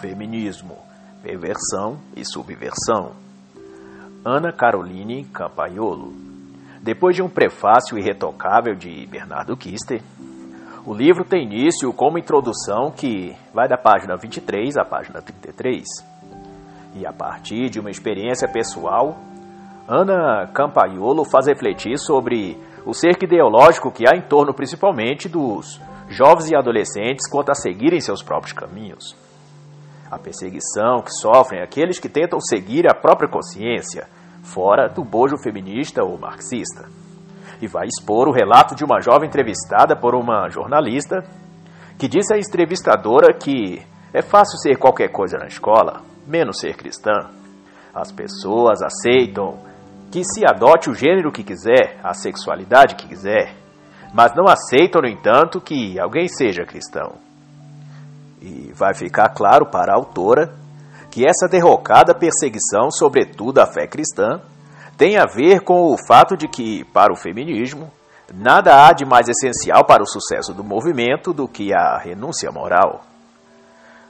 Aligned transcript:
Feminismo, 0.00 0.78
Perversão 1.22 1.98
e 2.16 2.24
Subversão. 2.24 3.12
Ana 4.24 4.50
Caroline 4.50 5.24
Campaiolo. 5.26 6.14
Depois 6.82 7.14
de 7.14 7.22
um 7.22 7.28
prefácio 7.28 7.98
irretocável 7.98 8.74
de 8.74 9.06
Bernardo 9.06 9.54
Kister, 9.56 10.00
o 10.86 10.94
livro 10.94 11.24
tem 11.24 11.44
início 11.44 11.92
com 11.92 12.08
uma 12.08 12.18
introdução 12.18 12.90
que 12.90 13.36
vai 13.52 13.68
da 13.68 13.76
página 13.76 14.16
23 14.16 14.78
à 14.78 14.84
página 14.84 15.20
33. 15.20 15.84
E 16.96 17.06
a 17.06 17.12
partir 17.12 17.68
de 17.68 17.78
uma 17.78 17.90
experiência 17.90 18.48
pessoal, 18.48 19.18
Ana 19.86 20.46
Campaiolo 20.54 21.24
faz 21.26 21.46
refletir 21.46 21.98
sobre 21.98 22.58
o 22.86 22.94
cerco 22.94 23.24
ideológico 23.24 23.92
que 23.92 24.08
há 24.08 24.16
em 24.16 24.22
torno 24.22 24.54
principalmente 24.54 25.28
dos 25.28 25.78
jovens 26.08 26.50
e 26.50 26.56
adolescentes 26.56 27.28
quanto 27.30 27.50
a 27.50 27.54
seguirem 27.54 28.00
seus 28.00 28.22
próprios 28.22 28.54
caminhos. 28.54 29.14
A 30.10 30.18
perseguição 30.18 31.02
que 31.02 31.12
sofrem 31.12 31.62
aqueles 31.62 31.98
que 31.98 32.08
tentam 32.08 32.40
seguir 32.40 32.90
a 32.90 32.94
própria 32.94 33.28
consciência, 33.28 34.08
fora 34.42 34.88
do 34.88 35.04
bojo 35.04 35.36
feminista 35.42 36.02
ou 36.02 36.18
marxista. 36.18 36.88
E 37.62 37.68
vai 37.68 37.86
expor 37.86 38.28
o 38.28 38.32
relato 38.32 38.74
de 38.74 38.84
uma 38.84 39.00
jovem 39.00 39.28
entrevistada 39.28 39.94
por 39.94 40.14
uma 40.14 40.48
jornalista 40.48 41.22
que 41.98 42.08
disse 42.08 42.34
à 42.34 42.38
entrevistadora 42.38 43.34
que 43.34 43.82
é 44.12 44.22
fácil 44.22 44.58
ser 44.58 44.76
qualquer 44.76 45.08
coisa 45.08 45.38
na 45.38 45.46
escola, 45.46 46.00
menos 46.26 46.58
ser 46.58 46.74
cristã. 46.74 47.30
As 47.94 48.10
pessoas 48.10 48.80
aceitam 48.82 49.58
que 50.10 50.24
se 50.24 50.44
adote 50.44 50.90
o 50.90 50.94
gênero 50.94 51.30
que 51.30 51.44
quiser, 51.44 52.00
a 52.02 52.14
sexualidade 52.14 52.96
que 52.96 53.06
quiser, 53.06 53.54
mas 54.12 54.34
não 54.34 54.48
aceitam, 54.48 55.02
no 55.02 55.08
entanto, 55.08 55.60
que 55.60 55.98
alguém 56.00 56.26
seja 56.26 56.64
cristão. 56.64 57.29
E 58.40 58.72
vai 58.74 58.94
ficar 58.94 59.28
claro 59.30 59.66
para 59.66 59.92
a 59.92 59.96
autora 59.96 60.54
que 61.10 61.26
essa 61.26 61.48
derrocada 61.48 62.14
perseguição, 62.14 62.90
sobretudo 62.90 63.58
à 63.58 63.66
fé 63.66 63.86
cristã, 63.86 64.40
tem 64.96 65.16
a 65.18 65.24
ver 65.26 65.60
com 65.60 65.92
o 65.92 65.96
fato 66.06 66.36
de 66.36 66.46
que, 66.46 66.84
para 66.92 67.12
o 67.12 67.16
feminismo, 67.16 67.90
nada 68.32 68.86
há 68.86 68.92
de 68.92 69.04
mais 69.04 69.28
essencial 69.28 69.84
para 69.84 70.02
o 70.02 70.06
sucesso 70.06 70.54
do 70.54 70.62
movimento 70.62 71.32
do 71.32 71.48
que 71.48 71.74
a 71.74 71.98
renúncia 71.98 72.50
moral. 72.52 73.02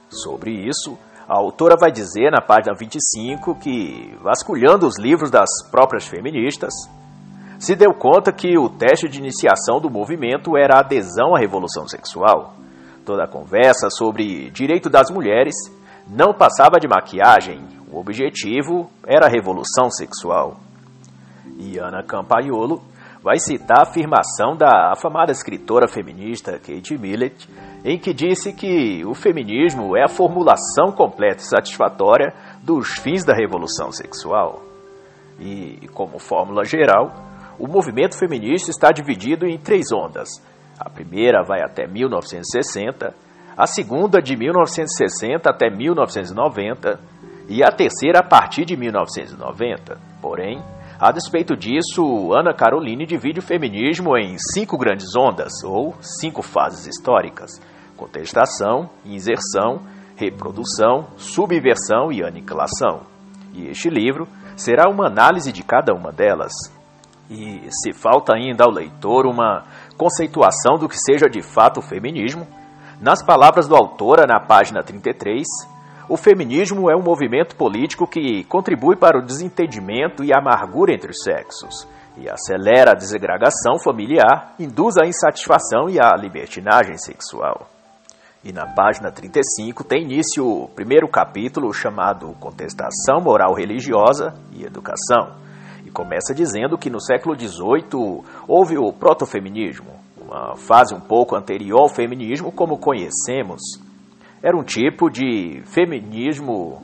Sobre 0.09 0.51
isso, 0.51 0.97
a 1.27 1.37
autora 1.37 1.75
vai 1.79 1.91
dizer 1.91 2.29
na 2.29 2.41
página 2.41 2.75
25 2.77 3.55
que, 3.55 4.13
vasculhando 4.21 4.85
os 4.85 4.99
livros 4.99 5.31
das 5.31 5.49
próprias 5.71 6.05
feministas, 6.05 6.73
se 7.57 7.75
deu 7.75 7.93
conta 7.93 8.33
que 8.33 8.57
o 8.57 8.69
teste 8.69 9.07
de 9.07 9.19
iniciação 9.19 9.79
do 9.79 9.89
movimento 9.89 10.57
era 10.57 10.75
a 10.75 10.79
adesão 10.79 11.35
à 11.35 11.39
revolução 11.39 11.87
sexual. 11.87 12.53
Toda 13.05 13.23
a 13.23 13.27
conversa 13.27 13.89
sobre 13.89 14.49
direito 14.51 14.89
das 14.89 15.09
mulheres 15.09 15.55
não 16.07 16.33
passava 16.33 16.79
de 16.79 16.87
maquiagem, 16.87 17.65
o 17.91 17.99
objetivo 17.99 18.89
era 19.05 19.25
a 19.25 19.29
revolução 19.29 19.89
sexual. 19.89 20.57
E 21.57 21.77
Ana 21.77 22.03
Campaiolo 22.03 22.81
vai 23.21 23.37
citar 23.37 23.79
a 23.79 23.89
afirmação 23.89 24.55
da 24.55 24.91
afamada 24.91 25.31
escritora 25.31 25.87
feminista 25.87 26.53
Kate 26.53 26.97
Millett, 26.97 27.47
em 27.83 27.99
que 27.99 28.13
disse 28.13 28.53
que 28.53 29.03
o 29.05 29.13
feminismo 29.13 29.95
é 29.95 30.03
a 30.03 30.09
formulação 30.09 30.91
completa 30.91 31.41
e 31.41 31.47
satisfatória 31.47 32.33
dos 32.63 32.97
fins 32.97 33.23
da 33.23 33.33
revolução 33.33 33.91
sexual. 33.91 34.61
E, 35.39 35.87
como 35.93 36.19
fórmula 36.19 36.63
geral, 36.63 37.11
o 37.59 37.67
movimento 37.67 38.17
feminista 38.17 38.71
está 38.71 38.91
dividido 38.91 39.45
em 39.45 39.57
três 39.57 39.91
ondas. 39.91 40.29
A 40.83 40.89
primeira 40.89 41.43
vai 41.43 41.61
até 41.61 41.85
1960, 41.85 43.13
a 43.55 43.67
segunda 43.67 44.19
de 44.19 44.35
1960 44.35 45.47
até 45.47 45.69
1990 45.69 46.99
e 47.47 47.63
a 47.63 47.71
terceira 47.71 48.19
a 48.19 48.23
partir 48.23 48.65
de 48.65 48.75
1990. 48.75 49.99
Porém, 50.19 50.59
a 50.99 51.11
despeito 51.11 51.55
disso, 51.55 52.33
Ana 52.33 52.51
Caroline 52.51 53.05
divide 53.05 53.39
o 53.39 53.43
feminismo 53.43 54.17
em 54.17 54.35
cinco 54.53 54.75
grandes 54.75 55.15
ondas, 55.15 55.63
ou 55.63 55.93
cinco 56.01 56.41
fases 56.41 56.87
históricas: 56.87 57.61
contestação, 57.95 58.89
inserção, 59.05 59.81
reprodução, 60.15 61.07
subversão 61.15 62.11
e 62.11 62.23
aniquilação. 62.23 63.01
E 63.53 63.67
este 63.67 63.87
livro 63.87 64.27
será 64.55 64.89
uma 64.89 65.05
análise 65.05 65.51
de 65.51 65.61
cada 65.61 65.93
uma 65.93 66.11
delas. 66.11 66.53
E 67.29 67.67
se 67.69 67.93
falta 67.93 68.33
ainda 68.35 68.63
ao 68.63 68.71
leitor 68.71 69.25
uma 69.25 69.63
conceituação 70.01 70.79
do 70.79 70.89
que 70.89 70.97
seja 70.97 71.29
de 71.29 71.43
fato 71.43 71.79
o 71.79 71.83
feminismo, 71.83 72.47
nas 72.99 73.23
palavras 73.23 73.67
do 73.67 73.75
autora 73.75 74.25
na 74.25 74.39
página 74.39 74.81
33, 74.83 75.45
o 76.09 76.17
feminismo 76.17 76.89
é 76.89 76.95
um 76.95 77.03
movimento 77.03 77.55
político 77.55 78.07
que 78.07 78.43
contribui 78.45 78.95
para 78.95 79.19
o 79.19 79.23
desentendimento 79.23 80.23
e 80.23 80.33
amargura 80.33 80.91
entre 80.91 81.11
os 81.11 81.21
sexos, 81.21 81.87
e 82.17 82.27
acelera 82.27 82.91
a 82.91 82.95
desagregação 82.95 83.77
familiar, 83.83 84.55
induz 84.59 84.97
a 84.97 85.05
insatisfação 85.05 85.87
e 85.87 85.99
a 85.99 86.15
libertinagem 86.17 86.97
sexual. 86.97 87.67
E 88.43 88.51
na 88.51 88.65
página 88.65 89.11
35 89.11 89.83
tem 89.83 90.01
início 90.01 90.43
o 90.43 90.67
primeiro 90.67 91.07
capítulo 91.07 91.71
chamado 91.71 92.35
Contestação 92.39 93.21
Moral 93.21 93.53
Religiosa 93.53 94.33
e 94.51 94.65
Educação, 94.65 95.39
começa 95.93 96.33
dizendo 96.33 96.77
que 96.77 96.89
no 96.89 97.01
século 97.01 97.35
XVIII 97.37 98.23
houve 98.47 98.77
o 98.77 98.91
protofeminismo, 98.91 99.91
uma 100.21 100.55
fase 100.55 100.93
um 100.93 100.99
pouco 100.99 101.35
anterior 101.35 101.81
ao 101.81 101.89
feminismo 101.89 102.51
como 102.51 102.77
conhecemos. 102.77 103.61
Era 104.41 104.57
um 104.57 104.63
tipo 104.63 105.09
de 105.09 105.61
feminismo 105.65 106.81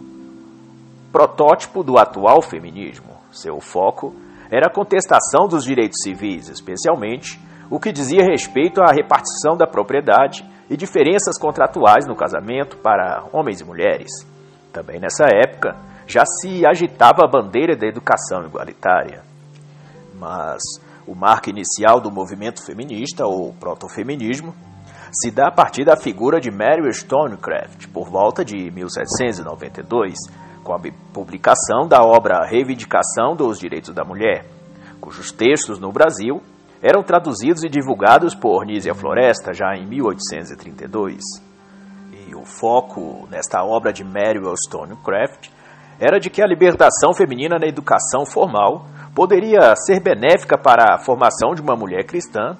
protótipo 1.11 1.83
do 1.83 1.97
atual 1.97 2.41
feminismo. 2.41 3.07
Seu 3.31 3.59
foco 3.59 4.13
era 4.51 4.67
a 4.67 4.73
contestação 4.73 5.47
dos 5.47 5.63
direitos 5.63 6.01
civis, 6.01 6.49
especialmente 6.49 7.39
o 7.69 7.79
que 7.79 7.91
dizia 7.91 8.23
respeito 8.23 8.81
à 8.81 8.91
repartição 8.91 9.57
da 9.57 9.67
propriedade 9.67 10.45
e 10.69 10.77
diferenças 10.77 11.37
contratuais 11.39 12.05
no 12.07 12.15
casamento 12.15 12.77
para 12.77 13.25
homens 13.33 13.61
e 13.61 13.65
mulheres. 13.65 14.11
Também 14.71 14.99
nessa 14.99 15.25
época, 15.25 15.75
já 16.07 16.23
se 16.25 16.65
agitava 16.65 17.23
a 17.23 17.29
bandeira 17.29 17.75
da 17.75 17.85
educação 17.85 18.45
igualitária. 18.45 19.23
Mas 20.15 20.61
o 21.05 21.13
marco 21.13 21.49
inicial 21.49 21.99
do 21.99 22.11
movimento 22.11 22.65
feminista, 22.65 23.25
ou 23.25 23.53
protofeminismo, 23.53 24.55
se 25.11 25.31
dá 25.31 25.47
a 25.47 25.51
partir 25.51 25.85
da 25.85 25.95
figura 25.95 26.39
de 26.39 26.49
Mary 26.49 26.81
Wollstonecraft, 26.81 27.87
por 27.89 28.09
volta 28.09 28.43
de 28.43 28.71
1792, 28.71 30.15
com 30.63 30.73
a 30.73 30.79
publicação 31.13 31.87
da 31.87 32.01
obra 32.01 32.45
Reivindicação 32.45 33.35
dos 33.35 33.59
Direitos 33.59 33.93
da 33.93 34.03
Mulher, 34.03 34.45
cujos 34.99 35.31
textos 35.31 35.79
no 35.79 35.91
Brasil 35.91 36.41
eram 36.81 37.01
traduzidos 37.01 37.63
e 37.63 37.69
divulgados 37.69 38.35
por 38.35 38.65
Nízia 38.65 38.93
Floresta 38.93 39.53
já 39.53 39.75
em 39.75 39.87
1832. 39.87 41.23
E 42.27 42.35
o 42.35 42.45
foco 42.45 43.27
nesta 43.31 43.63
obra 43.63 43.91
de 43.91 44.03
Mary 44.03 44.39
Wollstonecraft 44.39 45.49
era 45.99 46.19
de 46.19 46.29
que 46.29 46.41
a 46.41 46.47
libertação 46.47 47.13
feminina 47.13 47.57
na 47.59 47.67
educação 47.67 48.25
formal 48.25 48.85
poderia 49.15 49.75
ser 49.75 49.99
benéfica 49.99 50.57
para 50.57 50.93
a 50.93 50.97
formação 50.99 51.55
de 51.55 51.61
uma 51.61 51.75
mulher 51.75 52.05
cristã 52.05 52.55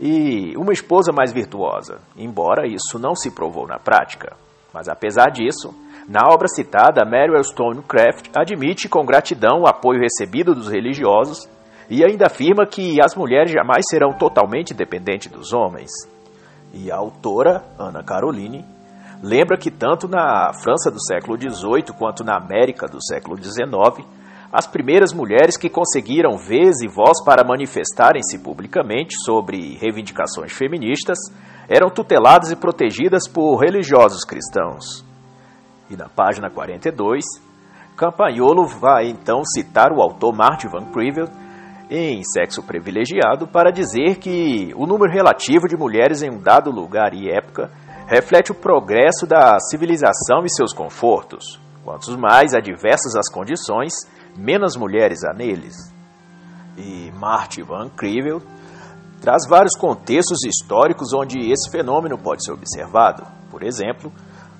e 0.00 0.54
uma 0.56 0.72
esposa 0.72 1.12
mais 1.12 1.32
virtuosa, 1.32 2.00
embora 2.16 2.66
isso 2.66 2.98
não 2.98 3.14
se 3.14 3.30
provou 3.30 3.66
na 3.66 3.78
prática. 3.78 4.36
Mas 4.74 4.88
apesar 4.88 5.30
disso, 5.30 5.74
na 6.08 6.28
obra 6.28 6.48
citada, 6.48 7.04
Mary 7.04 7.30
Wollstonecraft 7.30 8.30
admite 8.34 8.88
com 8.88 9.06
gratidão 9.06 9.60
o 9.60 9.66
apoio 9.66 10.00
recebido 10.00 10.54
dos 10.54 10.68
religiosos 10.68 11.48
e 11.88 12.04
ainda 12.04 12.26
afirma 12.26 12.66
que 12.66 13.00
as 13.00 13.14
mulheres 13.14 13.52
jamais 13.52 13.84
serão 13.88 14.12
totalmente 14.12 14.74
dependentes 14.74 15.30
dos 15.30 15.52
homens. 15.52 15.90
E 16.74 16.90
a 16.90 16.96
autora, 16.96 17.62
Ana 17.78 18.02
Caroline, 18.02 18.64
lembra 19.22 19.56
que 19.56 19.70
tanto 19.70 20.08
na 20.08 20.52
França 20.52 20.90
do 20.90 21.00
século 21.00 21.38
XVIII 21.38 21.96
quanto 21.96 22.24
na 22.24 22.36
América 22.36 22.86
do 22.86 23.02
século 23.02 23.40
XIX, 23.40 24.04
as 24.52 24.66
primeiras 24.66 25.12
mulheres 25.12 25.56
que 25.56 25.70
conseguiram 25.70 26.36
vez 26.36 26.82
e 26.82 26.88
voz 26.88 27.24
para 27.24 27.46
manifestarem-se 27.46 28.38
publicamente 28.40 29.14
sobre 29.24 29.78
reivindicações 29.78 30.52
feministas 30.52 31.16
eram 31.68 31.88
tuteladas 31.88 32.50
e 32.50 32.56
protegidas 32.56 33.26
por 33.28 33.56
religiosos 33.56 34.24
cristãos. 34.24 35.04
E 35.88 35.96
na 35.96 36.08
página 36.08 36.50
42, 36.50 37.24
Campagnolo 37.96 38.66
vai 38.66 39.08
então 39.08 39.42
citar 39.44 39.92
o 39.92 40.02
autor 40.02 40.34
Martin 40.34 40.68
Van 40.68 40.84
Creveld 40.92 41.30
em 41.88 42.22
Sexo 42.24 42.62
Privilegiado 42.62 43.46
para 43.46 43.70
dizer 43.70 44.16
que 44.16 44.72
o 44.74 44.86
número 44.86 45.12
relativo 45.12 45.68
de 45.68 45.76
mulheres 45.76 46.22
em 46.22 46.30
um 46.30 46.38
dado 46.38 46.70
lugar 46.70 47.14
e 47.14 47.30
época 47.30 47.70
reflete 48.12 48.52
o 48.52 48.54
progresso 48.54 49.26
da 49.26 49.58
civilização 49.58 50.44
e 50.44 50.50
seus 50.54 50.74
confortos. 50.74 51.58
Quantos 51.82 52.14
mais 52.14 52.52
adversas 52.52 53.16
as 53.16 53.32
condições, 53.32 53.94
menos 54.36 54.76
mulheres 54.76 55.24
há 55.24 55.32
neles. 55.32 55.74
E 56.76 57.10
Marty 57.18 57.62
Van 57.62 57.88
Creveld 57.88 58.44
traz 59.22 59.48
vários 59.48 59.74
contextos 59.74 60.44
históricos 60.44 61.14
onde 61.14 61.38
esse 61.50 61.70
fenômeno 61.70 62.18
pode 62.18 62.44
ser 62.44 62.52
observado. 62.52 63.24
Por 63.50 63.62
exemplo, 63.62 64.12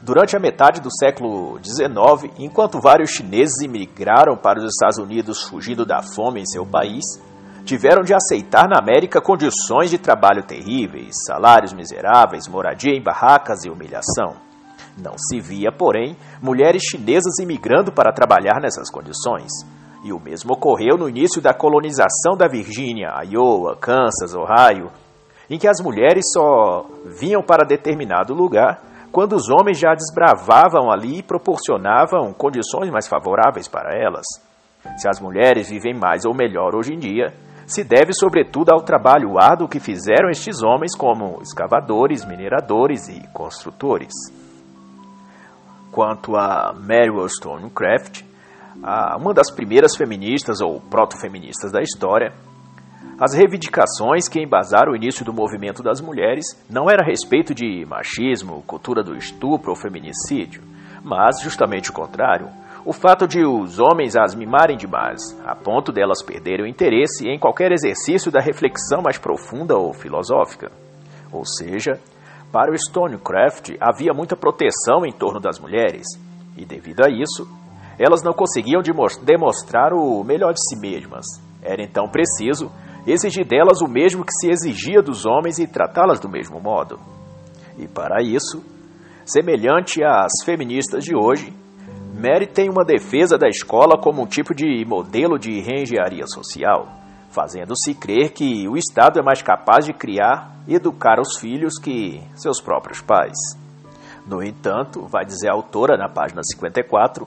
Durante 0.05 0.37
a 0.37 0.41
metade 0.41 0.81
do 0.81 0.91
século 0.91 1.61
XIX, 1.63 2.35
enquanto 2.37 2.81
vários 2.81 3.13
chineses 3.13 3.63
imigraram 3.63 4.37
para 4.37 4.59
os 4.59 4.65
Estados 4.65 4.99
Unidos 4.99 5.45
fugindo 5.45 5.87
da 5.87 6.03
fome 6.03 6.41
em 6.41 6.45
seu 6.45 6.67
país, 6.67 7.05
tiveram 7.65 8.03
de 8.03 8.15
aceitar 8.15 8.69
na 8.69 8.79
América 8.79 9.21
condições 9.21 9.91
de 9.91 9.99
trabalho 9.99 10.43
terríveis, 10.43 11.15
salários 11.27 11.73
miseráveis, 11.73 12.49
moradia 12.49 12.95
em 12.95 13.03
barracas 13.03 13.65
e 13.65 13.71
humilhação. 13.71 14.35
Não 14.99 15.17
se 15.17 15.41
via, 15.41 15.73
porém, 15.73 16.17
mulheres 16.41 16.83
chinesas 16.83 17.39
imigrando 17.39 17.93
para 17.93 18.13
trabalhar 18.13 18.61
nessas 18.61 18.91
condições. 18.91 19.51
E 20.05 20.13
o 20.13 20.21
mesmo 20.21 20.55
ocorreu 20.55 20.99
no 20.99 21.09
início 21.09 21.41
da 21.41 21.55
colonização 21.55 22.37
da 22.37 22.49
Virgínia, 22.49 23.23
Iowa, 23.25 23.77
Kansas, 23.77 24.35
Ohio, 24.35 24.91
em 25.49 25.59
que 25.59 25.69
as 25.69 25.81
mulheres 25.81 26.25
só 26.33 26.85
vinham 27.21 27.43
para 27.43 27.67
determinado 27.67 28.35
lugar 28.35 28.83
quando 29.13 29.35
os 29.35 29.49
homens 29.49 29.79
já 29.79 29.95
desbravavam 29.95 30.91
ali 30.91 31.19
e 31.19 31.23
proporcionavam 31.23 32.33
condições 32.33 32.91
mais 32.91 33.07
favoráveis 33.07 33.69
para 33.69 33.95
elas. 33.95 34.27
Se 34.97 35.09
as 35.09 35.21
mulheres 35.21 35.69
vivem 35.71 35.95
mais 35.95 36.25
ou 36.25 36.35
melhor 36.35 36.75
hoje 36.75 36.95
em 36.95 36.99
dia, 36.99 37.33
se 37.73 37.83
deve 37.83 38.13
sobretudo 38.13 38.71
ao 38.71 38.83
trabalho 38.83 39.39
árduo 39.39 39.69
que 39.69 39.81
fizeram 39.81 40.29
estes 40.29 40.63
homens 40.63 40.95
como 40.95 41.41
escavadores, 41.41 42.25
mineradores 42.25 43.09
e 43.09 43.27
construtores. 43.33 44.13
Quanto 45.91 46.37
a 46.37 46.75
Mary 46.75 47.11
Wollstonecraft, 47.11 48.23
uma 49.19 49.33
das 49.33 49.51
primeiras 49.51 49.97
feministas 49.97 50.61
ou 50.61 50.81
proto-feministas 50.81 51.73
da 51.73 51.81
história, 51.81 52.33
as 53.19 53.35
reivindicações 53.35 54.29
que 54.29 54.41
embasaram 54.41 54.93
o 54.93 54.97
início 54.97 55.25
do 55.25 55.33
movimento 55.33 55.83
das 55.83 56.01
mulheres 56.01 56.45
não 56.69 56.91
era 56.91 57.03
a 57.03 57.07
respeito 57.07 57.55
de 57.55 57.87
machismo, 57.87 58.63
cultura 58.67 59.03
do 59.03 59.17
estupro 59.17 59.71
ou 59.71 59.77
feminicídio, 59.77 60.63
mas 61.05 61.41
justamente 61.41 61.91
o 61.91 61.95
contrário, 61.95 62.49
o 62.85 62.93
fato 62.93 63.29
de 63.29 63.45
os 63.45 63.79
homens 63.79 64.17
as 64.17 64.35
mimarem 64.35 64.77
demais, 64.77 65.21
a 65.47 65.55
ponto 65.55 65.93
delas 65.93 66.23
perderem 66.23 66.65
o 66.65 66.69
interesse 66.69 67.29
em 67.29 67.39
qualquer 67.39 67.71
exercício 67.71 68.31
da 68.31 68.41
reflexão 68.41 69.01
mais 69.01 69.19
profunda 69.19 69.77
ou 69.77 69.93
filosófica. 69.93 70.71
Ou 71.33 71.45
seja, 71.45 72.01
para 72.51 72.73
o 72.73 72.77
Stonecraft 72.77 73.77
havia 73.81 74.13
muita 74.13 74.37
proteção 74.37 75.07
em 75.07 75.13
torno 75.13 75.39
das 75.39 75.61
mulheres, 75.61 76.07
e 76.57 76.65
devido 76.65 77.03
a 77.05 77.09
isso, 77.09 77.49
elas 77.99 78.23
não 78.23 78.33
conseguiam 78.33 78.83
demonstrar 79.23 79.93
o 79.93 80.25
melhor 80.25 80.53
de 80.53 80.61
si 80.61 80.77
mesmas. 80.77 81.25
Era 81.63 81.83
então 81.85 82.09
preciso 82.09 82.71
exigir 83.07 83.47
delas 83.47 83.81
o 83.81 83.89
mesmo 83.89 84.25
que 84.25 84.33
se 84.33 84.51
exigia 84.51 85.01
dos 85.01 85.25
homens 85.25 85.59
e 85.59 85.69
tratá-las 85.69 86.19
do 86.19 86.29
mesmo 86.29 86.61
modo. 86.61 86.99
E 87.79 87.87
para 87.87 88.23
isso, 88.23 88.63
semelhante 89.25 90.03
às 90.03 90.33
feministas 90.45 91.05
de 91.05 91.15
hoje, 91.15 91.62
Mary 92.23 92.47
tem 92.47 92.71
uma 92.71 92.85
defesa 92.85 93.37
da 93.37 93.49
escola 93.49 94.01
como 94.01 94.23
um 94.23 94.27
tipo 94.27 94.55
de 94.55 94.85
modelo 94.87 95.37
de 95.41 95.61
reengenharia 95.61 96.25
social, 96.29 96.87
fazendo-se 97.29 97.95
crer 97.95 98.31
que 98.31 98.69
o 98.69 98.77
Estado 98.77 99.19
é 99.19 99.23
mais 99.25 99.43
capaz 99.43 99.85
de 99.85 99.93
criar 99.93 100.55
e 100.69 100.77
educar 100.77 101.19
os 101.19 101.37
filhos 101.37 101.81
que 101.81 102.23
seus 102.37 102.61
próprios 102.61 103.01
pais. 103.01 103.37
No 104.25 104.41
entanto, 104.41 105.05
vai 105.09 105.25
dizer 105.25 105.51
a 105.51 105.55
autora 105.55 105.97
na 105.99 106.09
página 106.09 106.45
54, 106.45 107.27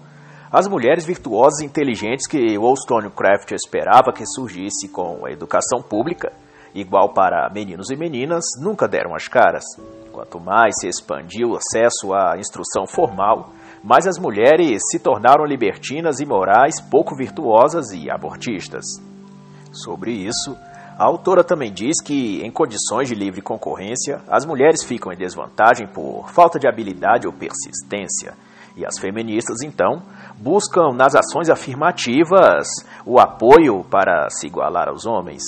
as 0.50 0.66
mulheres 0.66 1.04
virtuosas 1.04 1.60
e 1.60 1.66
inteligentes 1.66 2.26
que 2.26 2.58
Wollstonecraft 2.58 3.52
esperava 3.52 4.14
que 4.14 4.26
surgisse 4.26 4.88
com 4.88 5.26
a 5.26 5.30
educação 5.30 5.82
pública, 5.82 6.32
igual 6.74 7.14
para 7.14 7.50
meninos 7.54 7.90
e 7.92 7.98
meninas, 7.98 8.46
nunca 8.62 8.88
deram 8.88 9.14
as 9.14 9.28
caras. 9.28 9.66
Quanto 10.14 10.40
mais 10.40 10.74
se 10.80 10.88
expandiu 10.88 11.50
o 11.50 11.58
acesso 11.58 12.14
à 12.14 12.38
instrução 12.38 12.88
formal, 12.88 13.50
mas 13.86 14.08
as 14.08 14.18
mulheres 14.18 14.82
se 14.90 14.98
tornaram 14.98 15.46
libertinas 15.46 16.20
e 16.20 16.26
morais 16.26 16.82
pouco 16.82 17.16
virtuosas 17.16 17.92
e 17.92 18.10
abortistas. 18.10 18.84
Sobre 19.72 20.12
isso, 20.12 20.58
a 20.98 21.06
autora 21.06 21.44
também 21.44 21.72
diz 21.72 22.02
que, 22.02 22.42
em 22.42 22.50
condições 22.50 23.08
de 23.08 23.14
livre 23.14 23.44
concorrência, 23.44 24.22
as 24.28 24.44
mulheres 24.44 24.84
ficam 24.84 25.14
em 25.14 25.18
desvantagem 25.18 25.88
por 25.88 26.32
falta 26.32 26.58
de 26.58 26.68
habilidade 26.68 27.28
ou 27.28 27.34
persistência, 27.34 28.34
e 28.76 28.84
as 28.84 28.98
feministas, 28.98 29.62
então, 29.62 30.02
buscam 30.38 30.92
nas 30.94 31.14
ações 31.16 31.50
afirmativas 31.50 32.68
o 33.06 33.20
apoio 33.20 33.84
para 33.84 34.30
se 34.32 34.48
igualar 34.48 34.90
aos 34.90 35.06
homens. 35.06 35.44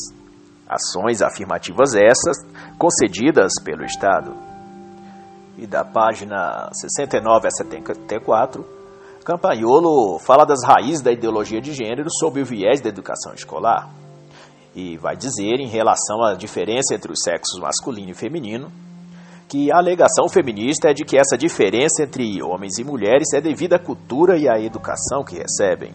Ações 0.70 1.24
afirmativas 1.24 1.96
essas 1.96 2.38
concedidas 2.78 3.54
pelo 3.64 3.84
Estado 3.84 4.47
e 5.58 5.66
da 5.66 5.84
página 5.84 6.70
69 6.72 7.48
a 7.48 7.52
74, 7.52 8.66
Campagnolo 9.26 10.20
fala 10.20 10.46
das 10.46 10.64
raízes 10.64 11.02
da 11.02 11.12
ideologia 11.12 11.60
de 11.60 11.74
gênero 11.74 12.10
sob 12.10 12.42
o 12.42 12.46
viés 12.46 12.80
da 12.80 12.88
educação 12.88 13.34
escolar. 13.34 13.90
E 14.74 14.96
vai 14.96 15.18
dizer, 15.18 15.60
em 15.60 15.68
relação 15.68 16.24
à 16.24 16.36
diferença 16.36 16.96
entre 16.96 17.12
os 17.12 17.22
sexos 17.22 17.60
masculino 17.60 18.12
e 18.12 18.14
feminino, 18.14 18.72
que 19.50 19.72
a 19.72 19.78
alegação 19.78 20.30
feminista 20.30 20.92
é 20.92 20.94
de 20.94 21.04
que 21.04 21.18
essa 21.18 21.38
diferença 21.38 22.04
entre 22.04 22.42
homens 22.42 22.78
e 22.78 22.84
mulheres 22.84 23.34
é 23.34 23.42
devido 23.42 23.74
à 23.74 23.80
cultura 23.80 24.38
e 24.38 24.48
à 24.48 24.60
educação 24.60 25.24
que 25.24 25.38
recebem. 25.38 25.92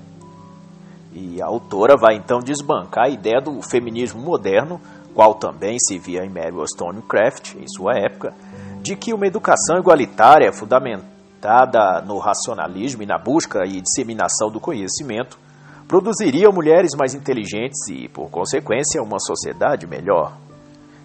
E 1.14 1.40
a 1.40 1.46
autora 1.46 1.96
vai 1.96 2.16
então 2.16 2.40
desbancar 2.40 3.04
a 3.04 3.10
ideia 3.10 3.40
do 3.40 3.62
feminismo 3.62 4.20
moderno, 4.20 4.80
qual 5.14 5.34
também 5.34 5.78
se 5.78 5.98
via 5.98 6.24
em 6.24 6.30
Mary 6.30 6.52
Wollstonecraft, 6.52 7.54
em 7.56 7.68
sua 7.68 7.92
época, 7.98 8.34
de 8.82 8.96
que 8.96 9.14
uma 9.14 9.26
educação 9.26 9.78
igualitária 9.78 10.52
fundamentada 10.52 12.02
no 12.04 12.18
racionalismo 12.18 13.02
e 13.02 13.06
na 13.06 13.16
busca 13.16 13.64
e 13.64 13.80
disseminação 13.80 14.50
do 14.50 14.58
conhecimento 14.58 15.38
produziria 15.86 16.50
mulheres 16.50 16.90
mais 16.98 17.14
inteligentes 17.14 17.86
e, 17.88 18.08
por 18.08 18.28
consequência, 18.28 19.00
uma 19.00 19.20
sociedade 19.20 19.86
melhor. 19.86 20.36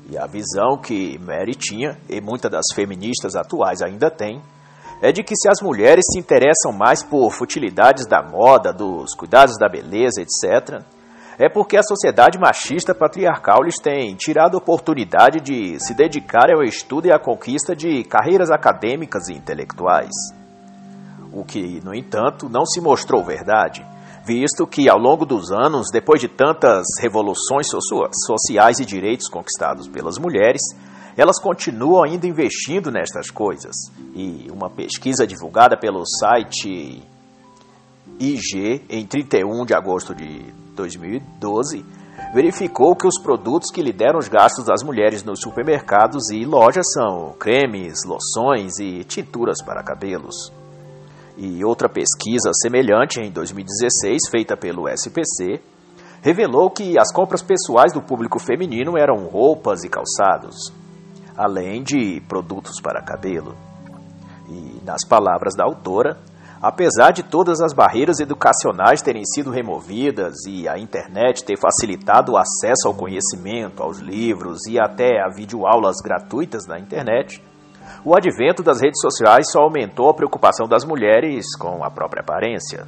E 0.09 0.17
a 0.17 0.25
visão 0.25 0.77
que 0.77 1.19
Mary 1.19 1.53
tinha, 1.53 1.97
e 2.09 2.19
muitas 2.19 2.49
das 2.49 2.65
feministas 2.73 3.35
atuais 3.35 3.81
ainda 3.81 4.09
têm, 4.09 4.41
é 5.01 5.11
de 5.11 5.21
que 5.21 5.35
se 5.35 5.47
as 5.47 5.61
mulheres 5.61 6.05
se 6.11 6.17
interessam 6.17 6.71
mais 6.71 7.03
por 7.03 7.29
futilidades 7.31 8.07
da 8.07 8.23
moda, 8.23 8.73
dos 8.73 9.13
cuidados 9.13 9.55
da 9.59 9.69
beleza, 9.69 10.21
etc., 10.21 10.81
é 11.39 11.47
porque 11.47 11.77
a 11.77 11.83
sociedade 11.83 12.39
machista 12.39 12.95
patriarcal 12.95 13.61
lhes 13.63 13.77
tem 13.79 14.15
tirado 14.15 14.55
a 14.55 14.57
oportunidade 14.57 15.39
de 15.39 15.79
se 15.79 15.93
dedicarem 15.93 16.55
ao 16.55 16.63
estudo 16.63 17.07
e 17.07 17.11
à 17.11 17.19
conquista 17.19 17.75
de 17.75 18.03
carreiras 18.03 18.49
acadêmicas 18.49 19.29
e 19.29 19.33
intelectuais. 19.33 20.13
O 21.31 21.45
que, 21.45 21.79
no 21.83 21.93
entanto, 21.93 22.49
não 22.49 22.65
se 22.65 22.81
mostrou 22.81 23.23
verdade, 23.23 23.85
visto 24.25 24.65
que, 24.65 24.89
ao 24.89 24.97
longo 24.97 25.25
dos 25.25 25.51
anos, 25.51 25.91
depois 25.91 26.19
de 26.19 26.27
tantas 26.27 26.87
revoluções 26.99 27.67
sociais 28.25 28.79
e 28.79 28.85
direitos 28.85 29.29
conquistados 29.29 29.87
pelas 29.87 30.17
mulheres, 30.17 30.61
elas 31.15 31.39
continuam 31.39 32.03
ainda 32.03 32.25
investindo 32.25 32.91
nestas 32.91 33.29
coisas. 33.29 33.75
E 34.15 34.47
uma 34.51 34.71
pesquisa 34.71 35.27
divulgada 35.27 35.77
pelo 35.77 36.03
site 36.03 37.03
IG 38.19 38.81
em 38.89 39.05
31 39.05 39.65
de 39.65 39.75
agosto 39.75 40.15
de 40.15 40.66
2012, 40.77 41.83
verificou 42.33 42.95
que 42.95 43.07
os 43.07 43.19
produtos 43.19 43.71
que 43.71 43.81
lideram 43.81 44.19
os 44.19 44.29
gastos 44.29 44.65
das 44.65 44.83
mulheres 44.83 45.23
nos 45.23 45.41
supermercados 45.41 46.29
e 46.29 46.45
lojas 46.45 46.85
são 46.93 47.33
cremes, 47.39 48.05
loções 48.05 48.79
e 48.79 49.03
tinturas 49.03 49.61
para 49.61 49.83
cabelos. 49.83 50.53
E 51.35 51.63
outra 51.65 51.89
pesquisa 51.89 52.51
semelhante 52.53 53.19
em 53.19 53.31
2016, 53.31 54.29
feita 54.29 54.55
pelo 54.55 54.87
SPC, 54.87 55.61
revelou 56.21 56.69
que 56.69 56.97
as 56.97 57.11
compras 57.13 57.41
pessoais 57.41 57.93
do 57.93 58.01
público 58.01 58.39
feminino 58.39 58.97
eram 58.97 59.25
roupas 59.27 59.83
e 59.83 59.89
calçados, 59.89 60.73
além 61.35 61.83
de 61.83 62.21
produtos 62.27 62.81
para 62.81 63.03
cabelo. 63.03 63.55
E, 64.49 64.81
nas 64.83 65.05
palavras 65.07 65.55
da 65.55 65.63
autora, 65.63 66.17
Apesar 66.61 67.11
de 67.11 67.21
todas 67.21 67.61
as 67.61 67.71
barreiras 67.71 68.19
educacionais 68.19 69.01
terem 69.03 69.23
sido 69.23 69.51
removidas 69.51 70.45
e 70.47 70.67
a 70.67 70.77
internet 70.77 71.43
ter 71.43 71.55
facilitado 71.55 72.31
o 72.31 72.37
acesso 72.37 72.87
ao 72.87 72.95
conhecimento, 72.95 73.83
aos 73.83 73.99
livros 73.99 74.65
e 74.67 74.79
até 74.79 75.21
a 75.21 75.29
videoaulas 75.29 75.97
gratuitas 76.01 76.65
na 76.65 76.79
internet, 76.79 77.43
o 78.03 78.15
advento 78.15 78.63
das 78.63 78.81
redes 78.81 78.99
sociais 78.99 79.51
só 79.51 79.59
aumentou 79.59 80.09
a 80.09 80.13
preocupação 80.15 80.67
das 80.67 80.83
mulheres 80.83 81.55
com 81.55 81.83
a 81.83 81.91
própria 81.91 82.21
aparência. 82.21 82.87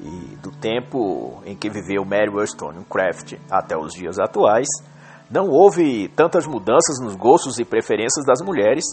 E 0.00 0.36
do 0.42 0.50
tempo 0.50 1.42
em 1.44 1.54
que 1.54 1.68
viveu 1.68 2.02
Mary 2.02 2.30
Wollstonecraft 2.30 3.34
até 3.50 3.76
os 3.76 3.92
dias 3.92 4.18
atuais, 4.18 4.68
não 5.30 5.48
houve 5.48 6.08
tantas 6.08 6.46
mudanças 6.46 6.98
nos 6.98 7.14
gostos 7.14 7.58
e 7.58 7.64
preferências 7.64 8.24
das 8.24 8.40
mulheres 8.40 8.84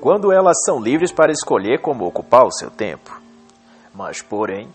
quando 0.00 0.32
elas 0.32 0.62
são 0.64 0.80
livres 0.80 1.10
para 1.10 1.32
escolher 1.32 1.80
como 1.80 2.06
ocupar 2.06 2.46
o 2.46 2.52
seu 2.52 2.70
tempo. 2.70 3.23
Mas, 3.94 4.20
porém, 4.20 4.68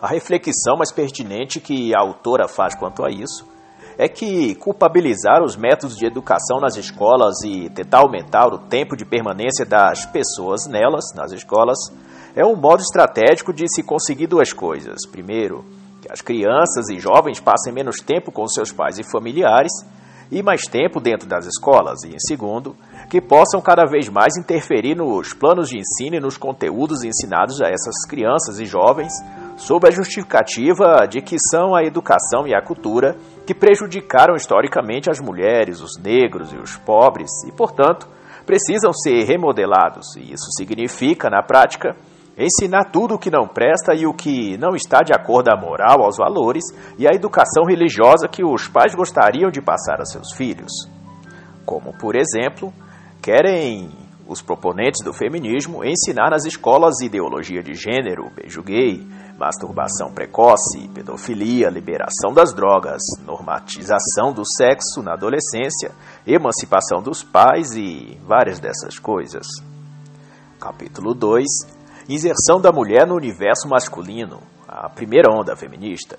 a 0.00 0.06
reflexão 0.06 0.76
mais 0.76 0.92
pertinente 0.92 1.60
que 1.60 1.94
a 1.94 2.00
autora 2.00 2.46
faz 2.46 2.74
quanto 2.74 3.04
a 3.04 3.10
isso 3.10 3.46
é 3.98 4.08
que 4.08 4.54
culpabilizar 4.54 5.42
os 5.42 5.56
métodos 5.56 5.96
de 5.96 6.06
educação 6.06 6.60
nas 6.60 6.76
escolas 6.76 7.42
e 7.44 7.68
tentar 7.70 7.98
aumentar 7.98 8.46
o 8.46 8.58
tempo 8.58 8.96
de 8.96 9.04
permanência 9.04 9.66
das 9.66 10.06
pessoas 10.06 10.66
nelas, 10.66 11.12
nas 11.14 11.32
escolas, 11.32 11.78
é 12.34 12.44
um 12.44 12.56
modo 12.56 12.80
estratégico 12.80 13.52
de 13.52 13.68
se 13.68 13.82
conseguir 13.82 14.26
duas 14.26 14.52
coisas. 14.52 15.06
Primeiro, 15.06 15.64
que 16.00 16.10
as 16.10 16.20
crianças 16.20 16.88
e 16.88 16.98
jovens 16.98 17.38
passem 17.38 17.72
menos 17.72 17.96
tempo 18.00 18.32
com 18.32 18.46
seus 18.48 18.72
pais 18.72 18.98
e 18.98 19.04
familiares 19.04 19.72
e 20.30 20.42
mais 20.42 20.62
tempo 20.62 20.98
dentro 20.98 21.28
das 21.28 21.46
escolas. 21.46 22.02
E, 22.04 22.08
em 22.08 22.18
segundo, 22.18 22.74
que 23.12 23.20
possam 23.20 23.60
cada 23.60 23.84
vez 23.84 24.08
mais 24.08 24.38
interferir 24.38 24.96
nos 24.96 25.34
planos 25.34 25.68
de 25.68 25.78
ensino 25.78 26.16
e 26.16 26.18
nos 26.18 26.38
conteúdos 26.38 27.04
ensinados 27.04 27.60
a 27.60 27.66
essas 27.66 28.06
crianças 28.08 28.58
e 28.58 28.64
jovens, 28.64 29.12
sob 29.54 29.86
a 29.86 29.90
justificativa 29.90 31.06
de 31.06 31.20
que 31.20 31.36
são 31.38 31.74
a 31.74 31.84
educação 31.84 32.46
e 32.46 32.54
a 32.54 32.62
cultura 32.62 33.14
que 33.46 33.54
prejudicaram 33.54 34.34
historicamente 34.34 35.10
as 35.10 35.20
mulheres, 35.20 35.82
os 35.82 36.02
negros 36.02 36.54
e 36.54 36.56
os 36.56 36.78
pobres 36.78 37.28
e, 37.46 37.52
portanto, 37.52 38.08
precisam 38.46 38.94
ser 38.94 39.24
remodelados. 39.24 40.16
E 40.16 40.32
isso 40.32 40.50
significa, 40.56 41.28
na 41.28 41.42
prática, 41.42 41.94
ensinar 42.34 42.84
tudo 42.90 43.16
o 43.16 43.18
que 43.18 43.30
não 43.30 43.46
presta 43.46 43.94
e 43.94 44.06
o 44.06 44.14
que 44.14 44.56
não 44.56 44.74
está 44.74 45.00
de 45.00 45.12
acordo 45.12 45.50
à 45.50 45.54
moral, 45.54 46.02
aos 46.02 46.16
valores 46.16 46.64
e 46.98 47.06
à 47.06 47.10
educação 47.14 47.64
religiosa 47.66 48.26
que 48.26 48.42
os 48.42 48.68
pais 48.68 48.94
gostariam 48.94 49.50
de 49.50 49.60
passar 49.60 50.00
a 50.00 50.06
seus 50.06 50.32
filhos. 50.32 50.72
Como, 51.66 51.92
por 51.98 52.16
exemplo, 52.16 52.72
querem 53.22 53.88
os 54.26 54.42
proponentes 54.42 55.04
do 55.04 55.12
feminismo 55.12 55.84
ensinar 55.84 56.30
nas 56.30 56.44
escolas 56.44 57.00
ideologia 57.00 57.62
de 57.62 57.72
gênero, 57.74 58.28
beijo 58.34 58.62
gay, 58.62 59.06
masturbação 59.38 60.12
precoce, 60.12 60.88
pedofilia, 60.92 61.70
liberação 61.70 62.34
das 62.34 62.52
drogas, 62.52 63.00
normatização 63.24 64.32
do 64.32 64.44
sexo 64.44 65.02
na 65.02 65.12
adolescência, 65.12 65.92
emancipação 66.26 67.00
dos 67.00 67.22
pais 67.22 67.76
e 67.76 68.18
várias 68.26 68.58
dessas 68.58 68.98
coisas. 68.98 69.46
Capítulo 70.58 71.14
2 71.14 71.44
Inserção 72.08 72.60
da 72.60 72.72
mulher 72.72 73.06
no 73.06 73.14
universo 73.14 73.68
masculino, 73.68 74.40
a 74.66 74.88
primeira 74.88 75.32
onda 75.32 75.54
feminista. 75.54 76.18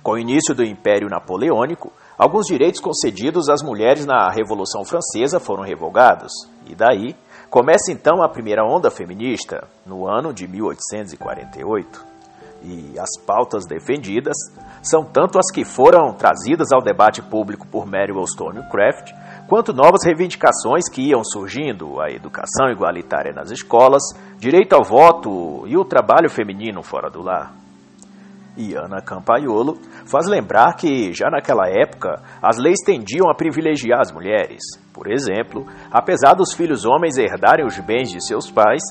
Com 0.00 0.12
o 0.12 0.18
início 0.18 0.54
do 0.54 0.62
Império 0.62 1.08
Napoleônico, 1.08 1.92
alguns 2.18 2.46
direitos 2.46 2.80
concedidos 2.80 3.48
às 3.48 3.62
mulheres 3.62 4.06
na 4.06 4.30
Revolução 4.30 4.84
Francesa 4.84 5.38
foram 5.40 5.62
revogados, 5.62 6.32
e 6.66 6.74
daí 6.74 7.14
começa 7.50 7.92
então 7.92 8.22
a 8.22 8.28
primeira 8.28 8.64
onda 8.64 8.90
feminista, 8.90 9.66
no 9.84 10.06
ano 10.06 10.32
de 10.32 10.48
1848. 10.48 12.16
E 12.62 12.98
as 12.98 13.16
pautas 13.24 13.64
defendidas 13.66 14.36
são 14.82 15.04
tanto 15.04 15.38
as 15.38 15.50
que 15.52 15.64
foram 15.64 16.12
trazidas 16.14 16.72
ao 16.72 16.82
debate 16.82 17.22
público 17.22 17.66
por 17.66 17.86
Mary 17.86 18.12
Wollstonecraft, 18.12 19.12
quanto 19.46 19.72
novas 19.72 20.04
reivindicações 20.04 20.88
que 20.88 21.02
iam 21.02 21.22
surgindo, 21.22 22.00
a 22.00 22.10
educação 22.10 22.68
igualitária 22.70 23.32
nas 23.32 23.50
escolas, 23.50 24.02
direito 24.38 24.72
ao 24.72 24.82
voto 24.82 25.64
e 25.66 25.76
o 25.76 25.84
trabalho 25.84 26.28
feminino 26.28 26.82
fora 26.82 27.08
do 27.08 27.22
lar. 27.22 27.54
E 28.56 28.74
Ana 28.74 29.02
Campaiolo 29.02 29.78
faz 30.06 30.26
lembrar 30.26 30.74
que, 30.76 31.12
já 31.12 31.28
naquela 31.30 31.68
época, 31.68 32.22
as 32.40 32.58
leis 32.58 32.78
tendiam 32.84 33.28
a 33.28 33.34
privilegiar 33.34 34.00
as 34.00 34.12
mulheres. 34.12 34.62
Por 34.92 35.10
exemplo, 35.10 35.66
apesar 35.90 36.34
dos 36.34 36.52
filhos 36.54 36.84
homens 36.84 37.18
herdarem 37.18 37.66
os 37.66 37.78
bens 37.80 38.10
de 38.10 38.24
seus 38.24 38.50
pais, 38.50 38.82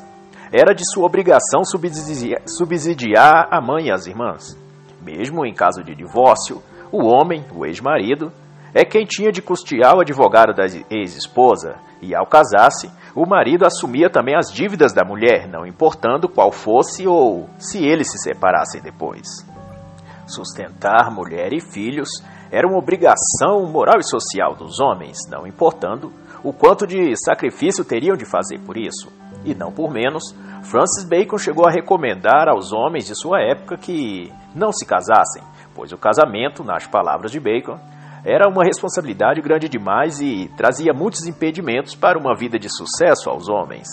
era 0.51 0.75
de 0.75 0.83
sua 0.85 1.05
obrigação 1.05 1.63
subsidiar, 1.65 3.47
a 3.49 3.61
mãe 3.61 3.87
e 3.87 3.91
as 3.91 4.05
irmãs. 4.05 4.57
Mesmo 5.01 5.45
em 5.45 5.53
caso 5.53 5.83
de 5.83 5.95
divórcio, 5.95 6.61
o 6.91 7.05
homem, 7.05 7.43
o 7.53 7.65
ex-marido, 7.65 8.31
é 8.73 8.83
quem 8.83 9.05
tinha 9.05 9.31
de 9.31 9.41
custear 9.41 9.95
o 9.95 10.01
advogado 10.01 10.53
da 10.53 10.65
ex-esposa, 10.65 11.75
e 12.01 12.13
ao 12.13 12.27
casar-se, 12.27 12.91
o 13.15 13.25
marido 13.25 13.65
assumia 13.65 14.09
também 14.09 14.35
as 14.35 14.51
dívidas 14.51 14.93
da 14.93 15.05
mulher, 15.05 15.47
não 15.47 15.65
importando 15.65 16.27
qual 16.27 16.51
fosse 16.51 17.07
ou 17.07 17.49
se 17.57 17.83
eles 17.85 18.11
se 18.11 18.17
separassem 18.17 18.81
depois. 18.81 19.25
Sustentar 20.27 21.11
mulher 21.11 21.53
e 21.53 21.61
filhos 21.61 22.09
era 22.51 22.67
uma 22.67 22.77
obrigação 22.77 23.65
moral 23.71 23.99
e 23.99 24.09
social 24.09 24.55
dos 24.55 24.79
homens, 24.79 25.17
não 25.29 25.45
importando 25.45 26.11
o 26.43 26.53
quanto 26.53 26.85
de 26.85 27.15
sacrifício 27.17 27.83
teriam 27.83 28.15
de 28.15 28.23
fazer 28.23 28.59
por 28.59 28.77
isso. 28.77 29.11
E 29.43 29.55
não 29.55 29.71
por 29.71 29.91
menos, 29.91 30.31
Francis 30.63 31.03
Bacon 31.03 31.37
chegou 31.37 31.67
a 31.67 31.71
recomendar 31.71 32.47
aos 32.47 32.71
homens 32.71 33.07
de 33.07 33.15
sua 33.15 33.41
época 33.41 33.77
que 33.77 34.31
não 34.53 34.71
se 34.71 34.85
casassem, 34.85 35.41
pois 35.73 35.91
o 35.91 35.97
casamento, 35.97 36.63
nas 36.63 36.85
palavras 36.85 37.31
de 37.31 37.39
Bacon, 37.39 37.79
era 38.23 38.47
uma 38.47 38.63
responsabilidade 38.63 39.41
grande 39.41 39.69
demais 39.69 40.19
e 40.19 40.49
trazia 40.57 40.93
muitos 40.93 41.25
impedimentos 41.27 41.95
para 41.95 42.17
uma 42.17 42.35
vida 42.35 42.57
de 42.57 42.69
sucesso 42.69 43.29
aos 43.29 43.49
homens. 43.49 43.87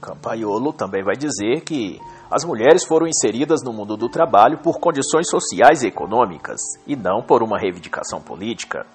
Campaiolo 0.00 0.72
também 0.72 1.02
vai 1.02 1.16
dizer 1.16 1.62
que 1.62 1.98
as 2.30 2.44
mulheres 2.44 2.84
foram 2.84 3.06
inseridas 3.06 3.62
no 3.62 3.72
mundo 3.72 3.96
do 3.96 4.08
trabalho 4.08 4.58
por 4.58 4.78
condições 4.78 5.28
sociais 5.28 5.82
e 5.82 5.88
econômicas, 5.88 6.60
e 6.86 6.96
não 6.96 7.22
por 7.22 7.42
uma 7.42 7.58
reivindicação 7.58 8.20
política. 8.20 8.86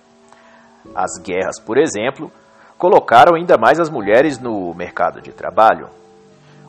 As 0.96 1.22
guerras, 1.22 1.60
por 1.60 1.78
exemplo, 1.78 2.32
colocaram 2.78 3.36
ainda 3.36 3.58
mais 3.58 3.80
as 3.80 3.90
mulheres 3.90 4.40
no 4.40 4.74
mercado 4.74 5.22
de 5.22 5.32
trabalho, 5.32 5.88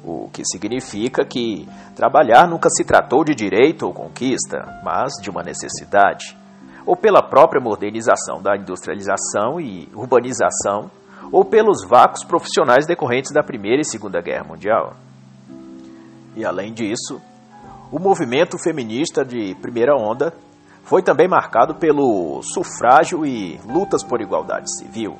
o 0.05 0.29
que 0.33 0.45
significa 0.45 1.25
que 1.25 1.69
trabalhar 1.95 2.49
nunca 2.49 2.69
se 2.69 2.85
tratou 2.85 3.25
de 3.25 3.35
direito 3.35 3.87
ou 3.87 3.93
conquista, 3.93 4.81
mas 4.85 5.13
de 5.21 5.31
uma 5.31 5.43
necessidade 5.43 6.37
ou 6.85 6.97
pela 6.97 7.23
própria 7.23 7.61
modernização 7.61 8.43
da 8.43 8.57
industrialização 8.57 9.61
e 9.61 9.89
urbanização, 9.95 10.91
ou 11.31 11.45
pelos 11.45 11.85
vácuos 11.87 12.25
profissionais 12.25 12.87
decorrentes 12.87 13.33
da 13.33 13.43
Primeira 13.43 13.81
e 13.81 13.85
Segunda 13.85 14.21
Guerra 14.21 14.45
Mundial. 14.45 14.95
E 16.35 16.45
além 16.45 16.73
disso, 16.73 17.21
o 17.91 17.99
movimento 17.99 18.57
feminista 18.59 19.25
de 19.25 19.55
primeira 19.57 19.95
onda 19.95 20.33
foi 20.83 21.03
também 21.03 21.29
marcado 21.29 21.75
pelo 21.75 22.43
sufrágio 22.43 23.25
e 23.25 23.61
lutas 23.67 24.03
por 24.03 24.21
igualdade 24.21 24.75
civil. 24.79 25.17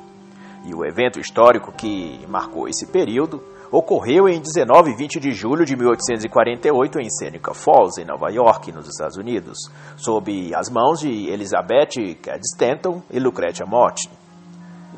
E 0.65 0.73
o 0.73 0.85
evento 0.85 1.19
histórico 1.19 1.71
que 1.71 2.25
marcou 2.27 2.67
esse 2.67 2.87
período 2.87 3.43
ocorreu 3.71 4.29
em 4.29 4.39
19 4.39 4.91
e 4.91 4.95
20 4.95 5.19
de 5.19 5.31
julho 5.31 5.65
de 5.65 5.75
1848 5.75 6.99
em 6.99 7.09
Seneca 7.09 7.53
Falls, 7.53 7.99
em 7.99 8.05
Nova 8.05 8.29
York, 8.29 8.71
nos 8.71 8.87
Estados 8.87 9.17
Unidos, 9.17 9.57
sob 9.97 10.53
as 10.55 10.69
mãos 10.69 10.99
de 10.99 11.27
Elizabeth 11.27 12.15
Cady 12.21 12.45
Stanton 12.53 13.01
e 13.09 13.19
Lucretia 13.19 13.65
Mott. 13.65 14.09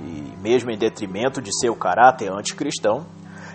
E 0.02 0.42
mesmo 0.42 0.72
em 0.72 0.78
detrimento 0.78 1.42
de 1.42 1.58
seu 1.58 1.74
caráter 1.74 2.30
anticristão, 2.30 3.06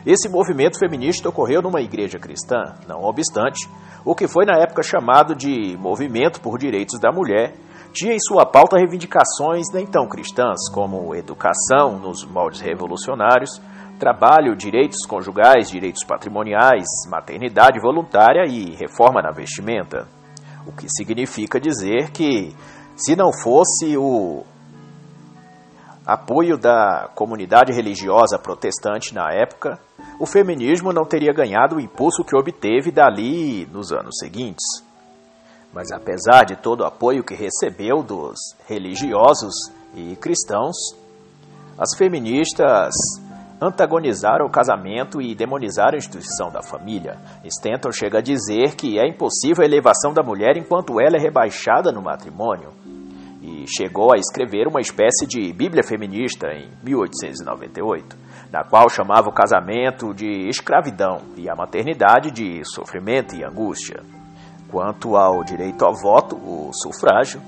esse 0.07 0.29
movimento 0.29 0.79
feminista 0.79 1.29
ocorreu 1.29 1.61
numa 1.61 1.81
igreja 1.81 2.19
cristã, 2.19 2.75
não 2.89 3.03
obstante, 3.03 3.69
o 4.05 4.15
que 4.15 4.27
foi 4.27 4.47
na 4.47 4.59
época 4.59 4.83
chamado 4.83 5.35
de 5.35 5.77
Movimento 5.79 6.41
por 6.41 6.59
Direitos 6.59 6.99
da 6.99 7.13
Mulher, 7.13 7.55
tinha 7.93 8.15
em 8.15 8.21
sua 8.21 8.47
pauta 8.47 8.79
reivindicações 8.79 9.67
nem 9.75 9.85
tão 9.85 10.07
cristãs 10.09 10.71
como 10.73 11.15
educação 11.15 11.99
nos 11.99 12.25
moldes 12.25 12.61
revolucionários, 12.61 13.61
trabalho, 13.99 14.57
direitos 14.57 15.05
conjugais, 15.07 15.69
direitos 15.69 16.03
patrimoniais, 16.05 16.87
maternidade 17.11 17.79
voluntária 17.81 18.47
e 18.49 18.75
reforma 18.75 19.21
na 19.21 19.31
vestimenta. 19.31 20.09
O 20.67 20.73
que 20.73 20.89
significa 20.89 21.61
dizer 21.61 22.11
que, 22.11 22.55
se 22.97 23.15
não 23.15 23.31
fosse 23.33 23.97
o 23.99 24.45
apoio 26.05 26.57
da 26.57 27.11
comunidade 27.15 27.73
religiosa 27.73 28.39
protestante 28.39 29.15
na 29.15 29.33
época, 29.33 29.79
o 30.19 30.27
feminismo 30.27 30.93
não 30.93 31.05
teria 31.05 31.33
ganhado 31.33 31.77
o 31.77 31.81
impulso 31.81 32.25
que 32.25 32.37
obteve 32.37 32.91
dali 32.91 33.67
nos 33.67 33.93
anos 33.93 34.19
seguintes. 34.19 34.65
Mas 35.73 35.93
apesar 35.93 36.45
de 36.45 36.57
todo 36.57 36.81
o 36.81 36.87
apoio 36.87 37.23
que 37.23 37.35
recebeu 37.35 38.03
dos 38.03 38.57
religiosos 38.67 39.55
e 39.95 40.17
cristãos, 40.17 40.77
as 41.79 41.97
feministas 41.97 42.93
antagonizaram 43.61 44.47
o 44.47 44.51
casamento 44.51 45.21
e 45.21 45.35
demonizaram 45.35 45.95
a 45.95 45.99
instituição 45.99 46.51
da 46.51 46.63
família. 46.63 47.19
Stanton 47.45 47.93
chega 47.93 48.19
a 48.19 48.23
dizer 48.23 48.75
que 48.75 48.99
é 48.99 49.07
impossível 49.07 49.63
a 49.63 49.67
elevação 49.67 50.13
da 50.13 50.23
mulher 50.23 50.57
enquanto 50.57 51.01
ela 51.01 51.17
é 51.17 51.21
rebaixada 51.21 51.93
no 51.93 52.03
matrimônio. 52.03 52.73
E 53.43 53.65
chegou 53.67 54.13
a 54.13 54.19
escrever 54.19 54.67
uma 54.69 54.81
espécie 54.81 55.27
de 55.27 55.53
Bíblia 55.53 55.83
feminista 55.83 56.49
em 56.53 56.71
1898, 56.83 58.17
na 58.53 58.63
qual 58.63 58.89
chamava 58.91 59.29
o 59.29 59.35
casamento 59.35 60.13
de 60.13 60.49
escravidão 60.49 61.23
e 61.37 61.49
a 61.49 61.55
maternidade 61.55 62.31
de 62.31 62.63
sofrimento 62.65 63.35
e 63.35 63.43
angústia. 63.43 64.03
Quanto 64.71 65.17
ao 65.17 65.43
direito 65.43 65.85
ao 65.85 65.95
voto, 65.95 66.37
o 66.37 66.71
sufrágio, 66.73 67.41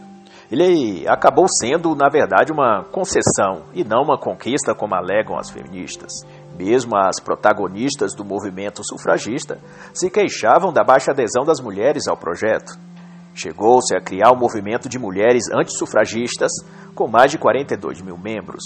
ele 0.50 1.08
acabou 1.08 1.46
sendo, 1.49 1.94
na 1.94 2.11
verdade, 2.11 2.52
uma 2.52 2.84
concessão 2.84 3.62
e 3.72 3.82
não 3.82 4.02
uma 4.02 4.18
conquista, 4.18 4.75
como 4.75 4.94
alegam 4.94 5.38
as 5.38 5.50
feministas. 5.50 6.12
Mesmo 6.58 6.94
as 6.94 7.18
protagonistas 7.20 8.14
do 8.14 8.22
movimento 8.22 8.82
sufragista 8.84 9.58
se 9.94 10.11
queixavam 10.11 10.70
da 10.70 10.84
baixa 10.84 11.11
adesão 11.11 11.44
das 11.44 11.58
mulheres 11.58 12.06
ao 12.06 12.18
projeto. 12.18 12.78
Chegou-se 13.34 13.94
a 13.96 14.00
criar 14.00 14.32
um 14.32 14.38
movimento 14.38 14.88
de 14.88 14.98
mulheres 14.98 15.44
antissufragistas 15.52 16.50
com 16.94 17.08
mais 17.08 17.30
de 17.30 17.38
42 17.38 18.02
mil 18.02 18.18
membros. 18.18 18.62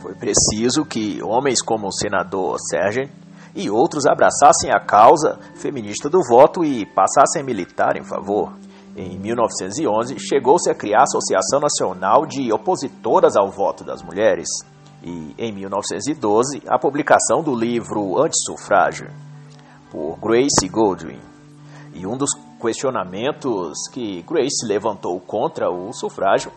Foi 0.00 0.14
preciso 0.14 0.84
que 0.84 1.22
homens 1.22 1.62
como 1.62 1.86
o 1.86 1.92
senador 1.92 2.56
Sergent 2.70 3.10
e 3.54 3.70
outros 3.70 4.06
abraçassem 4.06 4.70
a 4.72 4.80
causa 4.80 5.38
feminista 5.56 6.08
do 6.08 6.20
voto 6.22 6.64
e 6.64 6.86
passassem 6.86 7.42
a 7.42 7.44
militar 7.44 7.96
em 7.96 8.04
favor. 8.04 8.52
Em 8.96 9.18
1911, 9.18 10.18
chegou-se 10.18 10.70
a 10.70 10.74
criar 10.74 11.00
a 11.00 11.04
Associação 11.04 11.60
Nacional 11.60 12.26
de 12.26 12.52
Opositoras 12.52 13.36
ao 13.36 13.50
Voto 13.50 13.84
das 13.84 14.02
Mulheres. 14.02 14.48
E, 15.02 15.34
em 15.38 15.52
1912, 15.52 16.62
a 16.66 16.78
publicação 16.78 17.42
do 17.42 17.54
livro 17.54 18.20
Antissufrágio, 18.20 19.08
por 19.90 20.18
Grace 20.18 20.68
Goldwyn. 20.68 21.20
E 21.94 22.06
um 22.06 22.16
dos 22.16 22.30
questionamentos 22.60 23.88
que 23.92 24.22
Grace 24.22 24.66
levantou 24.66 25.18
contra 25.20 25.70
o 25.70 25.92
sufrágio 25.92 26.52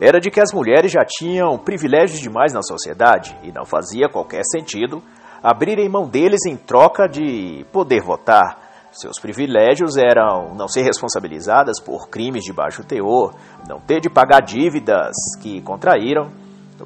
era 0.00 0.18
de 0.18 0.30
que 0.30 0.40
as 0.40 0.52
mulheres 0.52 0.90
já 0.90 1.04
tinham 1.04 1.58
privilégios 1.58 2.18
demais 2.18 2.52
na 2.52 2.62
sociedade 2.62 3.38
e 3.42 3.52
não 3.52 3.64
fazia 3.64 4.08
qualquer 4.08 4.42
sentido 4.44 5.02
abrirem 5.42 5.88
mão 5.88 6.08
deles 6.08 6.46
em 6.46 6.56
troca 6.56 7.06
de 7.06 7.64
poder 7.70 8.02
votar. 8.02 8.60
Seus 8.92 9.18
privilégios 9.18 9.96
eram 9.96 10.54
não 10.54 10.68
ser 10.68 10.82
responsabilizadas 10.82 11.80
por 11.80 12.08
crimes 12.08 12.44
de 12.44 12.52
baixo 12.52 12.84
teor, 12.84 13.34
não 13.68 13.80
ter 13.80 14.00
de 14.00 14.10
pagar 14.10 14.40
dívidas 14.40 15.14
que 15.40 15.60
contraíram, 15.62 16.30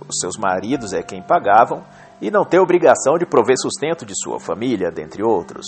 os 0.08 0.18
seus 0.20 0.36
maridos 0.36 0.92
é 0.92 1.02
quem 1.02 1.22
pagavam, 1.22 1.82
e 2.20 2.30
não 2.30 2.44
ter 2.44 2.60
obrigação 2.60 3.18
de 3.18 3.26
prover 3.26 3.56
sustento 3.58 4.06
de 4.06 4.14
sua 4.14 4.38
família, 4.38 4.90
dentre 4.90 5.22
outros 5.22 5.66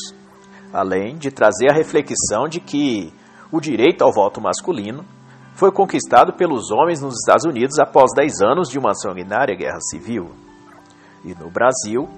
além 0.72 1.16
de 1.16 1.30
trazer 1.30 1.70
a 1.70 1.74
reflexão 1.74 2.48
de 2.48 2.60
que 2.60 3.12
o 3.50 3.60
direito 3.60 4.02
ao 4.02 4.12
voto 4.12 4.40
masculino 4.40 5.04
foi 5.54 5.72
conquistado 5.72 6.32
pelos 6.34 6.70
homens 6.70 7.00
nos 7.00 7.14
Estados 7.18 7.44
Unidos 7.44 7.78
após 7.78 8.12
10 8.14 8.40
anos 8.42 8.68
de 8.68 8.78
uma 8.78 8.94
sanguinária 8.94 9.56
guerra 9.56 9.80
civil. 9.80 10.30
E 11.24 11.34
no 11.34 11.50
Brasil, 11.50 12.08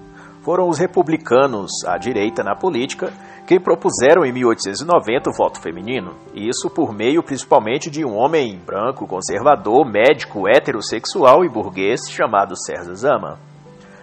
foram 0.42 0.68
os 0.68 0.78
republicanos 0.78 1.70
à 1.86 1.96
direita 1.96 2.42
na 2.42 2.54
política 2.54 3.12
quem 3.46 3.58
propuseram 3.58 4.24
em 4.24 4.32
1890 4.32 5.30
o 5.30 5.32
voto 5.32 5.60
feminino, 5.60 6.14
isso 6.32 6.70
por 6.70 6.94
meio 6.94 7.20
principalmente 7.20 7.90
de 7.90 8.04
um 8.04 8.14
homem 8.14 8.56
branco, 8.64 9.08
conservador, 9.08 9.84
médico, 9.84 10.48
heterossexual 10.48 11.44
e 11.44 11.48
burguês 11.48 12.00
chamado 12.08 12.54
César 12.56 12.94
Zama. 12.94 13.40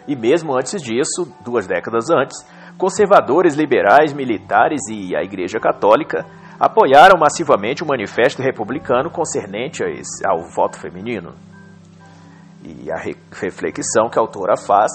E 0.06 0.18
mesmo 0.18 0.54
antes 0.54 0.82
disso, 0.82 1.32
duas 1.46 1.66
décadas 1.66 2.10
antes, 2.10 2.46
conservadores 2.78 3.56
liberais, 3.56 4.14
militares 4.14 4.82
e 4.90 5.16
a 5.16 5.24
Igreja 5.24 5.60
Católica 5.60 6.26
apoiaram 6.60 7.20
massivamente 7.20 7.84
o 7.84 7.88
manifesto 7.88 8.42
republicano 8.42 9.10
concernente 9.10 9.84
ao 10.26 10.44
voto 10.56 10.80
feminino. 10.80 11.34
E 12.64 12.92
a 12.92 12.98
reflexão 12.98 14.10
que 14.10 14.18
a 14.18 14.22
autora 14.22 14.56
faz 14.58 14.92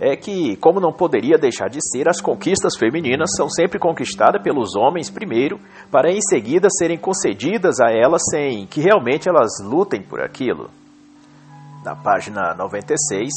é 0.00 0.14
que, 0.14 0.56
como 0.58 0.78
não 0.78 0.92
poderia 0.92 1.36
deixar 1.36 1.68
de 1.68 1.80
ser, 1.80 2.08
as 2.08 2.20
conquistas 2.20 2.76
femininas 2.76 3.30
são 3.36 3.48
sempre 3.48 3.78
conquistadas 3.78 4.42
pelos 4.42 4.76
homens 4.76 5.10
primeiro, 5.10 5.58
para 5.90 6.10
em 6.10 6.20
seguida 6.20 6.68
serem 6.70 6.98
concedidas 6.98 7.80
a 7.80 7.90
elas 7.90 8.22
sem 8.30 8.66
que 8.66 8.80
realmente 8.80 9.28
elas 9.28 9.50
lutem 9.60 10.00
por 10.02 10.20
aquilo. 10.20 10.70
Na 11.84 11.96
página 11.96 12.54
96, 12.54 13.28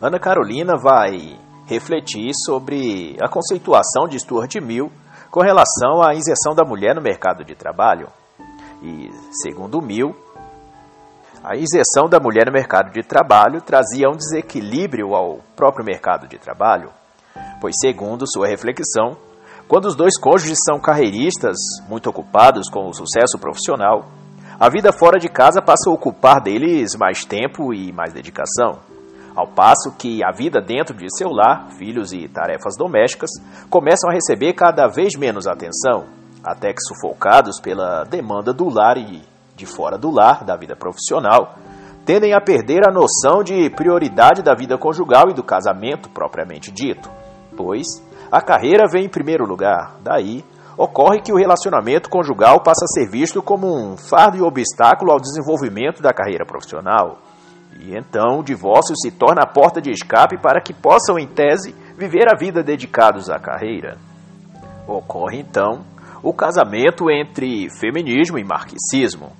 Ana 0.00 0.18
Carolina 0.18 0.74
vai 0.76 1.36
refletir 1.70 2.32
sobre 2.34 3.16
a 3.22 3.28
conceituação 3.28 4.08
de 4.08 4.18
Stuart 4.18 4.56
Mill 4.56 4.90
com 5.30 5.40
relação 5.40 6.02
à 6.02 6.12
inserção 6.14 6.52
da 6.52 6.64
mulher 6.64 6.96
no 6.96 7.00
mercado 7.00 7.44
de 7.44 7.54
trabalho. 7.54 8.08
E, 8.82 9.08
segundo 9.40 9.80
Mill, 9.80 10.12
a 11.44 11.56
inserção 11.56 12.08
da 12.08 12.18
mulher 12.18 12.46
no 12.46 12.52
mercado 12.52 12.92
de 12.92 13.02
trabalho 13.02 13.60
trazia 13.62 14.08
um 14.08 14.16
desequilíbrio 14.16 15.14
ao 15.14 15.38
próprio 15.54 15.84
mercado 15.84 16.26
de 16.26 16.38
trabalho, 16.38 16.90
pois, 17.60 17.76
segundo 17.80 18.26
sua 18.26 18.48
reflexão, 18.48 19.16
quando 19.68 19.84
os 19.84 19.94
dois 19.94 20.18
cônjuges 20.18 20.58
são 20.66 20.80
carreiristas, 20.80 21.56
muito 21.88 22.10
ocupados 22.10 22.68
com 22.68 22.88
o 22.88 22.92
sucesso 22.92 23.38
profissional, 23.38 24.08
a 24.58 24.68
vida 24.68 24.92
fora 24.92 25.20
de 25.20 25.28
casa 25.28 25.62
passa 25.62 25.88
a 25.88 25.92
ocupar 25.92 26.42
deles 26.42 26.96
mais 26.98 27.24
tempo 27.24 27.72
e 27.72 27.92
mais 27.92 28.12
dedicação 28.12 28.90
ao 29.34 29.46
passo 29.46 29.92
que 29.96 30.22
a 30.24 30.32
vida 30.32 30.60
dentro 30.60 30.96
de 30.96 31.06
seu 31.16 31.30
lar, 31.30 31.70
filhos 31.72 32.12
e 32.12 32.28
tarefas 32.28 32.76
domésticas, 32.76 33.30
começam 33.68 34.10
a 34.10 34.12
receber 34.12 34.54
cada 34.54 34.86
vez 34.86 35.16
menos 35.16 35.46
atenção, 35.46 36.06
até 36.42 36.72
que 36.72 36.80
sufocados 36.80 37.60
pela 37.60 38.04
demanda 38.04 38.52
do 38.52 38.68
lar 38.68 38.96
e 38.96 39.22
de 39.54 39.66
fora 39.66 39.98
do 39.98 40.10
lar, 40.10 40.44
da 40.44 40.56
vida 40.56 40.74
profissional, 40.74 41.54
tendem 42.04 42.34
a 42.34 42.40
perder 42.40 42.88
a 42.88 42.92
noção 42.92 43.42
de 43.42 43.68
prioridade 43.70 44.42
da 44.42 44.54
vida 44.54 44.78
conjugal 44.78 45.30
e 45.30 45.34
do 45.34 45.42
casamento 45.42 46.08
propriamente 46.08 46.72
dito, 46.72 47.10
pois 47.56 47.86
a 48.32 48.40
carreira 48.40 48.86
vem 48.90 49.04
em 49.04 49.08
primeiro 49.08 49.44
lugar. 49.44 49.96
Daí, 50.02 50.44
ocorre 50.76 51.20
que 51.20 51.32
o 51.32 51.36
relacionamento 51.36 52.08
conjugal 52.08 52.62
passa 52.62 52.84
a 52.84 52.88
ser 52.88 53.10
visto 53.10 53.42
como 53.42 53.66
um 53.66 53.96
fardo 53.96 54.38
e 54.38 54.42
obstáculo 54.42 55.12
ao 55.12 55.20
desenvolvimento 55.20 56.00
da 56.00 56.12
carreira 56.12 56.46
profissional 56.46 57.18
e 57.78 57.96
então 57.96 58.40
o 58.40 58.44
divórcio 58.44 58.94
se 58.96 59.10
torna 59.10 59.42
a 59.42 59.46
porta 59.46 59.80
de 59.80 59.90
escape 59.90 60.36
para 60.38 60.60
que 60.60 60.74
possam, 60.74 61.18
em 61.18 61.26
tese, 61.26 61.74
viver 61.96 62.28
a 62.28 62.36
vida 62.36 62.62
dedicados 62.62 63.30
à 63.30 63.38
carreira. 63.38 63.96
Ocorre 64.86 65.38
então 65.38 65.84
o 66.22 66.32
casamento 66.32 67.10
entre 67.10 67.68
feminismo 67.78 68.38
e 68.38 68.44
marxismo, 68.44 69.32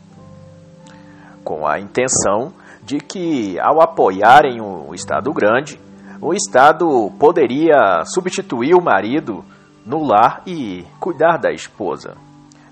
com 1.44 1.66
a 1.66 1.78
intenção 1.78 2.52
de 2.82 2.98
que, 2.98 3.58
ao 3.60 3.82
apoiarem 3.82 4.60
o 4.60 4.94
Estado 4.94 5.32
grande, 5.32 5.78
o 6.20 6.32
Estado 6.32 6.86
poderia 7.18 8.02
substituir 8.04 8.74
o 8.74 8.82
marido 8.82 9.44
no 9.84 10.02
lar 10.02 10.42
e 10.46 10.84
cuidar 10.98 11.36
da 11.38 11.50
esposa 11.50 12.14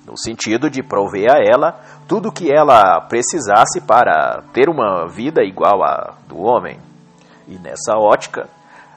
no 0.09 0.17
sentido 0.17 0.71
de 0.71 0.83
prover 0.83 1.31
a 1.31 1.39
ela 1.39 1.79
tudo 2.09 2.31
o 2.31 2.33
que 2.33 2.51
ela 2.51 3.01
precisasse 3.03 3.81
para 3.83 4.43
ter 4.53 4.69
uma 4.69 5.07
vida 5.07 5.45
igual 5.45 5.85
à 5.85 6.15
do 6.27 6.39
homem. 6.39 6.79
E 7.47 7.59
nessa 7.59 7.97
ótica, 7.97 8.49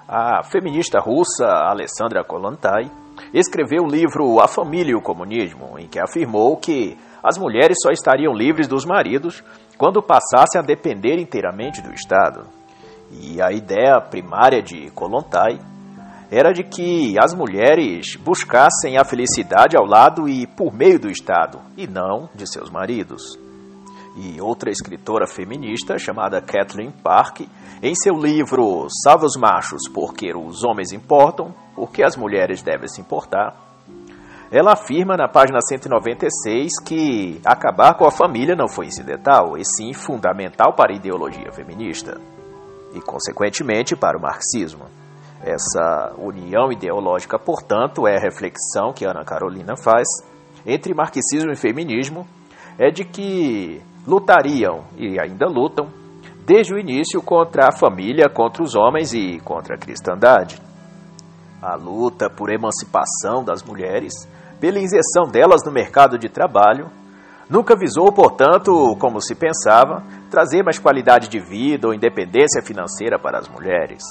a 0.08 0.42
feminista 0.44 1.00
russa 1.00 1.46
Alessandra 1.46 2.24
Kollontai 2.24 2.90
escreveu 3.34 3.84
o 3.84 3.90
livro 3.90 4.40
A 4.40 4.48
Família 4.48 4.92
e 4.92 4.96
o 4.96 5.02
Comunismo, 5.02 5.78
em 5.78 5.88
que 5.88 6.00
afirmou 6.00 6.56
que 6.56 6.98
as 7.22 7.38
mulheres 7.38 7.78
só 7.84 7.92
estariam 7.92 8.34
livres 8.34 8.68
dos 8.68 8.86
maridos 8.86 9.44
quando 9.78 10.02
passassem 10.02 10.60
a 10.60 10.64
depender 10.64 11.18
inteiramente 11.20 11.82
do 11.82 11.94
Estado. 11.94 12.48
E 13.12 13.42
a 13.42 13.52
ideia 13.52 14.00
primária 14.00 14.62
de 14.62 14.90
Kollontai 14.92 15.60
era 16.32 16.54
de 16.54 16.64
que 16.64 17.20
as 17.20 17.34
mulheres 17.34 18.16
buscassem 18.16 18.98
a 18.98 19.04
felicidade 19.04 19.76
ao 19.76 19.86
lado 19.86 20.30
e 20.30 20.48
por 20.48 20.74
meio 20.74 20.98
do 20.98 21.12
Estado, 21.12 21.60
e 21.76 21.86
não 21.86 22.30
de 22.34 22.50
seus 22.50 22.70
maridos. 22.70 23.38
E 24.16 24.40
outra 24.40 24.72
escritora 24.72 25.28
feminista, 25.28 25.98
chamada 25.98 26.42
Kathleen 26.42 26.90
Park, 26.90 27.42
em 27.84 27.94
seu 27.94 28.16
livro 28.16 28.88
Salve 29.04 29.26
os 29.26 29.36
Machos, 29.36 29.90
porque 29.94 30.34
os 30.34 30.64
homens 30.64 30.94
importam, 30.94 31.54
porque 31.76 32.02
as 32.02 32.16
mulheres 32.16 32.62
devem 32.62 32.88
se 32.88 33.02
importar, 33.02 33.54
ela 34.50 34.74
afirma 34.74 35.18
na 35.18 35.28
página 35.28 35.60
196 35.62 36.80
que 36.86 37.42
acabar 37.44 37.96
com 37.96 38.06
a 38.06 38.12
família 38.12 38.56
não 38.56 38.70
foi 38.70 38.86
incidental, 38.86 39.58
e 39.58 39.66
sim 39.66 39.94
fundamental 39.94 40.74
para 40.76 40.94
a 40.94 40.96
ideologia 40.96 41.52
feminista, 41.52 42.20
e 42.94 43.02
consequentemente 43.02 43.98
para 43.98 44.18
o 44.18 44.22
marxismo. 44.22 45.01
Essa 45.44 46.14
união 46.20 46.72
ideológica, 46.72 47.40
portanto, 47.40 48.08
é 48.08 48.16
a 48.16 48.20
reflexão 48.20 48.94
que 48.94 49.06
Ana 49.06 49.26
Carolina 49.26 49.76
faz 49.76 50.08
entre 50.66 50.94
marxismo 50.94 51.52
e 51.52 51.56
feminismo, 51.56 52.28
é 52.78 52.92
de 52.92 53.04
que 53.04 53.82
lutariam 54.06 54.84
e 54.98 55.20
ainda 55.20 55.48
lutam 55.48 55.88
desde 56.46 56.74
o 56.74 56.78
início 56.78 57.22
contra 57.24 57.70
a 57.70 57.72
família, 57.72 58.30
contra 58.30 58.62
os 58.62 58.76
homens 58.76 59.14
e 59.14 59.40
contra 59.40 59.76
a 59.76 59.80
cristandade. 59.80 60.62
A 61.60 61.76
luta 61.76 62.30
por 62.30 62.52
emancipação 62.52 63.44
das 63.44 63.64
mulheres, 63.64 64.14
pela 64.60 64.80
inserção 64.80 65.24
delas 65.32 65.62
no 65.66 65.72
mercado 65.72 66.20
de 66.20 66.30
trabalho, 66.30 66.88
nunca 67.50 67.76
visou, 67.76 68.12
portanto, 68.12 68.96
como 69.00 69.20
se 69.20 69.34
pensava, 69.34 70.04
trazer 70.30 70.64
mais 70.64 70.78
qualidade 70.78 71.28
de 71.28 71.40
vida 71.40 71.88
ou 71.88 71.94
independência 71.94 72.62
financeira 72.62 73.18
para 73.18 73.40
as 73.40 73.48
mulheres 73.48 74.04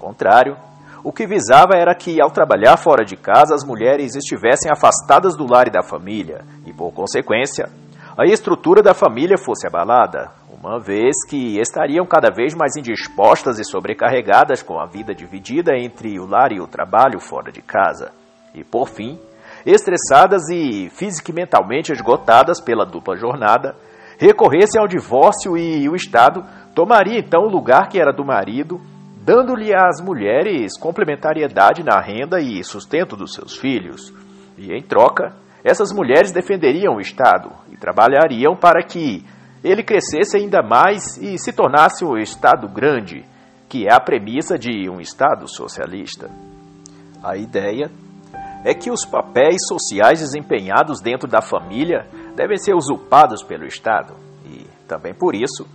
contrário, 0.00 0.56
o 1.04 1.12
que 1.12 1.26
visava 1.26 1.76
era 1.76 1.94
que, 1.94 2.20
ao 2.20 2.30
trabalhar 2.30 2.76
fora 2.76 3.04
de 3.04 3.16
casa, 3.16 3.54
as 3.54 3.64
mulheres 3.64 4.16
estivessem 4.16 4.70
afastadas 4.70 5.36
do 5.36 5.46
lar 5.46 5.68
e 5.68 5.70
da 5.70 5.82
família, 5.82 6.44
e, 6.66 6.72
por 6.72 6.92
consequência, 6.92 7.68
a 8.18 8.24
estrutura 8.26 8.82
da 8.82 8.92
família 8.92 9.38
fosse 9.38 9.66
abalada, 9.66 10.30
uma 10.62 10.78
vez 10.78 11.24
que 11.26 11.58
estariam 11.58 12.04
cada 12.04 12.30
vez 12.30 12.54
mais 12.54 12.76
indispostas 12.76 13.58
e 13.58 13.64
sobrecarregadas 13.64 14.62
com 14.62 14.78
a 14.78 14.84
vida 14.84 15.14
dividida 15.14 15.72
entre 15.74 16.20
o 16.20 16.26
lar 16.26 16.52
e 16.52 16.60
o 16.60 16.66
trabalho 16.66 17.18
fora 17.18 17.50
de 17.50 17.62
casa. 17.62 18.12
E, 18.54 18.62
por 18.62 18.88
fim, 18.88 19.18
estressadas 19.64 20.50
e 20.50 20.90
física 20.90 21.30
e 21.30 21.34
mentalmente 21.34 21.92
esgotadas 21.92 22.60
pela 22.60 22.84
dupla 22.84 23.16
jornada, 23.16 23.74
recorressem 24.18 24.78
ao 24.78 24.86
divórcio 24.86 25.56
e 25.56 25.88
o 25.88 25.96
Estado 25.96 26.44
tomaria 26.74 27.18
então 27.18 27.44
o 27.44 27.50
lugar 27.50 27.88
que 27.88 27.98
era 27.98 28.12
do 28.12 28.24
marido, 28.24 28.78
dando-lhe 29.20 29.74
às 29.74 30.00
mulheres 30.00 30.78
complementariedade 30.78 31.82
na 31.84 32.00
renda 32.00 32.40
e 32.40 32.64
sustento 32.64 33.16
dos 33.16 33.34
seus 33.34 33.56
filhos. 33.56 34.12
E 34.56 34.72
em 34.72 34.82
troca, 34.82 35.34
essas 35.62 35.92
mulheres 35.92 36.32
defenderiam 36.32 36.96
o 36.96 37.00
Estado 37.00 37.50
e 37.70 37.76
trabalhariam 37.76 38.56
para 38.56 38.82
que 38.82 39.24
ele 39.62 39.82
crescesse 39.82 40.38
ainda 40.38 40.62
mais 40.62 41.18
e 41.18 41.38
se 41.38 41.52
tornasse 41.52 42.04
um 42.04 42.16
Estado 42.16 42.66
grande, 42.66 43.24
que 43.68 43.86
é 43.86 43.92
a 43.92 44.00
premissa 44.00 44.58
de 44.58 44.88
um 44.88 45.00
Estado 45.00 45.46
socialista. 45.46 46.30
A 47.22 47.36
ideia 47.36 47.90
é 48.64 48.72
que 48.74 48.90
os 48.90 49.04
papéis 49.04 49.66
sociais 49.68 50.20
desempenhados 50.20 51.00
dentro 51.02 51.28
da 51.28 51.42
família 51.42 52.06
devem 52.34 52.56
ser 52.56 52.74
usurpados 52.74 53.42
pelo 53.42 53.66
Estado 53.66 54.14
e, 54.46 54.66
também 54.88 55.14
por 55.14 55.34
isso, 55.34 55.66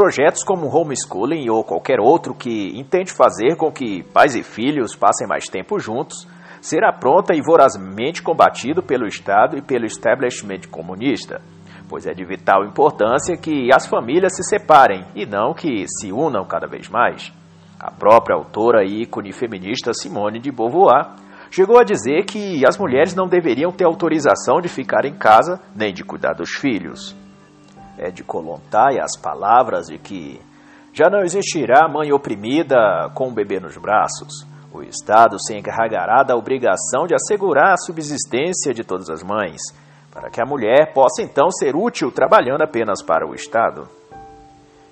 projetos 0.00 0.42
como 0.42 0.66
homeschooling 0.66 1.50
ou 1.50 1.62
qualquer 1.62 2.00
outro 2.00 2.34
que 2.34 2.72
intente 2.74 3.12
fazer 3.12 3.54
com 3.58 3.70
que 3.70 4.02
pais 4.02 4.34
e 4.34 4.42
filhos 4.42 4.96
passem 4.96 5.28
mais 5.28 5.44
tempo 5.44 5.78
juntos 5.78 6.26
será 6.58 6.90
pronta 6.90 7.34
e 7.34 7.42
vorazmente 7.42 8.22
combatido 8.22 8.82
pelo 8.82 9.06
Estado 9.06 9.58
e 9.58 9.60
pelo 9.60 9.84
establishment 9.84 10.70
comunista, 10.70 11.42
pois 11.86 12.06
é 12.06 12.14
de 12.14 12.24
vital 12.24 12.64
importância 12.64 13.36
que 13.36 13.68
as 13.74 13.86
famílias 13.86 14.34
se 14.34 14.42
separem 14.42 15.04
e 15.14 15.26
não 15.26 15.52
que 15.52 15.84
se 15.86 16.10
unam 16.10 16.46
cada 16.46 16.66
vez 16.66 16.88
mais. 16.88 17.30
A 17.78 17.90
própria 17.90 18.34
autora 18.34 18.82
e 18.82 19.02
ícone 19.02 19.34
feminista 19.34 19.92
Simone 19.92 20.40
de 20.40 20.50
Beauvoir 20.50 21.10
chegou 21.50 21.78
a 21.78 21.84
dizer 21.84 22.24
que 22.24 22.66
as 22.66 22.78
mulheres 22.78 23.14
não 23.14 23.28
deveriam 23.28 23.70
ter 23.70 23.84
autorização 23.84 24.62
de 24.62 24.68
ficar 24.68 25.04
em 25.04 25.18
casa 25.18 25.60
nem 25.76 25.92
de 25.92 26.02
cuidar 26.02 26.32
dos 26.32 26.52
filhos. 26.52 27.19
É 28.02 28.10
de 28.10 28.24
Kolontai 28.24 28.98
as 28.98 29.14
palavras 29.14 29.88
de 29.88 29.98
que 29.98 30.40
já 30.90 31.10
não 31.10 31.20
existirá 31.20 31.86
mãe 31.86 32.10
oprimida 32.10 33.10
com 33.14 33.28
um 33.28 33.34
bebê 33.34 33.60
nos 33.60 33.76
braços. 33.76 34.46
O 34.72 34.82
Estado 34.82 35.38
se 35.38 35.54
encarregará 35.54 36.22
da 36.22 36.34
obrigação 36.34 37.06
de 37.06 37.14
assegurar 37.14 37.74
a 37.74 37.76
subsistência 37.76 38.72
de 38.72 38.82
todas 38.82 39.10
as 39.10 39.22
mães, 39.22 39.60
para 40.10 40.30
que 40.30 40.40
a 40.40 40.46
mulher 40.46 40.94
possa 40.94 41.20
então 41.20 41.50
ser 41.50 41.76
útil 41.76 42.10
trabalhando 42.10 42.62
apenas 42.62 43.02
para 43.02 43.28
o 43.28 43.34
Estado. 43.34 43.86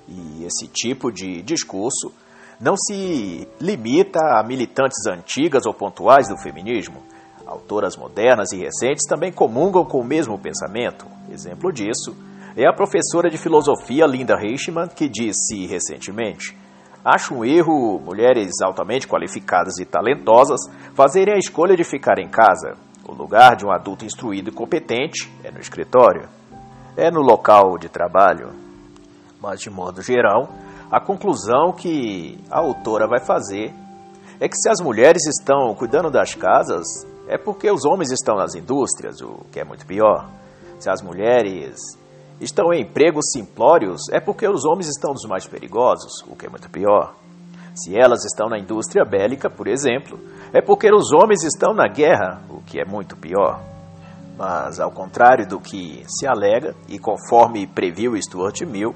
E 0.07 0.45
esse 0.45 0.69
tipo 0.69 1.11
de 1.11 1.41
discurso 1.41 2.13
não 2.61 2.77
se 2.77 3.49
limita 3.59 4.21
a 4.39 4.43
militantes 4.43 5.07
antigas 5.07 5.65
ou 5.65 5.73
pontuais 5.73 6.29
do 6.29 6.37
feminismo. 6.37 7.03
Autoras 7.47 7.97
modernas 7.97 8.53
e 8.53 8.59
recentes 8.59 9.07
também 9.09 9.33
comungam 9.33 9.83
com 9.83 9.99
o 9.99 10.05
mesmo 10.05 10.39
pensamento. 10.39 11.07
Exemplo 11.33 11.73
disso 11.73 12.28
é 12.59 12.67
a 12.67 12.73
professora 12.73 13.31
de 13.31 13.39
filosofia 13.39 14.05
Linda 14.05 14.37
Reichmann, 14.37 14.89
que 14.89 15.09
disse 15.09 15.65
recentemente: 15.67 16.59
Acho 17.05 17.37
um 17.37 17.45
erro 17.45 18.01
mulheres 18.01 18.61
altamente 18.61 19.07
qualificadas 19.07 19.79
e 19.79 19.85
talentosas 19.85 20.61
fazerem 20.93 21.35
a 21.35 21.39
escolha 21.39 21.77
de 21.77 21.85
ficar 21.85 22.19
em 22.19 22.29
casa. 22.29 22.77
O 23.07 23.13
lugar 23.13 23.55
de 23.55 23.65
um 23.65 23.71
adulto 23.71 24.05
instruído 24.05 24.51
e 24.51 24.53
competente 24.53 25.33
é 25.45 25.53
no 25.53 25.61
escritório, 25.61 26.29
é 26.97 27.13
no 27.13 27.21
local 27.21 27.79
de 27.79 27.89
trabalho. 27.89 28.51
Mas, 29.41 29.61
de 29.61 29.71
modo 29.71 30.03
geral, 30.03 30.49
a 30.91 31.01
conclusão 31.01 31.73
que 31.73 32.41
a 32.51 32.59
autora 32.59 33.07
vai 33.07 33.21
fazer 33.21 33.73
é 34.41 34.49
que 34.49 34.57
se 34.57 34.69
as 34.69 34.81
mulheres 34.81 35.25
estão 35.29 35.73
cuidando 35.77 36.11
das 36.11 36.35
casas, 36.35 37.07
é 37.29 37.39
porque 37.39 37.71
os 37.71 37.85
homens 37.85 38.11
estão 38.11 38.35
nas 38.35 38.57
indústrias, 38.57 39.21
o 39.21 39.47
que 39.53 39.61
é 39.61 39.65
muito 39.65 39.87
pior. 39.87 40.29
Se 40.81 40.91
as 40.91 41.01
mulheres 41.01 41.79
estão 42.41 42.73
em 42.73 42.83
empregos 42.83 43.31
simplórios, 43.33 44.03
é 44.13 44.21
porque 44.21 44.49
os 44.49 44.65
homens 44.65 44.89
estão 44.89 45.13
nos 45.13 45.25
mais 45.25 45.47
perigosos, 45.47 46.23
o 46.27 46.37
que 46.37 46.47
é 46.47 46.49
muito 46.49 46.71
pior. 46.71 47.15
Se 47.75 47.97
elas 47.97 48.25
estão 48.25 48.49
na 48.49 48.59
indústria 48.59 49.05
bélica, 49.05 49.49
por 49.49 49.69
exemplo, 49.69 50.19
é 50.53 50.61
porque 50.61 50.93
os 50.93 51.13
homens 51.13 51.45
estão 51.45 51.73
na 51.73 51.87
guerra, 51.87 52.41
o 52.49 52.61
que 52.63 52.81
é 52.81 52.85
muito 52.85 53.17
pior. 53.17 53.61
Mas, 54.37 54.81
ao 54.81 54.91
contrário 54.91 55.47
do 55.47 55.61
que 55.61 56.05
se 56.07 56.27
alega, 56.27 56.75
e 56.89 56.99
conforme 56.99 57.67
previu 57.67 58.21
Stuart 58.21 58.61
Mill, 58.63 58.95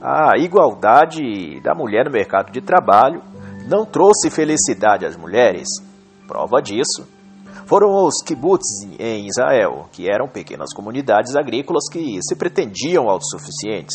a 0.00 0.38
igualdade 0.38 1.60
da 1.62 1.74
mulher 1.74 2.04
no 2.04 2.10
mercado 2.10 2.50
de 2.50 2.60
trabalho 2.60 3.22
não 3.68 3.84
trouxe 3.84 4.30
felicidade 4.30 5.04
às 5.04 5.16
mulheres. 5.16 5.68
Prova 6.26 6.60
disso 6.60 7.06
foram 7.70 8.04
os 8.04 8.20
kibbutz 8.20 8.82
em 8.98 9.28
Israel, 9.28 9.86
que 9.92 10.10
eram 10.10 10.26
pequenas 10.26 10.74
comunidades 10.74 11.36
agrícolas 11.36 11.84
que 11.88 12.18
se 12.20 12.34
pretendiam 12.34 13.08
autossuficientes. 13.08 13.94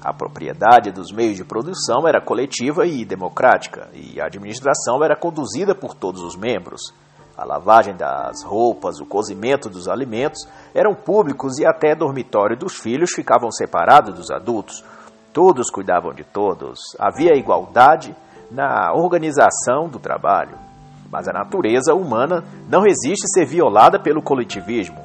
A 0.00 0.12
propriedade 0.12 0.92
dos 0.92 1.10
meios 1.10 1.36
de 1.36 1.44
produção 1.44 2.06
era 2.06 2.20
coletiva 2.20 2.86
e 2.86 3.04
democrática, 3.04 3.88
e 3.92 4.20
a 4.20 4.26
administração 4.26 5.02
era 5.02 5.16
conduzida 5.16 5.74
por 5.74 5.94
todos 5.94 6.22
os 6.22 6.36
membros. 6.36 6.94
A 7.36 7.44
lavagem 7.44 7.96
das 7.96 8.44
roupas, 8.44 9.00
o 9.00 9.06
cozimento 9.06 9.68
dos 9.68 9.88
alimentos 9.88 10.46
eram 10.72 10.94
públicos 10.94 11.58
e 11.58 11.66
até 11.66 11.96
dormitório 11.96 12.56
dos 12.56 12.76
filhos 12.76 13.10
ficavam 13.10 13.50
separados 13.50 14.14
dos 14.14 14.30
adultos, 14.30 14.84
Todos 15.32 15.70
cuidavam 15.70 16.12
de 16.12 16.24
todos. 16.24 16.80
Havia 16.98 17.36
igualdade 17.36 18.12
na 18.50 18.92
organização 18.92 19.88
do 19.88 19.98
trabalho. 19.98 20.67
Mas 21.10 21.28
a 21.28 21.32
natureza 21.32 21.94
humana 21.94 22.44
não 22.68 22.82
resiste 22.82 23.26
ser 23.28 23.46
violada 23.46 23.98
pelo 23.98 24.22
coletivismo. 24.22 24.98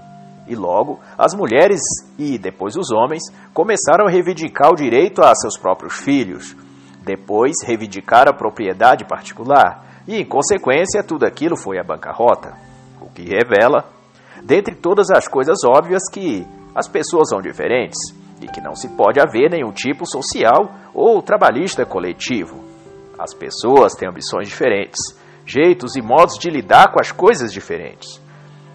E 0.48 0.56
logo, 0.56 1.00
as 1.18 1.34
mulheres 1.34 1.82
e 2.20 2.38
depois 2.38 2.76
os 2.76 2.92
homens 2.92 3.24
começaram 3.54 4.06
a 4.06 4.10
reivindicar 4.10 4.72
o 4.72 4.76
direito 4.76 5.22
a 5.22 5.34
seus 5.34 5.58
próprios 5.58 5.98
filhos. 5.98 6.56
Depois, 7.02 7.56
reivindicar 7.66 8.28
a 8.28 8.34
propriedade 8.34 9.06
particular. 9.06 9.84
E, 10.08 10.18
em 10.18 10.26
consequência, 10.26 11.04
tudo 11.04 11.26
aquilo 11.26 11.56
foi 11.56 11.80
a 11.80 11.84
bancarrota. 11.84 12.54
O 13.02 13.10
que 13.10 13.24
revela, 13.24 13.86
dentre 14.44 14.76
todas 14.76 15.10
as 15.10 15.28
coisas 15.28 15.60
óbvias, 15.66 16.04
que 16.12 16.46
as 16.76 16.88
pessoas 16.88 17.30
são 17.30 17.42
diferentes 17.42 17.98
e 18.42 18.48
que 18.48 18.60
não 18.60 18.76
se 18.76 18.90
pode 18.90 19.22
haver 19.22 19.50
nenhum 19.50 19.72
tipo 19.72 20.06
social 20.06 20.72
ou 20.94 21.22
trabalhista 21.22 21.86
coletivo. 21.86 22.64
As 23.18 23.34
pessoas 23.34 23.94
têm 23.94 24.10
ambições 24.10 24.50
diferentes, 24.50 25.00
jeitos 25.46 25.96
e 25.96 26.02
modos 26.02 26.38
de 26.38 26.50
lidar 26.50 26.92
com 26.92 27.00
as 27.00 27.12
coisas 27.12 27.52
diferentes. 27.52 28.22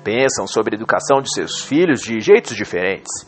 Pensam 0.04 0.46
sobre 0.46 0.74
a 0.74 0.78
educação 0.78 1.20
de 1.20 1.33
seus 1.33 1.62
filhos 1.62 2.00
de 2.00 2.20
jeitos 2.20 2.57
diferentes. 2.57 3.26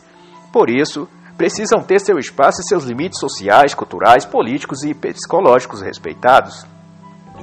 Por 0.51 0.69
isso, 0.69 1.07
precisam 1.37 1.81
ter 1.81 1.99
seu 1.99 2.17
espaço 2.17 2.61
e 2.61 2.67
seus 2.67 2.83
limites 2.83 3.19
sociais, 3.19 3.73
culturais, 3.73 4.25
políticos 4.25 4.83
e 4.83 4.93
psicológicos 4.93 5.81
respeitados 5.81 6.65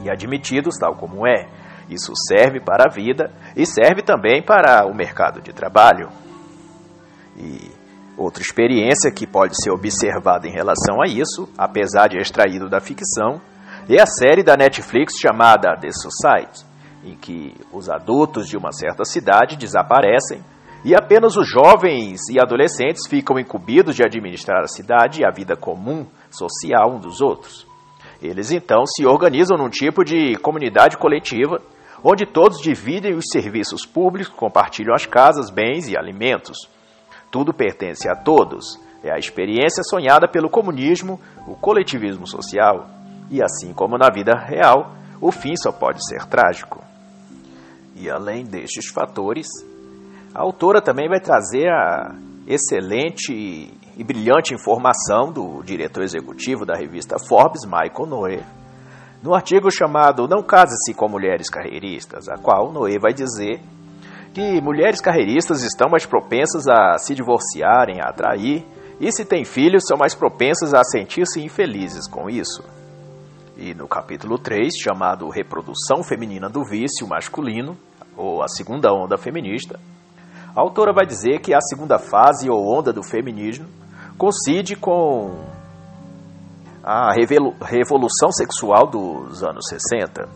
e 0.03 0.11
admitidos 0.11 0.77
tal 0.79 0.95
como 0.95 1.27
é. 1.27 1.49
Isso 1.89 2.13
serve 2.29 2.61
para 2.61 2.85
a 2.89 2.93
vida 2.93 3.33
e 3.57 3.65
serve 3.65 4.03
também 4.03 4.43
para 4.43 4.87
o 4.87 4.95
mercado 4.95 5.41
de 5.41 5.53
trabalho. 5.53 6.09
E 7.37 7.79
Outra 8.19 8.43
experiência 8.43 9.13
que 9.13 9.29
pode 9.29 9.55
ser 9.63 9.71
observada 9.71 10.49
em 10.49 10.51
relação 10.51 11.01
a 11.01 11.07
isso, 11.07 11.49
apesar 11.57 12.09
de 12.09 12.19
extraído 12.19 12.69
da 12.69 12.81
ficção, 12.81 13.41
é 13.97 14.03
a 14.03 14.07
série 14.07 14.43
da 14.43 14.55
Netflix 14.55 15.19
chamada 15.19 15.75
The 15.81 15.89
Society, 15.93 16.67
em 17.03 17.17
que 17.17 17.55
os 17.73 17.89
adultos 17.89 18.47
de 18.47 18.57
uma 18.57 18.71
certa 18.71 19.05
cidade 19.05 19.57
desaparecem 19.57 20.43
e 20.85 20.95
apenas 20.95 21.37
os 21.37 21.49
jovens 21.49 22.29
e 22.31 22.39
adolescentes 22.39 23.07
ficam 23.09 23.39
incumbidos 23.39 23.97
de 23.97 24.05
administrar 24.05 24.63
a 24.63 24.69
cidade 24.69 25.23
e 25.23 25.25
a 25.25 25.31
vida 25.31 25.57
comum 25.57 26.07
social 26.31 26.95
um 26.95 27.01
dos 27.01 27.21
outros. 27.21 27.67
Eles 28.21 28.51
então 28.51 28.85
se 28.85 29.07
organizam 29.07 29.57
num 29.57 29.71
tipo 29.71 30.05
de 30.05 30.37
comunidade 30.37 30.99
coletiva, 30.99 31.63
onde 32.05 32.27
todos 32.27 32.61
dividem 32.61 33.15
os 33.15 33.25
serviços 33.33 33.87
públicos, 33.87 34.35
compartilham 34.35 34.95
as 34.95 35.07
casas, 35.07 35.51
bens 35.51 35.89
e 35.89 35.97
alimentos. 35.97 36.69
Tudo 37.31 37.55
pertence 37.55 38.09
a 38.09 38.15
todos. 38.15 38.79
É 39.03 39.13
a 39.13 39.19
experiência 39.19 39.83
sonhada 39.83 40.29
pelo 40.29 40.51
comunismo, 40.51 41.21
o 41.47 41.55
coletivismo 41.55 42.27
social. 42.27 42.98
E 43.31 43.43
assim 43.43 43.73
como 43.73 43.99
na 43.99 44.11
vida 44.11 44.33
real, 44.37 44.93
o 45.21 45.31
fim 45.31 45.55
só 45.57 45.73
pode 45.73 46.07
ser 46.07 46.25
trágico. 46.27 46.83
E 47.95 48.09
além 48.09 48.45
destes 48.45 48.89
fatores, 48.89 49.49
a 50.35 50.41
autora 50.41 50.81
também 50.81 51.09
vai 51.09 51.21
trazer 51.21 51.69
a 51.69 52.15
excelente 52.47 53.73
e 53.97 54.05
brilhante 54.05 54.55
informação 54.55 55.33
do 55.33 55.61
diretor 55.65 56.05
executivo 56.05 56.65
da 56.65 56.75
revista 56.75 57.19
Forbes, 57.19 57.65
Michael 57.65 58.07
Noé, 58.07 58.45
no 59.21 59.35
artigo 59.35 59.71
chamado 59.71 60.29
Não 60.29 60.41
Case-se 60.41 60.95
com 60.95 61.09
Mulheres 61.09 61.51
Carreiristas, 61.51 62.29
a 62.29 62.39
qual 62.39 62.73
Noé 62.73 62.97
vai 63.01 63.13
dizer 63.13 63.61
que 64.33 64.61
mulheres 64.61 65.01
carreiristas 65.01 65.65
estão 65.65 65.91
mais 65.91 66.07
propensas 66.07 66.69
a 66.69 66.97
se 66.99 67.13
divorciarem, 67.13 68.01
a 68.01 68.11
atrair, 68.11 68.65
e 69.01 69.11
se 69.11 69.25
têm 69.25 69.45
filhos, 69.45 69.85
são 69.87 69.97
mais 69.97 70.15
propensas 70.15 70.73
a 70.73 70.85
sentir-se 70.85 71.43
infelizes 71.43 72.07
com 72.07 72.31
isso. 72.31 72.63
E 73.61 73.75
no 73.75 73.89
capítulo 73.89 74.39
3, 74.39 74.73
chamado 74.79 75.29
Reprodução 75.29 76.05
Feminina 76.05 76.49
do 76.49 76.63
Vício 76.63 77.09
Masculino, 77.09 77.77
ou 78.17 78.41
a 78.41 78.47
segunda 78.47 78.93
onda 78.93 79.19
feminista, 79.19 79.81
a 80.55 80.61
autora 80.61 80.93
vai 80.93 81.05
dizer 81.05 81.41
que 81.41 81.53
a 81.53 81.61
segunda 81.61 81.99
fase 81.99 82.49
ou 82.49 82.73
onda 82.73 82.93
do 82.93 83.03
feminismo 83.03 83.67
coincide 84.17 84.77
com 84.77 85.45
a 86.85 87.13
revolução 87.13 88.31
sexual 88.31 88.87
dos 88.87 89.43
anos 89.43 89.67
60. 89.69 90.29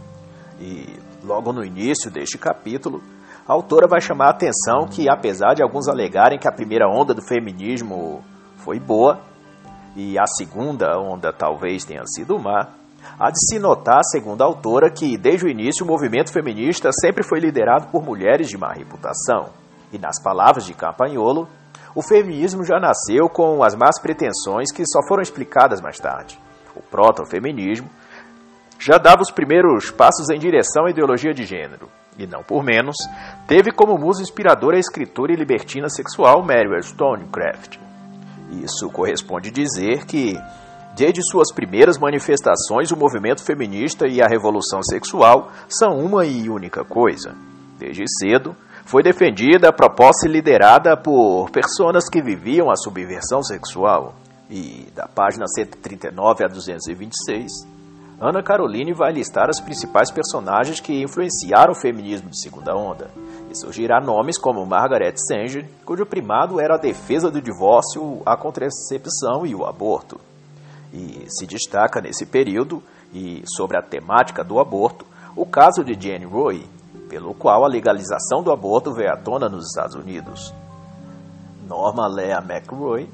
E 0.60 0.98
logo 1.22 1.52
no 1.52 1.64
início 1.64 2.10
deste 2.10 2.36
capítulo, 2.36 3.00
a 3.46 3.52
autora 3.52 3.86
vai 3.86 4.00
chamar 4.00 4.26
a 4.26 4.30
atenção 4.30 4.88
que, 4.90 5.08
apesar 5.08 5.54
de 5.54 5.62
alguns 5.62 5.86
alegarem 5.86 6.40
que 6.40 6.48
a 6.48 6.52
primeira 6.52 6.88
onda 6.88 7.14
do 7.14 7.22
feminismo 7.22 8.20
foi 8.56 8.80
boa 8.80 9.20
e 9.94 10.18
a 10.18 10.26
segunda 10.26 10.98
onda 10.98 11.32
talvez 11.32 11.84
tenha 11.84 12.04
sido 12.04 12.36
má, 12.36 12.81
há 13.18 13.30
de 13.30 13.38
se 13.38 13.58
notar, 13.58 14.02
segundo 14.04 14.42
a 14.42 14.44
autora, 14.46 14.90
que 14.90 15.16
desde 15.16 15.46
o 15.46 15.48
início 15.48 15.84
o 15.84 15.88
movimento 15.88 16.32
feminista 16.32 16.90
sempre 16.92 17.22
foi 17.22 17.40
liderado 17.40 17.88
por 17.88 18.02
mulheres 18.02 18.48
de 18.48 18.58
má 18.58 18.72
reputação. 18.72 19.50
E 19.92 19.98
nas 19.98 20.22
palavras 20.22 20.64
de 20.64 20.74
Campanholo, 20.74 21.48
o 21.94 22.02
feminismo 22.02 22.64
já 22.64 22.80
nasceu 22.80 23.28
com 23.28 23.62
as 23.62 23.74
más 23.74 24.00
pretensões 24.00 24.72
que 24.72 24.86
só 24.86 25.06
foram 25.06 25.22
explicadas 25.22 25.80
mais 25.80 25.98
tarde. 25.98 26.38
O 26.74 26.80
proto-feminismo 26.80 27.88
já 28.78 28.98
dava 28.98 29.22
os 29.22 29.30
primeiros 29.30 29.90
passos 29.90 30.28
em 30.30 30.38
direção 30.38 30.86
à 30.86 30.90
ideologia 30.90 31.32
de 31.32 31.44
gênero, 31.44 31.88
e 32.18 32.26
não 32.26 32.42
por 32.42 32.64
menos, 32.64 32.96
teve 33.46 33.70
como 33.70 33.96
musa 33.96 34.22
inspiradora 34.22 34.76
a 34.76 34.80
escritora 34.80 35.32
e 35.32 35.36
libertina 35.36 35.88
sexual 35.88 36.42
Mary 36.42 36.68
Wollstonecraft. 36.68 37.78
Isso 38.50 38.90
corresponde 38.90 39.50
dizer 39.50 40.04
que, 40.04 40.38
desde 40.94 41.22
suas 41.22 41.52
primeiras 41.52 41.98
manifestações, 41.98 42.90
o 42.90 42.96
movimento 42.96 43.42
feminista 43.42 44.06
e 44.06 44.20
a 44.20 44.26
revolução 44.26 44.82
sexual 44.82 45.50
são 45.68 45.98
uma 45.98 46.26
e 46.26 46.48
única 46.50 46.84
coisa. 46.84 47.34
Desde 47.78 48.04
cedo, 48.20 48.54
foi 48.84 49.02
defendida 49.02 49.68
a 49.68 49.72
proposta 49.72 50.28
liderada 50.28 50.96
por 50.96 51.50
personas 51.50 52.08
que 52.08 52.22
viviam 52.22 52.70
a 52.70 52.76
subversão 52.76 53.42
sexual. 53.42 54.14
E 54.50 54.86
da 54.94 55.08
página 55.08 55.46
139 55.46 56.44
a 56.44 56.48
226, 56.48 57.66
Ana 58.20 58.42
Caroline 58.42 58.92
vai 58.92 59.12
listar 59.12 59.48
as 59.48 59.60
principais 59.60 60.10
personagens 60.10 60.78
que 60.78 61.02
influenciaram 61.02 61.72
o 61.72 61.80
feminismo 61.80 62.30
de 62.30 62.40
segunda 62.40 62.76
onda. 62.76 63.10
E 63.50 63.56
surgirá 63.58 64.00
nomes 64.00 64.38
como 64.38 64.64
Margaret 64.66 65.14
Sanger, 65.16 65.68
cujo 65.84 66.06
primado 66.06 66.60
era 66.60 66.74
a 66.74 66.78
defesa 66.78 67.30
do 67.30 67.40
divórcio, 67.40 68.22
a 68.24 68.36
contracepção 68.36 69.44
e 69.46 69.54
o 69.54 69.64
aborto. 69.64 70.20
E 70.92 71.24
se 71.28 71.46
destaca 71.46 72.00
nesse 72.00 72.26
período, 72.26 72.82
e 73.12 73.42
sobre 73.46 73.76
a 73.76 73.82
temática 73.82 74.44
do 74.44 74.60
aborto, 74.60 75.06
o 75.34 75.46
caso 75.46 75.82
de 75.82 75.94
Jane 75.94 76.26
Roy, 76.26 76.66
pelo 77.08 77.34
qual 77.34 77.64
a 77.64 77.68
legalização 77.68 78.42
do 78.42 78.52
aborto 78.52 78.92
veio 78.92 79.12
à 79.12 79.16
tona 79.16 79.48
nos 79.48 79.68
Estados 79.68 79.94
Unidos. 79.94 80.52
Norma 81.66 82.06
Lea 82.06 82.38
McRoy, 82.38 83.08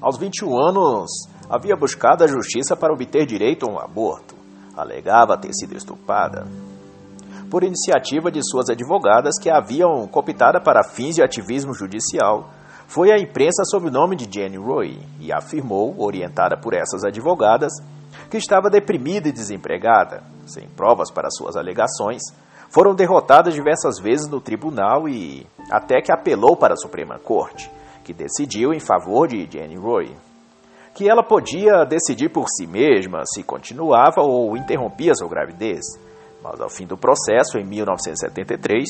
aos 0.00 0.16
21 0.18 0.58
anos, 0.58 1.10
havia 1.48 1.76
buscado 1.76 2.24
a 2.24 2.26
justiça 2.26 2.74
para 2.74 2.92
obter 2.92 3.26
direito 3.26 3.66
a 3.66 3.72
um 3.72 3.78
aborto. 3.78 4.34
Alegava 4.76 5.36
ter 5.36 5.52
sido 5.52 5.76
estuprada 5.76 6.46
por 7.52 7.64
iniciativa 7.64 8.30
de 8.30 8.40
suas 8.42 8.70
advogadas 8.70 9.34
que 9.38 9.50
a 9.50 9.58
haviam 9.58 10.08
cooptada 10.08 10.58
para 10.58 10.82
fins 10.82 11.16
de 11.16 11.22
ativismo 11.22 11.74
judicial. 11.74 12.48
Foi 12.92 13.10
à 13.10 13.18
imprensa 13.18 13.64
sob 13.64 13.88
o 13.88 13.90
nome 13.90 14.14
de 14.14 14.30
Jenny 14.30 14.58
Roy 14.58 14.98
e 15.18 15.32
afirmou, 15.32 15.98
orientada 15.98 16.58
por 16.58 16.74
essas 16.74 17.02
advogadas, 17.04 17.72
que 18.30 18.36
estava 18.36 18.68
deprimida 18.68 19.30
e 19.30 19.32
desempregada. 19.32 20.22
Sem 20.44 20.68
provas 20.68 21.10
para 21.10 21.30
suas 21.30 21.56
alegações, 21.56 22.20
foram 22.68 22.94
derrotadas 22.94 23.54
diversas 23.54 23.98
vezes 23.98 24.28
no 24.28 24.42
tribunal 24.42 25.08
e 25.08 25.46
até 25.70 26.02
que 26.02 26.12
apelou 26.12 26.54
para 26.54 26.74
a 26.74 26.76
Suprema 26.76 27.18
Corte, 27.18 27.70
que 28.04 28.12
decidiu 28.12 28.74
em 28.74 28.80
favor 28.80 29.26
de 29.26 29.48
Jenny 29.50 29.76
Roy 29.76 30.14
que 30.94 31.08
ela 31.08 31.22
podia 31.22 31.86
decidir 31.86 32.28
por 32.28 32.44
si 32.50 32.66
mesma 32.66 33.22
se 33.24 33.42
continuava 33.42 34.20
ou 34.20 34.54
interrompia 34.54 35.14
sua 35.14 35.30
gravidez. 35.30 35.80
Mas 36.44 36.60
ao 36.60 36.68
fim 36.68 36.86
do 36.86 36.98
processo, 36.98 37.56
em 37.56 37.64
1973, 37.64 38.84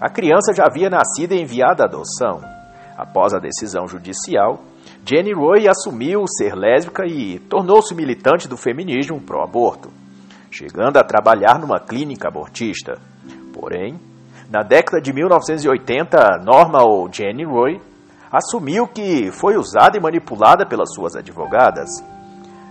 a 0.00 0.08
criança 0.08 0.54
já 0.54 0.64
havia 0.64 0.88
nascido 0.88 1.34
e 1.34 1.42
enviada 1.42 1.82
à 1.82 1.86
adoção. 1.86 2.63
Após 2.96 3.34
a 3.34 3.38
decisão 3.38 3.88
judicial, 3.88 4.60
Jenny 5.04 5.32
Roy 5.32 5.68
assumiu 5.68 6.24
ser 6.28 6.54
lésbica 6.54 7.04
e 7.06 7.38
tornou-se 7.38 7.94
militante 7.94 8.46
do 8.46 8.56
feminismo 8.56 9.20
pró-aborto, 9.20 9.90
chegando 10.50 10.96
a 10.96 11.04
trabalhar 11.04 11.58
numa 11.58 11.80
clínica 11.80 12.28
abortista. 12.28 12.98
Porém, 13.52 13.98
na 14.50 14.62
década 14.62 15.00
de 15.00 15.12
1980, 15.12 16.38
Norma 16.44 16.84
ou 16.84 17.12
Jenny 17.12 17.44
Roy 17.44 17.80
assumiu 18.30 18.86
que 18.86 19.30
foi 19.32 19.56
usada 19.56 19.96
e 19.96 20.00
manipulada 20.00 20.66
pelas 20.66 20.92
suas 20.94 21.16
advogadas. 21.16 21.88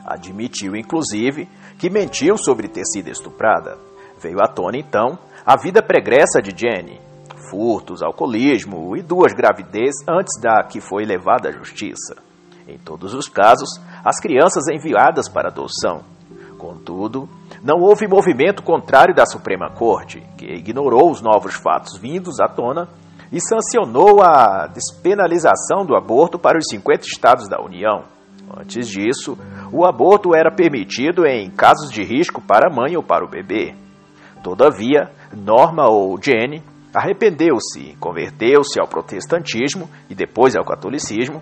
Admitiu, 0.05 0.75
inclusive, 0.75 1.47
que 1.77 1.89
mentiu 1.89 2.38
sobre 2.38 2.67
ter 2.67 2.86
sido 2.86 3.09
estuprada. 3.09 3.77
Veio 4.21 4.41
à 4.41 4.47
tona, 4.47 4.77
então, 4.77 5.17
a 5.45 5.57
vida 5.57 5.81
pregressa 5.81 6.41
de 6.41 6.51
Jenny, 6.55 6.99
furtos, 7.54 8.02
alcoolismo 8.02 8.98
e 8.98 9.04
duas 9.04 9.32
gravidez 9.32 9.94
antes 10.10 10.42
da 10.42 10.63
que 10.63 10.82
foi 10.82 11.06
levada 11.06 11.50
à 11.50 11.52
justiça. 11.52 12.16
Em 12.68 12.80
todos 12.80 13.13
os 13.13 13.30
casos, 13.30 13.80
as 14.04 14.20
crianças 14.20 14.63
enviadas 14.68 15.30
para 15.30 15.50
adoção. 15.50 16.02
Contudo, 16.58 17.30
não 17.63 17.80
houve 17.82 18.08
movimento 18.08 18.63
contrário 18.63 19.13
da 19.13 19.28
Suprema 19.28 19.70
Corte, 19.70 20.24
que 20.36 20.46
ignorou 20.46 21.12
os 21.12 21.22
novos 21.22 21.54
fatos 21.54 22.00
vindos 22.00 22.39
à 22.39 22.48
tona 22.48 22.88
e 23.32 23.39
sancionou 23.39 24.24
a 24.24 24.66
despenalização 24.66 25.86
do 25.86 25.96
aborto 25.96 26.39
para 26.39 26.58
os 26.58 26.66
50 26.70 27.06
estados 27.06 27.48
da 27.48 27.62
União. 27.62 28.04
Antes 28.58 28.88
disso, 28.88 29.38
o 29.72 29.86
aborto 29.86 30.36
era 30.36 30.52
permitido 30.52 31.26
em 31.26 31.52
casos 31.52 31.92
de 31.92 32.04
risco 32.04 32.42
para 32.42 32.72
a 32.72 32.74
mãe 32.74 32.96
ou 32.98 33.04
para 33.04 33.24
o 33.24 33.30
bebê. 33.30 33.76
Todavia, 34.44 35.12
Norma 35.32 35.89
ou 35.89 36.20
Jenny 36.22 36.63
arrependeu-se, 36.93 37.95
converteu-se 37.99 38.79
ao 38.79 38.88
protestantismo 38.88 39.89
e 40.10 40.15
depois 40.15 40.56
ao 40.56 40.65
catolicismo 40.65 41.41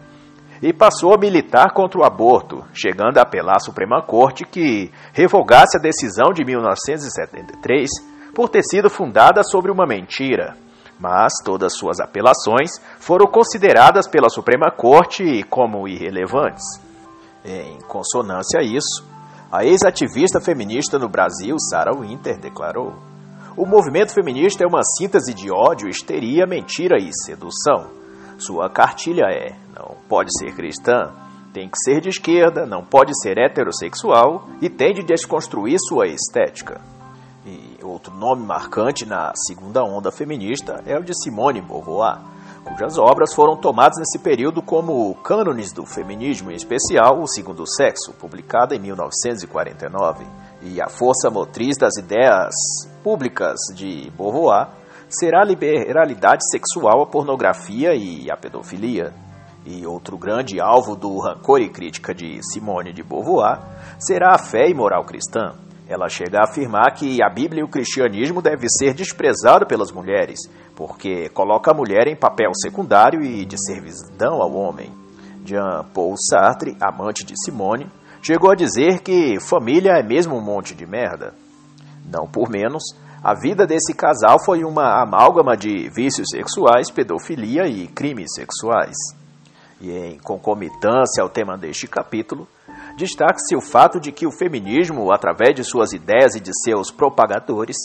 e 0.61 0.71
passou 0.71 1.13
a 1.13 1.17
militar 1.17 1.73
contra 1.73 1.99
o 1.99 2.03
aborto, 2.03 2.63
chegando 2.73 3.17
a 3.17 3.23
apelar 3.23 3.57
à 3.57 3.59
Suprema 3.59 4.01
Corte 4.01 4.45
que 4.45 4.91
revogasse 5.11 5.77
a 5.77 5.81
decisão 5.81 6.31
de 6.33 6.45
1973 6.45 7.89
por 8.33 8.47
ter 8.47 8.63
sido 8.63 8.89
fundada 8.89 9.43
sobre 9.43 9.71
uma 9.71 9.85
mentira 9.85 10.55
mas 11.01 11.33
todas 11.43 11.75
suas 11.75 11.99
apelações 11.99 12.69
foram 12.99 13.25
consideradas 13.25 14.07
pela 14.07 14.29
Suprema 14.29 14.69
Corte 14.69 15.41
como 15.49 15.87
irrelevantes. 15.87 16.63
Em 17.43 17.79
consonância 17.87 18.59
a 18.59 18.63
isso, 18.63 19.03
a 19.51 19.65
ex-ativista 19.65 20.39
feminista 20.39 20.99
no 20.99 21.09
Brasil, 21.09 21.57
Sarah 21.57 21.97
Winter, 21.99 22.37
declarou: 22.39 22.93
O 23.57 23.65
movimento 23.65 24.13
feminista 24.13 24.63
é 24.63 24.67
uma 24.67 24.81
síntese 24.81 25.33
de 25.33 25.51
ódio, 25.51 25.89
histeria, 25.89 26.47
mentira 26.47 26.97
e 26.97 27.11
sedução. 27.25 27.87
Sua 28.37 28.69
cartilha 28.69 29.25
é: 29.25 29.55
não 29.75 29.97
pode 30.07 30.31
ser 30.37 30.55
cristã, 30.55 31.11
tem 31.53 31.67
que 31.69 31.77
ser 31.77 31.99
de 31.99 32.07
esquerda, 32.07 32.65
não 32.65 32.83
pode 32.83 33.11
ser 33.21 33.37
heterossexual 33.37 34.47
e 34.61 34.69
tem 34.69 34.93
de 34.93 35.03
desconstruir 35.03 35.77
sua 35.79 36.07
estética. 36.07 36.79
E 37.45 37.77
outro 37.83 38.15
nome 38.15 38.45
marcante 38.45 39.05
na 39.05 39.33
segunda 39.35 39.83
onda 39.83 40.11
feminista 40.11 40.81
é 40.85 40.97
o 40.97 41.03
de 41.03 41.13
Simone 41.21 41.59
Beauvoir, 41.59 42.19
cujas 42.63 42.97
obras 42.97 43.33
foram 43.33 43.57
tomadas 43.57 43.97
nesse 43.97 44.19
período 44.19 44.61
como 44.61 45.13
cânones 45.15 45.73
do 45.73 45.85
feminismo, 45.85 46.51
em 46.51 46.55
especial 46.55 47.21
O 47.21 47.27
Segundo 47.27 47.67
Sexo, 47.67 48.13
publicada 48.13 48.75
em 48.75 48.79
1949. 48.79 50.25
E 50.61 50.79
a 50.79 50.87
força 50.87 51.29
motriz 51.29 51.75
das 51.77 51.97
ideias 51.97 52.53
públicas 53.03 53.57
de 53.75 54.11
Beauvoir 54.17 54.69
será 55.09 55.41
a 55.41 55.45
liberalidade 55.45 56.49
sexual, 56.49 57.01
a 57.01 57.05
pornografia 57.05 57.93
e 57.93 58.31
a 58.31 58.37
pedofilia. 58.37 59.13
E 59.65 59.85
outro 59.85 60.17
grande 60.17 60.59
alvo 60.59 60.95
do 60.95 61.19
rancor 61.19 61.61
e 61.61 61.69
crítica 61.69 62.13
de 62.13 62.39
Simone 62.41 62.93
de 62.93 63.03
Beauvoir 63.03 63.59
será 63.99 64.33
a 64.33 64.39
fé 64.39 64.69
e 64.69 64.73
moral 64.73 65.03
cristã. 65.03 65.53
Ela 65.87 66.07
chega 66.07 66.39
a 66.39 66.49
afirmar 66.49 66.93
que 66.93 67.21
a 67.21 67.29
Bíblia 67.29 67.61
e 67.61 67.63
o 67.63 67.69
cristianismo 67.69 68.41
devem 68.41 68.69
ser 68.69 68.93
desprezados 68.93 69.67
pelas 69.67 69.91
mulheres, 69.91 70.39
porque 70.75 71.27
coloca 71.29 71.69
a 71.69 71.73
mulher 71.73 72.07
em 72.07 72.15
papel 72.15 72.51
secundário 72.55 73.21
e 73.21 73.45
de 73.45 73.57
servidão 73.61 74.41
ao 74.41 74.53
homem. 74.53 74.89
Jean-Paul 75.45 76.15
Sartre, 76.17 76.77
amante 76.79 77.25
de 77.25 77.33
Simone, 77.43 77.87
chegou 78.21 78.51
a 78.51 78.55
dizer 78.55 79.01
que 79.01 79.39
família 79.41 79.91
é 79.97 80.03
mesmo 80.03 80.37
um 80.37 80.41
monte 80.41 80.73
de 80.73 80.85
merda. 80.85 81.33
Não 82.05 82.27
por 82.27 82.49
menos, 82.49 82.83
a 83.23 83.33
vida 83.33 83.67
desse 83.67 83.93
casal 83.93 84.43
foi 84.43 84.63
uma 84.63 85.01
amálgama 85.01 85.55
de 85.55 85.89
vícios 85.89 86.29
sexuais, 86.31 86.89
pedofilia 86.89 87.67
e 87.67 87.87
crimes 87.87 88.33
sexuais. 88.33 88.95
E 89.79 89.91
em 89.91 90.17
concomitância 90.19 91.21
ao 91.21 91.29
tema 91.29 91.57
deste 91.57 91.87
capítulo, 91.87 92.47
destaca-se 92.97 93.55
o 93.55 93.61
fato 93.61 93.99
de 93.99 94.11
que 94.11 94.25
o 94.25 94.31
feminismo, 94.31 95.11
através 95.11 95.55
de 95.55 95.63
suas 95.63 95.93
ideias 95.93 96.35
e 96.35 96.39
de 96.39 96.51
seus 96.63 96.91
propagadores, 96.91 97.77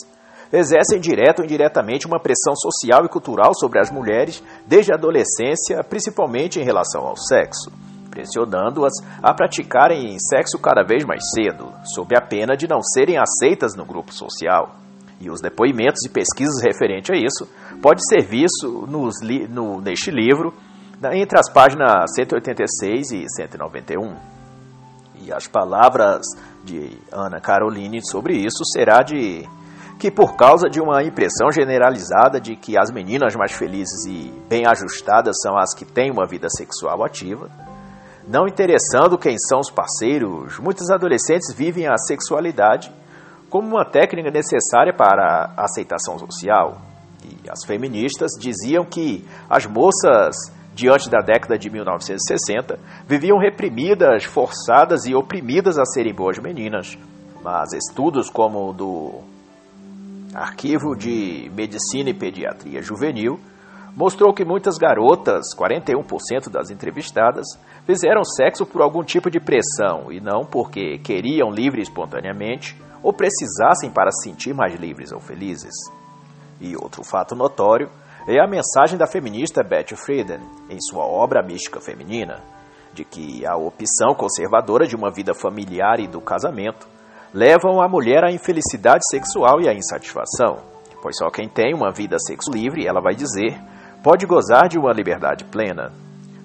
exercem 0.51 0.99
direto 0.99 1.39
ou 1.39 1.45
indiretamente 1.45 2.07
uma 2.07 2.19
pressão 2.19 2.55
social 2.55 3.05
e 3.05 3.09
cultural 3.09 3.53
sobre 3.53 3.79
as 3.79 3.91
mulheres 3.91 4.43
desde 4.65 4.91
a 4.91 4.95
adolescência, 4.95 5.83
principalmente 5.83 6.59
em 6.59 6.63
relação 6.63 7.05
ao 7.05 7.15
sexo, 7.15 7.71
pressionando-as 8.17 8.93
a 9.21 9.31
praticarem 9.31 10.17
sexo 10.17 10.57
cada 10.57 10.83
vez 10.83 11.05
mais 11.05 11.21
cedo, 11.35 11.71
sob 11.93 12.17
a 12.17 12.21
pena 12.21 12.57
de 12.57 12.67
não 12.67 12.81
serem 12.81 13.17
aceitas 13.19 13.75
no 13.75 13.85
grupo 13.85 14.11
social. 14.11 14.75
E 15.21 15.29
os 15.29 15.39
depoimentos 15.39 16.03
e 16.03 16.09
pesquisas 16.09 16.61
referentes 16.63 17.11
a 17.11 17.17
isso 17.17 17.47
pode 17.81 18.01
ser 18.07 18.25
visto 18.25 18.87
nos 18.87 19.15
no, 19.49 19.79
neste 19.81 20.09
livro, 20.09 20.51
entre 21.13 21.39
as 21.39 21.51
páginas 21.51 22.11
186 22.15 23.11
e 23.11 23.25
191. 23.29 24.15
E 25.21 25.31
as 25.31 25.47
palavras 25.47 26.25
de 26.63 26.97
Ana 27.11 27.39
Caroline 27.39 27.99
sobre 28.03 28.35
isso 28.35 28.63
será 28.65 29.03
de 29.03 29.47
que 29.99 30.11
por 30.11 30.35
causa 30.35 30.69
de 30.69 30.79
uma 30.79 31.03
impressão 31.03 31.51
generalizada 31.51 32.39
de 32.39 32.55
que 32.55 32.77
as 32.77 32.91
meninas 32.91 33.35
mais 33.35 33.51
felizes 33.51 34.05
e 34.05 34.31
bem 34.47 34.63
ajustadas 34.67 35.41
são 35.41 35.57
as 35.57 35.73
que 35.73 35.85
têm 35.85 36.11
uma 36.11 36.27
vida 36.27 36.47
sexual 36.49 37.03
ativa, 37.03 37.49
não 38.27 38.45
interessando 38.45 39.17
quem 39.17 39.37
são 39.37 39.59
os 39.59 39.71
parceiros, 39.71 40.59
muitos 40.59 40.89
adolescentes 40.89 41.53
vivem 41.55 41.87
a 41.87 41.97
sexualidade 41.97 42.91
como 43.49 43.67
uma 43.67 43.85
técnica 43.85 44.29
necessária 44.29 44.93
para 44.93 45.53
a 45.55 45.63
aceitação 45.63 46.19
social. 46.19 46.81
E 47.23 47.49
as 47.49 47.65
feministas 47.65 48.31
diziam 48.37 48.83
que 48.83 49.25
as 49.49 49.65
moças, 49.65 50.35
diante 50.75 51.09
da 51.09 51.19
década 51.19 51.57
de 51.57 51.69
1960, 51.69 52.77
viviam 53.07 53.37
reprimidas, 53.37 54.25
forçadas 54.25 55.05
e 55.05 55.15
oprimidas 55.15 55.79
a 55.79 55.85
serem 55.85 56.13
boas 56.13 56.37
meninas. 56.37 56.97
Mas 57.41 57.71
estudos 57.71 58.29
como 58.29 58.69
o 58.69 58.73
do 58.73 59.21
Arquivo 60.33 60.95
de 60.97 61.49
Medicina 61.55 62.09
e 62.09 62.13
Pediatria 62.13 62.81
Juvenil 62.81 63.39
mostrou 63.97 64.31
que 64.31 64.45
muitas 64.45 64.77
garotas, 64.77 65.55
41% 65.57 66.51
das 66.51 66.69
entrevistadas, 66.69 67.47
fizeram 67.83 68.23
sexo 68.23 68.63
por 68.63 68.83
algum 68.83 69.03
tipo 69.03 69.27
de 69.27 69.39
pressão 69.39 70.11
e 70.11 70.21
não 70.21 70.45
porque 70.45 70.99
queriam 70.99 71.49
livre 71.49 71.81
espontaneamente 71.81 72.79
ou 73.01 73.11
precisassem 73.11 73.89
para 73.89 74.11
se 74.11 74.29
sentir 74.29 74.53
mais 74.53 74.75
livres 74.75 75.11
ou 75.11 75.19
felizes. 75.19 75.73
E 76.61 76.75
outro 76.75 77.03
fato 77.03 77.35
notório 77.35 77.89
é 78.27 78.39
a 78.39 78.47
mensagem 78.47 78.99
da 78.99 79.07
feminista 79.07 79.63
Betty 79.63 79.95
Friedan 79.95 80.41
em 80.69 80.79
sua 80.79 81.03
obra 81.03 81.41
Mística 81.41 81.81
Feminina, 81.81 82.43
de 82.93 83.03
que 83.03 83.47
a 83.47 83.57
opção 83.57 84.13
conservadora 84.13 84.85
de 84.85 84.95
uma 84.95 85.09
vida 85.09 85.33
familiar 85.33 85.99
e 85.99 86.07
do 86.07 86.21
casamento 86.21 86.87
levam 87.33 87.81
a 87.81 87.87
mulher 87.87 88.23
à 88.23 88.31
infelicidade 88.31 89.07
sexual 89.09 89.59
e 89.59 89.67
à 89.67 89.73
insatisfação, 89.73 90.57
pois 91.01 91.17
só 91.17 91.31
quem 91.31 91.49
tem 91.49 91.73
uma 91.73 91.91
vida 91.91 92.17
sexo 92.19 92.51
livre, 92.51 92.85
ela 92.85 93.01
vai 93.01 93.15
dizer, 93.15 93.59
pode 94.07 94.25
gozar 94.25 94.69
de 94.69 94.79
uma 94.79 94.93
liberdade 94.93 95.43
plena. 95.43 95.91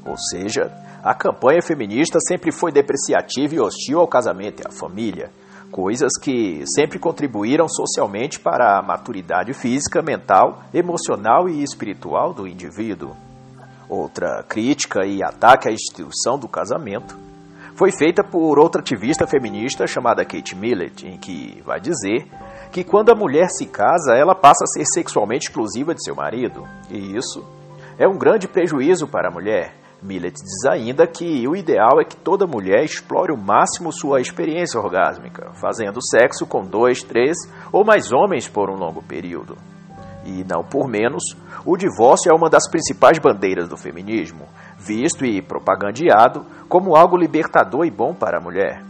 Ou 0.04 0.16
seja, 0.16 0.68
a 1.00 1.14
campanha 1.14 1.62
feminista 1.62 2.18
sempre 2.18 2.50
foi 2.50 2.72
depreciativa 2.72 3.54
e 3.54 3.60
hostil 3.60 4.00
ao 4.00 4.08
casamento 4.08 4.60
e 4.60 4.66
à 4.66 4.72
família, 4.72 5.30
coisas 5.70 6.10
que 6.20 6.64
sempre 6.66 6.98
contribuíram 6.98 7.68
socialmente 7.68 8.40
para 8.40 8.76
a 8.76 8.82
maturidade 8.82 9.54
física, 9.54 10.02
mental, 10.02 10.64
emocional 10.74 11.48
e 11.48 11.62
espiritual 11.62 12.34
do 12.34 12.48
indivíduo. 12.48 13.14
Outra 13.88 14.42
crítica 14.42 15.06
e 15.06 15.22
ataque 15.22 15.68
à 15.68 15.72
instituição 15.72 16.36
do 16.36 16.48
casamento 16.48 17.16
foi 17.76 17.92
feita 17.92 18.24
por 18.24 18.58
outra 18.58 18.80
ativista 18.80 19.24
feminista 19.24 19.86
chamada 19.86 20.24
Kate 20.24 20.56
Millett, 20.56 21.06
em 21.06 21.16
que 21.16 21.62
vai 21.64 21.80
dizer 21.80 22.26
que 22.72 22.82
quando 22.82 23.12
a 23.12 23.14
mulher 23.14 23.48
se 23.50 23.66
casa, 23.66 24.14
ela 24.14 24.34
passa 24.34 24.64
a 24.64 24.66
ser 24.66 24.84
sexualmente 24.86 25.48
exclusiva 25.48 25.94
de 25.94 26.02
seu 26.02 26.16
marido, 26.16 26.66
e 26.90 27.16
isso 27.16 27.44
é 27.98 28.08
um 28.08 28.18
grande 28.18 28.48
prejuízo 28.48 29.06
para 29.06 29.28
a 29.28 29.30
mulher, 29.30 29.74
Millet 30.02 30.34
diz 30.34 30.64
ainda 30.68 31.06
que 31.06 31.46
o 31.46 31.54
ideal 31.54 32.00
é 32.00 32.04
que 32.04 32.16
toda 32.16 32.44
mulher 32.44 32.84
explore 32.84 33.32
o 33.32 33.38
máximo 33.38 33.92
sua 33.92 34.20
experiência 34.20 34.80
orgásmica, 34.80 35.52
fazendo 35.54 36.02
sexo 36.02 36.44
com 36.44 36.64
dois, 36.64 37.04
três 37.04 37.36
ou 37.70 37.84
mais 37.84 38.12
homens 38.12 38.48
por 38.48 38.68
um 38.68 38.74
longo 38.74 39.00
período. 39.00 39.56
E 40.24 40.44
não 40.44 40.64
por 40.64 40.88
menos, 40.88 41.36
o 41.64 41.76
divórcio 41.76 42.32
é 42.32 42.34
uma 42.34 42.50
das 42.50 42.68
principais 42.68 43.18
bandeiras 43.18 43.68
do 43.68 43.76
feminismo, 43.76 44.46
visto 44.76 45.24
e 45.24 45.40
propagandeado 45.40 46.44
como 46.68 46.96
algo 46.96 47.16
libertador 47.16 47.86
e 47.86 47.90
bom 47.90 48.12
para 48.12 48.38
a 48.38 48.42
mulher. 48.42 48.82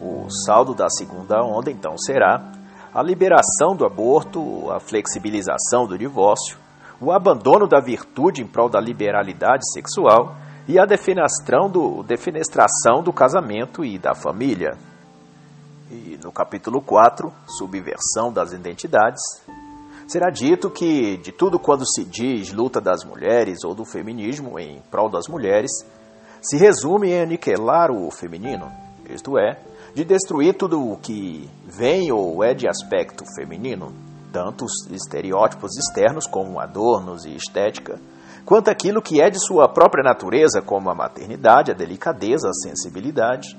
O 0.00 0.30
saldo 0.46 0.74
da 0.74 0.88
segunda 0.88 1.42
onda 1.44 1.70
então 1.70 1.98
será 1.98 2.59
a 2.92 3.02
liberação 3.02 3.76
do 3.76 3.86
aborto, 3.86 4.70
a 4.70 4.80
flexibilização 4.80 5.86
do 5.86 5.96
divórcio, 5.96 6.58
o 7.00 7.12
abandono 7.12 7.66
da 7.66 7.80
virtude 7.80 8.42
em 8.42 8.46
prol 8.46 8.68
da 8.68 8.80
liberalidade 8.80 9.70
sexual 9.72 10.36
e 10.68 10.78
a 10.78 10.84
defenestração 10.84 11.70
do, 11.70 12.02
defenestração 12.02 13.02
do 13.02 13.12
casamento 13.12 13.84
e 13.84 13.98
da 13.98 14.14
família. 14.14 14.76
E 15.90 16.18
no 16.22 16.30
capítulo 16.30 16.82
4, 16.82 17.32
Subversão 17.46 18.32
das 18.32 18.52
Identidades, 18.52 19.22
será 20.06 20.30
dito 20.30 20.68
que 20.68 21.16
de 21.16 21.32
tudo 21.32 21.58
quando 21.58 21.86
se 21.86 22.04
diz 22.04 22.52
luta 22.52 22.80
das 22.80 23.04
mulheres 23.04 23.64
ou 23.64 23.74
do 23.74 23.84
feminismo 23.84 24.58
em 24.58 24.82
prol 24.90 25.08
das 25.08 25.26
mulheres, 25.28 25.70
se 26.42 26.56
resume 26.56 27.10
em 27.10 27.22
aniquilar 27.22 27.90
o 27.90 28.10
feminino, 28.10 28.70
isto 29.08 29.38
é, 29.38 29.58
de 29.94 30.04
destruir 30.04 30.54
tudo 30.54 30.80
o 30.80 30.96
que 30.96 31.48
vem 31.66 32.12
ou 32.12 32.42
é 32.44 32.54
de 32.54 32.68
aspecto 32.68 33.24
feminino, 33.34 33.92
tanto 34.32 34.64
os 34.64 34.86
estereótipos 34.90 35.76
externos 35.76 36.26
como 36.26 36.60
adornos 36.60 37.24
e 37.24 37.34
estética, 37.34 37.98
quanto 38.44 38.70
aquilo 38.70 39.02
que 39.02 39.20
é 39.20 39.28
de 39.28 39.38
sua 39.38 39.68
própria 39.68 40.04
natureza, 40.04 40.62
como 40.62 40.90
a 40.90 40.94
maternidade, 40.94 41.70
a 41.70 41.74
delicadeza, 41.74 42.48
a 42.48 42.52
sensibilidade. 42.52 43.56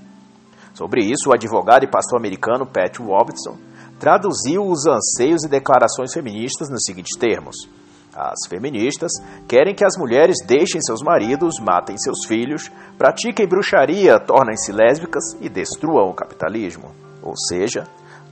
Sobre 0.74 1.02
isso, 1.04 1.30
o 1.30 1.34
advogado 1.34 1.84
e 1.84 1.92
pastor 1.92 2.18
americano 2.18 2.66
Pat 2.66 2.98
Robertson 2.98 3.58
traduziu 4.00 4.66
os 4.66 4.88
anseios 4.88 5.44
e 5.44 5.50
declarações 5.50 6.14
feministas 6.14 6.70
nos 6.70 6.84
seguintes 6.86 7.18
termos: 7.18 7.70
As 8.14 8.40
feministas 8.50 9.12
querem 9.48 9.74
que 9.74 9.86
as 9.86 9.98
mulheres 9.98 10.38
deixem 10.46 10.82
seus 10.82 11.02
maridos, 11.02 11.60
matem 11.60 11.98
seus 11.98 12.26
filhos, 12.26 12.70
pratiquem 12.98 13.48
bruxaria, 13.48 14.20
tornem-se 14.20 14.72
lésbicas 14.72 15.24
e 15.40 15.48
destruam 15.48 16.10
o 16.10 16.14
capitalismo. 16.14 16.92
Ou 17.24 17.38
seja, 17.38 17.88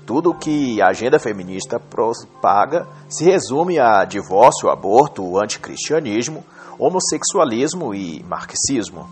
tudo 0.06 0.34
que 0.34 0.82
a 0.82 0.88
agenda 0.88 1.18
feminista 1.18 1.80
propaga 1.80 2.88
se 3.08 3.24
resume 3.24 3.80
a 3.80 4.04
divórcio, 4.04 4.70
aborto, 4.70 5.40
anticristianismo, 5.40 6.44
homossexualismo 6.78 7.94
e 7.94 8.22
marxismo. 8.24 9.08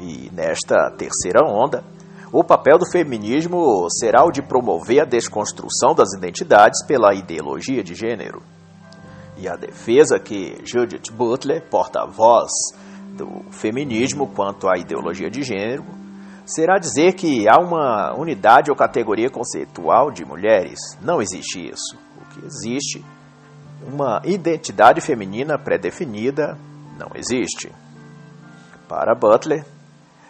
E 0.00 0.30
nesta 0.32 0.90
terceira 0.96 1.44
onda, 1.44 1.84
o 2.32 2.44
papel 2.44 2.78
do 2.78 2.90
feminismo 2.90 3.86
será 3.90 4.24
o 4.24 4.30
de 4.30 4.40
promover 4.40 5.00
a 5.00 5.04
desconstrução 5.04 5.94
das 5.94 6.14
identidades 6.16 6.84
pela 6.86 7.14
ideologia 7.14 7.82
de 7.82 7.94
gênero. 7.94 8.42
E 9.38 9.48
a 9.48 9.54
defesa 9.54 10.18
que 10.18 10.58
Judith 10.64 11.12
Butler, 11.12 11.62
porta-voz 11.70 12.50
do 13.16 13.44
feminismo 13.52 14.26
quanto 14.26 14.68
à 14.68 14.76
ideologia 14.76 15.30
de 15.30 15.42
gênero, 15.42 15.84
será 16.44 16.78
dizer 16.78 17.12
que 17.12 17.48
há 17.48 17.60
uma 17.60 18.12
unidade 18.14 18.70
ou 18.70 18.76
categoria 18.76 19.30
conceitual 19.30 20.10
de 20.10 20.24
mulheres. 20.24 20.80
Não 21.00 21.22
existe 21.22 21.68
isso. 21.68 21.96
O 22.20 22.34
que 22.34 22.44
existe, 22.44 23.04
uma 23.86 24.20
identidade 24.24 25.00
feminina 25.00 25.56
pré-definida, 25.56 26.58
não 26.98 27.10
existe. 27.14 27.70
Para 28.88 29.14
Butler, 29.14 29.64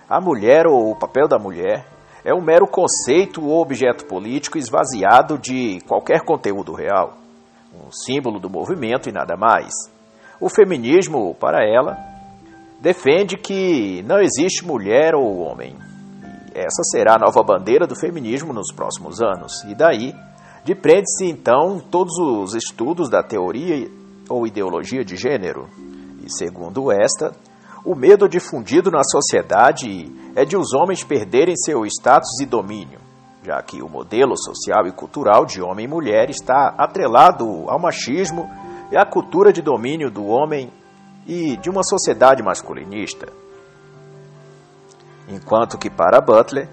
a 0.09 0.21
mulher 0.21 0.67
ou 0.67 0.91
o 0.91 0.97
papel 0.97 1.27
da 1.27 1.39
mulher 1.39 1.87
é 2.25 2.35
um 2.35 2.43
mero 2.43 2.67
conceito 2.67 3.43
ou 3.43 3.63
objeto 3.63 4.05
político 4.05 4.59
esvaziado 4.59 5.39
de 5.39 5.81
qualquer 5.87 6.21
conteúdo 6.21 6.75
real, 6.75 7.17
um 7.87 7.91
símbolo 7.91 8.41
do 8.41 8.51
movimento 8.51 9.09
e 9.09 9.13
nada 9.13 9.37
mais. 9.37 9.73
O 10.41 10.49
feminismo, 10.49 11.35
para 11.35 11.65
ela, 11.65 11.97
defende 12.81 13.37
que 13.37 14.03
não 14.03 14.21
existe 14.21 14.65
mulher 14.65 15.15
ou 15.15 15.39
homem, 15.39 15.77
essa 16.59 16.83
será 16.83 17.15
a 17.15 17.19
nova 17.19 17.43
bandeira 17.43 17.87
do 17.87 17.95
feminismo 17.95 18.53
nos 18.53 18.73
próximos 18.73 19.21
anos. 19.21 19.63
E 19.65 19.75
daí, 19.75 20.13
depreende-se 20.65 21.27
então 21.27 21.79
todos 21.79 22.19
os 22.19 22.55
estudos 22.55 23.09
da 23.09 23.23
teoria 23.23 23.89
ou 24.29 24.47
ideologia 24.47 25.05
de 25.05 25.17
gênero. 25.17 25.69
E 26.25 26.33
segundo 26.33 26.91
esta, 26.91 27.33
o 27.85 27.95
medo 27.95 28.29
difundido 28.29 28.91
na 28.91 29.03
sociedade 29.05 30.13
é 30.35 30.45
de 30.45 30.57
os 30.57 30.75
homens 30.75 31.05
perderem 31.05 31.57
seu 31.57 31.87
status 31.87 32.41
e 32.41 32.47
domínio, 32.47 32.99
já 33.49 33.63
que 33.63 33.83
o 33.83 33.89
modelo 33.89 34.37
social 34.37 34.87
e 34.87 34.93
cultural 34.93 35.47
de 35.47 35.63
homem 35.63 35.87
e 35.87 35.89
mulher 35.89 36.31
está 36.31 36.75
atrelado 36.77 37.65
ao 37.69 37.79
machismo 37.79 38.49
e 38.93 38.97
à 38.97 39.05
cultura 39.05 39.53
de 39.53 39.63
domínio 39.63 40.11
do 40.11 40.27
homem 40.27 40.71
e 41.27 41.57
de 41.57 41.71
uma 41.71 41.83
sociedade 41.83 42.43
masculinista 42.43 43.29
enquanto 45.29 45.79
que 45.79 45.91
para 45.91 46.21
Butler, 46.21 46.69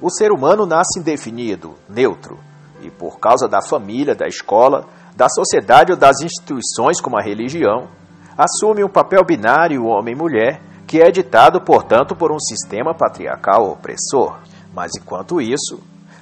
o 0.00 0.10
ser 0.10 0.32
humano 0.32 0.64
nasce 0.64 0.98
indefinido, 0.98 1.74
neutro, 1.88 2.38
e 2.80 2.90
por 2.90 3.18
causa 3.18 3.46
da 3.46 3.60
família, 3.60 4.14
da 4.14 4.26
escola, 4.26 4.86
da 5.14 5.28
sociedade 5.28 5.92
ou 5.92 5.98
das 5.98 6.22
instituições 6.22 7.00
como 7.00 7.18
a 7.18 7.22
religião, 7.22 7.88
assume 8.36 8.82
um 8.82 8.88
papel 8.88 9.22
binário 9.24 9.84
homem-mulher 9.84 10.62
que 10.86 11.00
é 11.00 11.10
ditado, 11.10 11.60
portanto, 11.60 12.16
por 12.16 12.32
um 12.32 12.40
sistema 12.40 12.94
patriarcal 12.94 13.70
opressor. 13.70 14.38
Mas 14.74 14.92
enquanto 14.96 15.40
isso, 15.40 15.78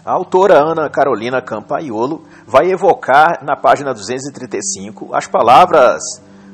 a 0.08 0.12
autora 0.12 0.54
Ana 0.54 0.88
Carolina 0.88 1.42
Campaiolo 1.42 2.22
vai 2.46 2.70
evocar 2.70 3.44
na 3.44 3.54
página 3.54 3.92
235 3.92 5.14
as 5.14 5.26
palavras 5.26 6.02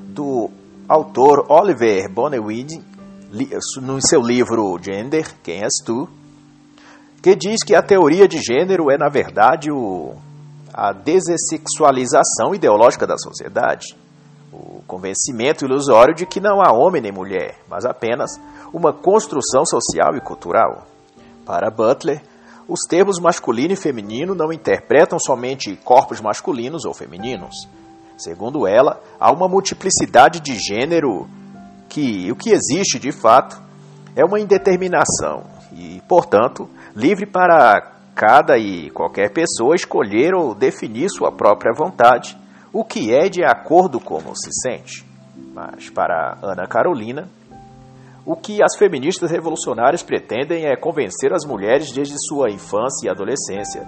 do 0.09 0.50
autor 0.88 1.46
Oliver 1.48 2.11
Bonewid 2.11 2.82
no 3.80 4.00
seu 4.02 4.20
livro 4.20 4.76
Gender, 4.82 5.32
Quem 5.40 5.62
és 5.62 5.74
tu? 5.86 6.09
que 7.22 7.36
diz 7.36 7.62
que 7.64 7.76
a 7.76 7.82
teoria 7.82 8.26
de 8.26 8.38
gênero 8.38 8.90
é, 8.90 8.98
na 8.98 9.09
verdade, 9.09 9.70
o, 9.70 10.16
a 10.72 10.92
desexualização 10.92 12.57
ideológica 12.57 13.07
da 13.07 13.16
sociedade, 13.16 13.96
o 14.52 14.82
convencimento 14.84 15.64
ilusório 15.64 16.12
de 16.12 16.26
que 16.26 16.40
não 16.40 16.61
há 16.61 16.72
homem 16.72 17.00
nem 17.00 17.12
mulher, 17.12 17.57
mas 17.70 17.84
apenas 17.84 18.32
uma 18.72 18.92
construção 18.92 19.64
social 19.64 20.16
e 20.16 20.20
cultural. 20.20 20.88
Para 21.46 21.70
Butler, 21.70 22.20
os 22.69 22.81
termos 22.89 23.21
masculino 23.21 23.73
e 23.73 23.77
feminino 23.77 24.35
não 24.35 24.53
interpretam 24.53 25.19
somente 25.19 25.77
corpos 25.85 26.21
masculinos 26.21 26.85
ou 26.85 26.95
femininos. 26.95 27.69
Segundo 28.17 28.67
ela, 28.67 29.01
há 29.19 29.33
uma 29.33 29.49
multiplicidade 29.49 30.41
de 30.41 30.57
gênero 30.57 31.29
que 31.89 32.31
o 32.31 32.37
que 32.37 32.51
existe 32.51 32.99
de 32.99 33.12
fato 33.12 33.61
é 34.17 34.25
uma 34.25 34.41
indeterminação 34.41 35.45
e, 35.73 36.01
portanto, 36.09 36.69
livre 36.95 37.27
para 37.27 37.93
cada 38.15 38.57
e 38.57 38.91
qualquer 38.91 39.31
pessoa 39.31 39.75
escolher 39.75 40.35
ou 40.35 40.55
definir 40.55 41.11
sua 41.11 41.33
própria 41.33 41.75
vontade, 41.77 42.39
o 42.73 42.85
que 42.85 43.12
é 43.12 43.29
de 43.29 43.45
acordo 43.45 43.99
como 43.99 44.35
se 44.37 44.51
sente. 44.62 45.05
Mas 45.53 45.91
para 45.91 46.39
Ana 46.43 46.67
Carolina, 46.67 47.29
o 48.27 48.37
que 48.37 48.62
as 48.62 48.77
feministas 48.79 49.31
revolucionárias 49.31 50.03
pretendem 50.03 50.66
é 50.66 50.77
convencer 50.77 51.33
as 51.33 51.45
mulheres 51.45 51.93
desde 51.93 52.14
sua 52.27 52.51
infância 52.51 53.07
e 53.07 53.11
adolescência 53.11 53.87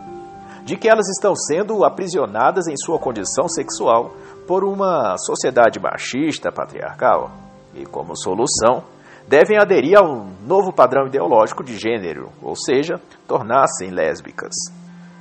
de 0.66 0.76
que 0.76 0.88
elas 0.88 1.08
estão 1.08 1.34
sendo 1.36 1.84
aprisionadas 1.84 2.66
em 2.66 2.76
sua 2.76 2.98
condição 2.98 3.48
sexual 3.48 4.10
por 4.48 4.64
uma 4.64 5.16
sociedade 5.16 5.78
machista 5.78 6.50
patriarcal 6.50 7.30
e, 7.72 7.86
como 7.86 8.16
solução, 8.16 8.82
devem 9.28 9.58
aderir 9.58 9.96
a 9.96 10.02
um 10.02 10.28
novo 10.44 10.72
padrão 10.72 11.06
ideológico 11.06 11.62
de 11.62 11.78
gênero, 11.78 12.30
ou 12.42 12.56
seja, 12.56 13.00
tornar-se 13.28 13.86
lésbicas. 13.86 14.54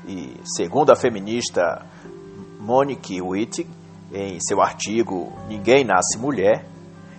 E, 0.08 0.36
segundo 0.44 0.92
a 0.92 0.96
feminista 0.96 1.86
Monique 2.60 3.22
Wittig, 3.22 3.70
em 4.12 4.40
seu 4.40 4.60
artigo 4.62 5.32
Ninguém 5.48 5.84
Nasce 5.84 6.18
Mulher, 6.18 6.66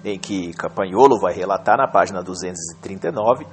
em 0.05 0.19
que 0.19 0.53
Campanholo 0.53 1.19
vai 1.21 1.35
relatar 1.35 1.77
na 1.77 1.89
página 1.89 2.23
239, 2.23 3.47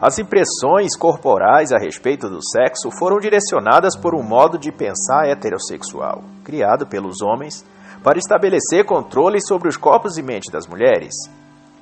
as 0.00 0.18
impressões 0.18 0.96
corporais 0.96 1.70
a 1.70 1.78
respeito 1.78 2.28
do 2.28 2.44
sexo 2.44 2.90
foram 2.90 3.20
direcionadas 3.20 3.96
por 3.96 4.16
um 4.16 4.22
modo 4.22 4.58
de 4.58 4.72
pensar 4.72 5.28
heterossexual, 5.28 6.24
criado 6.42 6.84
pelos 6.84 7.22
homens 7.22 7.64
para 8.02 8.18
estabelecer 8.18 8.84
controle 8.84 9.40
sobre 9.40 9.68
os 9.68 9.76
corpos 9.76 10.18
e 10.18 10.22
mente 10.22 10.50
das 10.50 10.66
mulheres. 10.66 11.14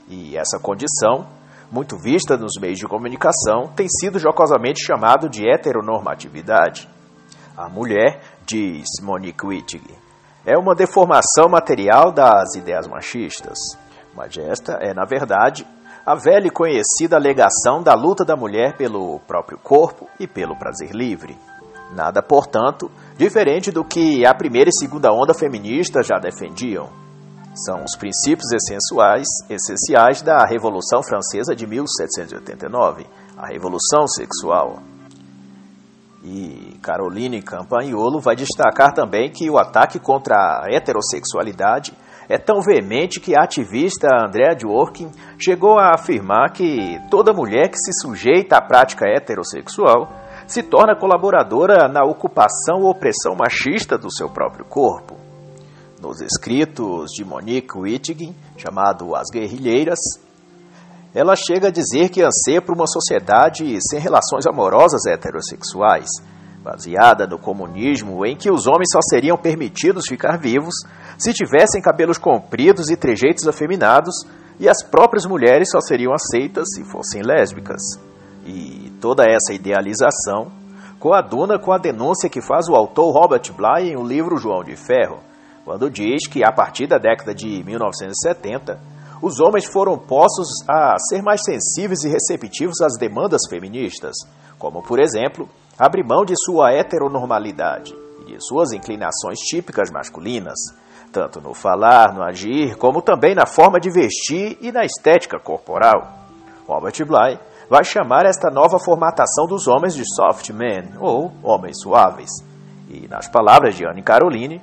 E 0.07 0.37
essa 0.37 0.59
condição, 0.59 1.27
muito 1.73 1.97
vista 1.97 2.37
nos 2.37 2.61
meios 2.61 2.79
de 2.79 2.87
comunicação, 2.87 3.69
tem 3.75 3.89
sido 3.89 4.19
jocosamente 4.19 4.85
chamado 4.85 5.27
de 5.27 5.49
heteronormatividade. 5.49 6.87
A 7.57 7.71
mulher, 7.71 8.21
diz 8.45 8.87
Monique 9.03 9.47
Wittig, 9.47 9.83
é 10.45 10.59
uma 10.59 10.75
deformação 10.75 11.49
material 11.49 12.13
das 12.13 12.55
ideias 12.55 12.87
machistas. 12.87 13.59
Mas 14.21 14.37
esta 14.37 14.75
é, 14.83 14.93
na 14.93 15.07
verdade, 15.07 15.66
a 16.05 16.14
velha 16.14 16.49
e 16.49 16.51
conhecida 16.51 17.16
alegação 17.16 17.83
da 17.83 17.95
luta 17.95 18.23
da 18.23 18.37
mulher 18.37 18.77
pelo 18.77 19.18
próprio 19.21 19.57
corpo 19.57 20.11
e 20.21 20.27
pelo 20.27 20.55
prazer 20.59 20.91
livre. 20.91 21.39
Nada, 21.95 22.23
portanto, 22.23 22.91
diferente 23.16 23.73
do 23.73 23.83
que 23.83 24.27
a 24.27 24.35
primeira 24.35 24.68
e 24.68 24.79
segunda 24.79 25.11
onda 25.11 25.33
feminista 25.33 26.03
já 26.03 26.18
defendiam. 26.18 26.91
São 27.55 27.83
os 27.83 27.97
princípios 27.97 28.53
essenciais, 28.53 29.27
essenciais 29.49 30.21
da 30.21 30.45
Revolução 30.45 31.03
Francesa 31.03 31.57
de 31.57 31.66
1789, 31.66 33.07
a 33.39 33.47
Revolução 33.47 34.07
Sexual. 34.07 34.83
E 36.23 36.79
Caroline 36.83 37.41
Campagnolo 37.41 38.21
vai 38.21 38.37
destacar 38.37 38.93
também 38.93 39.31
que 39.31 39.49
o 39.49 39.57
ataque 39.57 39.99
contra 39.99 40.37
a 40.37 40.66
heterossexualidade 40.71 41.95
é 42.31 42.39
tão 42.39 42.61
veemente 42.61 43.18
que 43.18 43.35
a 43.35 43.43
ativista 43.43 44.07
Andrea 44.24 44.55
Dworkin 44.55 45.11
chegou 45.37 45.81
a 45.81 45.95
afirmar 45.97 46.53
que 46.53 46.97
toda 47.11 47.33
mulher 47.33 47.68
que 47.68 47.76
se 47.76 47.93
sujeita 47.93 48.57
à 48.57 48.62
prática 48.62 49.05
heterossexual 49.05 50.09
se 50.47 50.62
torna 50.62 50.95
colaboradora 50.95 51.89
na 51.89 52.05
ocupação 52.05 52.83
ou 52.83 52.91
opressão 52.91 53.35
machista 53.35 53.99
do 53.99 54.12
seu 54.12 54.28
próprio 54.28 54.64
corpo. 54.64 55.16
Nos 56.01 56.20
escritos 56.20 57.11
de 57.11 57.24
Monique 57.24 57.76
Wittig, 57.76 58.33
chamado 58.57 59.16
As 59.16 59.28
Guerrilheiras, 59.28 59.99
ela 61.12 61.35
chega 61.35 61.66
a 61.66 61.72
dizer 61.72 62.11
que 62.11 62.22
anseia 62.22 62.62
por 62.62 62.76
uma 62.76 62.87
sociedade 62.87 63.76
sem 63.81 63.99
relações 63.99 64.47
amorosas 64.47 65.05
heterossexuais, 65.05 66.09
baseada 66.63 67.27
no 67.27 67.39
comunismo 67.39 68.25
em 68.25 68.37
que 68.37 68.51
os 68.51 68.67
homens 68.67 68.91
só 68.93 69.01
seriam 69.03 69.37
permitidos 69.37 70.07
ficar 70.07 70.39
vivos 70.39 70.75
se 71.19 71.33
tivessem 71.33 71.81
cabelos 71.81 72.19
compridos 72.19 72.91
e 72.91 72.97
trejeitos 72.97 73.49
afeminados 73.49 74.15
e 74.59 74.69
as 74.69 74.83
próprias 74.83 75.25
mulheres 75.25 75.71
só 75.71 75.81
seriam 75.81 76.13
aceitas 76.13 76.69
se 76.75 76.85
fossem 76.85 77.23
lésbicas. 77.23 77.81
E 78.45 78.93
toda 79.01 79.25
essa 79.25 79.55
idealização 79.55 80.53
coaduna 80.99 81.59
com 81.59 81.73
a 81.73 81.79
denúncia 81.79 82.29
que 82.29 82.43
faz 82.43 82.69
o 82.69 82.75
autor 82.75 83.11
Robert 83.11 83.51
Bly 83.57 83.91
em 83.91 83.97
o 83.97 84.07
livro 84.07 84.37
João 84.37 84.63
de 84.63 84.77
Ferro, 84.77 85.21
quando 85.65 85.91
diz 85.91 86.27
que 86.29 86.45
a 86.45 86.53
partir 86.53 86.87
da 86.87 86.99
década 86.99 87.35
de 87.35 87.65
1970, 87.65 88.79
os 89.23 89.41
homens 89.41 89.65
foram 89.65 89.99
postos 89.99 90.49
a 90.69 90.97
ser 90.99 91.23
mais 91.23 91.43
sensíveis 91.43 92.03
e 92.05 92.09
receptivos 92.09 92.81
às 92.81 92.99
demandas 92.99 93.43
feministas, 93.49 94.15
como, 94.59 94.83
por 94.83 94.99
exemplo, 94.99 95.49
abrir 95.81 96.05
mão 96.05 96.26
de 96.26 96.35
sua 96.37 96.72
heteronormalidade 96.72 97.97
e 98.20 98.35
de 98.35 98.47
suas 98.47 98.70
inclinações 98.70 99.39
típicas 99.39 99.91
masculinas, 99.91 100.59
tanto 101.11 101.41
no 101.41 101.55
falar, 101.55 102.12
no 102.12 102.22
agir, 102.22 102.76
como 102.76 103.01
também 103.01 103.35
na 103.35 103.47
forma 103.47 103.81
de 103.81 103.91
vestir 103.91 104.59
e 104.61 104.70
na 104.70 104.85
estética 104.85 105.41
corporal. 105.41 106.07
Robert 106.68 106.93
Bly 107.07 107.39
vai 107.70 107.83
chamar 107.83 108.26
esta 108.26 108.51
nova 108.51 108.78
formatação 108.78 109.47
dos 109.47 109.66
homens 109.66 109.95
de 109.95 110.05
soft 110.14 110.51
men, 110.51 110.91
ou 111.01 111.33
homens 111.43 111.81
suaves. 111.81 112.31
E, 112.87 113.09
nas 113.09 113.26
palavras 113.26 113.74
de 113.74 113.87
Anne 113.87 114.03
Caroline, 114.03 114.61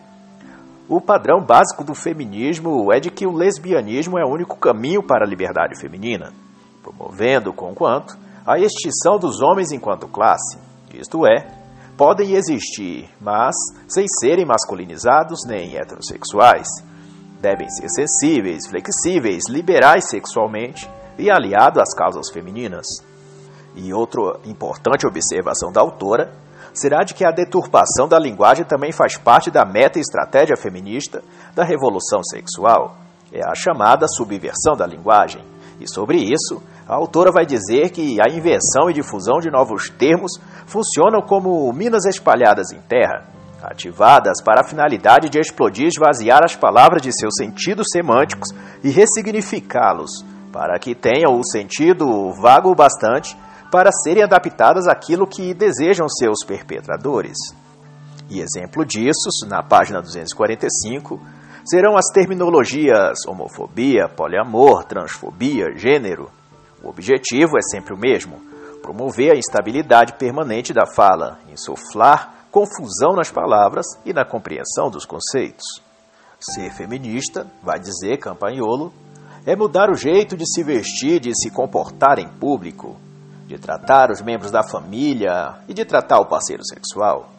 o 0.88 1.02
padrão 1.02 1.42
básico 1.42 1.84
do 1.84 1.96
feminismo 1.96 2.94
é 2.94 3.00
de 3.00 3.10
que 3.10 3.26
o 3.26 3.36
lesbianismo 3.36 4.20
é 4.20 4.24
o 4.24 4.32
único 4.32 4.56
caminho 4.58 5.02
para 5.02 5.26
a 5.26 5.28
liberdade 5.28 5.80
feminina, 5.80 6.32
promovendo, 6.84 7.52
conquanto, 7.52 8.16
a 8.46 8.60
extinção 8.60 9.18
dos 9.18 9.42
homens 9.42 9.72
enquanto 9.72 10.08
classe, 10.08 10.67
isto 10.94 11.26
é, 11.26 11.48
podem 11.98 12.34
existir, 12.34 13.10
mas 13.20 13.56
sem 13.88 14.06
serem 14.20 14.46
masculinizados 14.46 15.40
nem 15.48 15.76
heterossexuais. 15.78 16.68
Devem 17.42 17.70
ser 17.70 17.90
sensíveis, 17.90 18.68
flexíveis, 18.68 19.44
liberais 19.50 20.10
sexualmente 20.10 20.90
e 21.18 21.30
aliados 21.30 21.82
às 21.82 21.94
causas 21.94 22.32
femininas. 22.32 22.86
E 23.76 23.94
outra 23.94 24.40
importante 24.46 25.06
observação 25.06 25.72
da 25.72 25.82
autora 25.82 26.32
será 26.74 27.04
de 27.04 27.14
que 27.14 27.26
a 27.26 27.32
deturpação 27.32 28.08
da 28.08 28.20
linguagem 28.20 28.66
também 28.66 28.92
faz 28.92 29.18
parte 29.18 29.52
da 29.52 29.66
meta 29.66 29.98
e 29.98 30.02
estratégia 30.02 30.56
feminista 30.56 31.24
da 31.56 31.64
revolução 31.64 32.24
sexual. 32.24 32.98
É 33.32 33.42
a 33.46 33.56
chamada 33.56 34.08
subversão 34.08 34.76
da 34.76 34.86
linguagem. 34.86 35.44
E 35.80 35.88
sobre 35.88 36.18
isso, 36.18 36.62
a 36.88 36.96
autora 36.96 37.32
vai 37.32 37.46
dizer 37.46 37.90
que 37.90 38.18
a 38.22 38.32
invenção 38.32 38.90
e 38.90 38.94
difusão 38.94 39.40
de 39.40 39.52
novos 39.52 39.90
termos 39.90 40.40
funcionam 40.66 41.22
como 41.22 41.72
minas 41.74 42.06
espalhadas 42.06 42.72
em 42.72 42.80
terra, 42.80 43.26
ativadas 43.62 44.42
para 44.42 44.62
a 44.62 44.64
finalidade 44.64 45.30
de 45.30 45.38
explodir 45.40 45.86
e 45.86 45.90
esvaziar 45.90 46.44
as 46.44 46.56
palavras 46.56 47.02
de 47.02 47.12
seus 47.12 47.36
sentidos 47.36 47.88
semânticos 47.92 48.50
e 48.84 48.90
ressignificá-los, 48.90 50.24
para 50.54 50.80
que 50.80 50.96
tenham 50.96 51.38
o 51.38 51.44
sentido 51.44 52.32
vago 52.34 52.74
bastante 52.74 53.38
para 53.70 53.92
serem 53.92 54.24
adaptadas 54.24 54.88
àquilo 54.88 55.28
que 55.28 55.54
desejam 55.54 56.08
seus 56.08 56.46
perpetradores. 56.46 57.38
E 58.30 58.40
exemplo 58.40 58.86
disso, 58.86 59.30
na 59.48 59.62
página 59.62 60.02
245, 60.02 61.20
serão 61.66 61.98
as 61.98 62.06
terminologias 62.14 63.26
homofobia, 63.28 64.08
poliamor, 64.08 64.86
transfobia, 64.86 65.76
gênero. 65.76 66.30
O 66.88 66.90
objetivo 66.90 67.58
é 67.58 67.62
sempre 67.62 67.94
o 67.94 67.98
mesmo: 67.98 68.40
promover 68.82 69.34
a 69.34 69.38
instabilidade 69.38 70.14
permanente 70.14 70.74
da 70.74 70.86
fala, 70.86 71.38
insuflar 71.52 72.48
confusão 72.50 73.14
nas 73.14 73.30
palavras 73.30 73.86
e 74.06 74.14
na 74.14 74.24
compreensão 74.24 74.90
dos 74.90 75.06
conceitos. 75.06 75.84
Ser 76.40 76.72
feminista, 76.72 77.46
vai 77.62 77.78
dizer 77.78 78.18
Campagnolo, 78.18 78.94
é 79.46 79.54
mudar 79.54 79.90
o 79.90 79.96
jeito 79.96 80.38
de 80.38 80.50
se 80.50 80.64
vestir, 80.64 81.20
de 81.20 81.36
se 81.36 81.52
comportar 81.52 82.20
em 82.20 82.30
público, 82.30 82.96
de 83.46 83.58
tratar 83.60 84.10
os 84.10 84.22
membros 84.22 84.50
da 84.50 84.64
família 84.64 85.58
e 85.68 85.74
de 85.74 85.84
tratar 85.84 86.20
o 86.20 86.26
parceiro 86.26 86.64
sexual. 86.66 87.30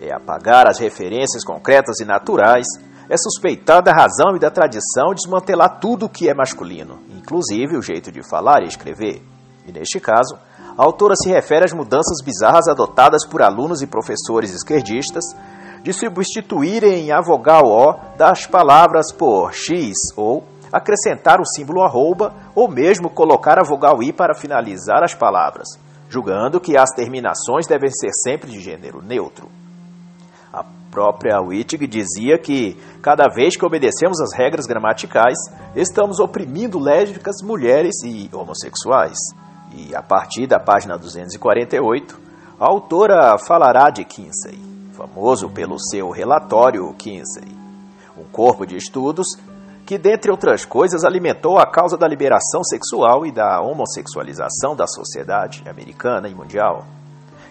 É 0.00 0.14
apagar 0.14 0.66
as 0.66 0.78
referências 0.78 1.44
concretas 1.44 2.00
e 2.00 2.06
naturais, 2.06 2.66
é 3.08 3.16
suspeitar 3.16 3.82
da 3.82 3.92
razão 3.92 4.36
e 4.36 4.38
da 4.38 4.50
tradição, 4.50 5.14
desmantelar 5.14 5.78
tudo 5.80 6.06
o 6.06 6.08
que 6.08 6.28
é 6.28 6.34
masculino, 6.34 6.98
inclusive 7.10 7.76
o 7.76 7.82
jeito 7.82 8.10
de 8.10 8.22
falar 8.22 8.62
e 8.62 8.68
escrever. 8.68 9.22
E 9.66 9.72
neste 9.72 10.00
caso, 10.00 10.36
a 10.76 10.82
autora 10.82 11.14
se 11.16 11.28
refere 11.28 11.64
às 11.64 11.72
mudanças 11.72 12.24
bizarras 12.24 12.68
adotadas 12.68 13.26
por 13.26 13.42
alunos 13.42 13.82
e 13.82 13.86
professores 13.86 14.54
esquerdistas 14.54 15.24
de 15.82 15.92
substituírem 15.92 17.10
a 17.10 17.20
vogal 17.20 17.66
O 17.66 18.16
das 18.16 18.46
palavras 18.46 19.12
por 19.12 19.52
X 19.52 19.94
ou 20.16 20.44
acrescentar 20.72 21.40
o 21.40 21.46
símbolo 21.46 21.82
arroba 21.82 22.32
ou 22.54 22.68
mesmo 22.68 23.10
colocar 23.10 23.58
a 23.58 23.64
vogal 23.64 24.02
I 24.02 24.12
para 24.12 24.34
finalizar 24.34 25.02
as 25.02 25.14
palavras, 25.14 25.68
julgando 26.08 26.60
que 26.60 26.76
as 26.76 26.90
terminações 26.90 27.66
devem 27.66 27.90
ser 27.90 28.10
sempre 28.12 28.50
de 28.50 28.60
gênero 28.60 29.02
neutro. 29.02 29.48
Própria 30.92 31.40
Wittig 31.40 31.86
dizia 31.86 32.36
que, 32.36 32.76
cada 33.00 33.26
vez 33.26 33.56
que 33.56 33.64
obedecemos 33.64 34.20
às 34.20 34.36
regras 34.36 34.66
gramaticais, 34.66 35.38
estamos 35.74 36.20
oprimindo 36.20 36.78
lésbicas, 36.78 37.36
mulheres 37.42 38.02
e 38.04 38.28
homossexuais. 38.30 39.16
E 39.74 39.96
a 39.96 40.02
partir 40.02 40.46
da 40.46 40.60
página 40.60 40.98
248, 40.98 42.20
a 42.60 42.66
autora 42.66 43.38
falará 43.38 43.88
de 43.88 44.04
Kinsey, 44.04 44.58
famoso 44.92 45.48
pelo 45.48 45.80
seu 45.80 46.10
relatório 46.10 46.92
Kinsey, 46.98 47.48
um 48.14 48.24
corpo 48.24 48.66
de 48.66 48.76
estudos 48.76 49.28
que, 49.86 49.96
dentre 49.96 50.30
outras 50.30 50.66
coisas, 50.66 51.04
alimentou 51.04 51.58
a 51.58 51.64
causa 51.64 51.96
da 51.96 52.06
liberação 52.06 52.62
sexual 52.62 53.24
e 53.24 53.32
da 53.32 53.62
homossexualização 53.62 54.76
da 54.76 54.86
sociedade 54.86 55.64
americana 55.66 56.28
e 56.28 56.34
mundial, 56.34 56.84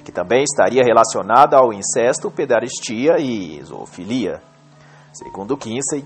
que 0.03 0.11
também 0.11 0.43
estaria 0.43 0.83
relacionada 0.83 1.57
ao 1.57 1.71
incesto, 1.71 2.31
pedaristia 2.31 3.17
e 3.19 3.61
zoofilia. 3.63 4.41
Segundo 5.13 5.57
Kinsey, 5.57 6.05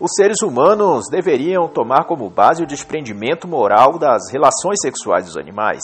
os 0.00 0.12
seres 0.16 0.42
humanos 0.42 1.06
deveriam 1.10 1.68
tomar 1.68 2.04
como 2.04 2.28
base 2.28 2.62
o 2.62 2.66
desprendimento 2.66 3.46
moral 3.46 3.98
das 3.98 4.30
relações 4.30 4.80
sexuais 4.80 5.26
dos 5.26 5.36
animais, 5.36 5.80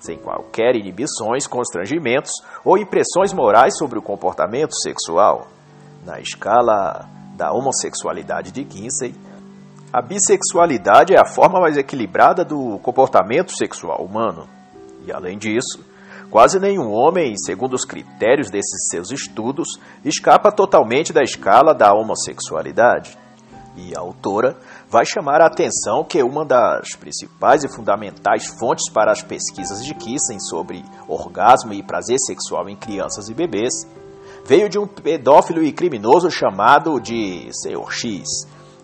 sem 0.00 0.18
qualquer 0.18 0.74
inibições, 0.76 1.46
constrangimentos 1.46 2.32
ou 2.64 2.76
impressões 2.76 3.32
morais 3.32 3.76
sobre 3.78 3.98
o 3.98 4.02
comportamento 4.02 4.74
sexual. 4.74 5.46
Na 6.04 6.20
escala 6.20 7.08
da 7.36 7.52
homossexualidade 7.52 8.52
de 8.52 8.64
Kinsey, 8.64 9.14
a 9.92 10.02
bissexualidade 10.02 11.14
é 11.14 11.20
a 11.20 11.24
forma 11.24 11.60
mais 11.60 11.76
equilibrada 11.76 12.44
do 12.44 12.78
comportamento 12.80 13.52
sexual 13.56 14.04
humano. 14.04 14.48
E 15.06 15.12
além 15.12 15.38
disso, 15.38 15.84
quase 16.34 16.58
nenhum 16.58 16.90
homem, 16.90 17.36
segundo 17.36 17.74
os 17.74 17.84
critérios 17.84 18.50
desses 18.50 18.88
seus 18.90 19.12
estudos, 19.12 19.78
escapa 20.04 20.50
totalmente 20.50 21.12
da 21.12 21.22
escala 21.22 21.72
da 21.72 21.94
homossexualidade. 21.94 23.16
E 23.76 23.94
a 23.94 24.00
autora 24.00 24.56
vai 24.90 25.06
chamar 25.06 25.40
a 25.40 25.46
atenção 25.46 26.02
que 26.02 26.20
uma 26.24 26.44
das 26.44 26.96
principais 26.96 27.62
e 27.62 27.72
fundamentais 27.72 28.48
fontes 28.58 28.90
para 28.90 29.12
as 29.12 29.22
pesquisas 29.22 29.84
de 29.84 29.94
Kissen 29.94 30.40
sobre 30.40 30.84
orgasmo 31.06 31.72
e 31.72 31.84
prazer 31.84 32.18
sexual 32.18 32.68
em 32.68 32.74
crianças 32.74 33.28
e 33.28 33.32
bebês 33.32 33.86
veio 34.44 34.68
de 34.68 34.76
um 34.76 34.88
pedófilo 34.88 35.62
e 35.62 35.72
criminoso 35.72 36.32
chamado 36.32 36.98
de 36.98 37.48
Sr. 37.52 37.92
X. 37.92 38.24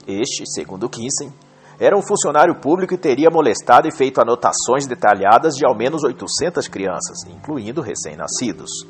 Este, 0.07 0.49
segundo 0.49 0.89
Kinsey, 0.89 1.33
era 1.81 1.97
um 1.97 2.03
funcionário 2.03 2.55
público 2.55 2.93
e 2.93 2.99
teria 2.99 3.31
molestado 3.33 3.89
e 3.89 3.97
feito 3.97 4.21
anotações 4.21 4.87
detalhadas 4.87 5.55
de 5.55 5.65
ao 5.65 5.75
menos 5.75 6.05
800 6.05 6.69
crianças, 6.69 7.25
incluindo 7.27 7.81
recém-nascidos. 7.81 8.87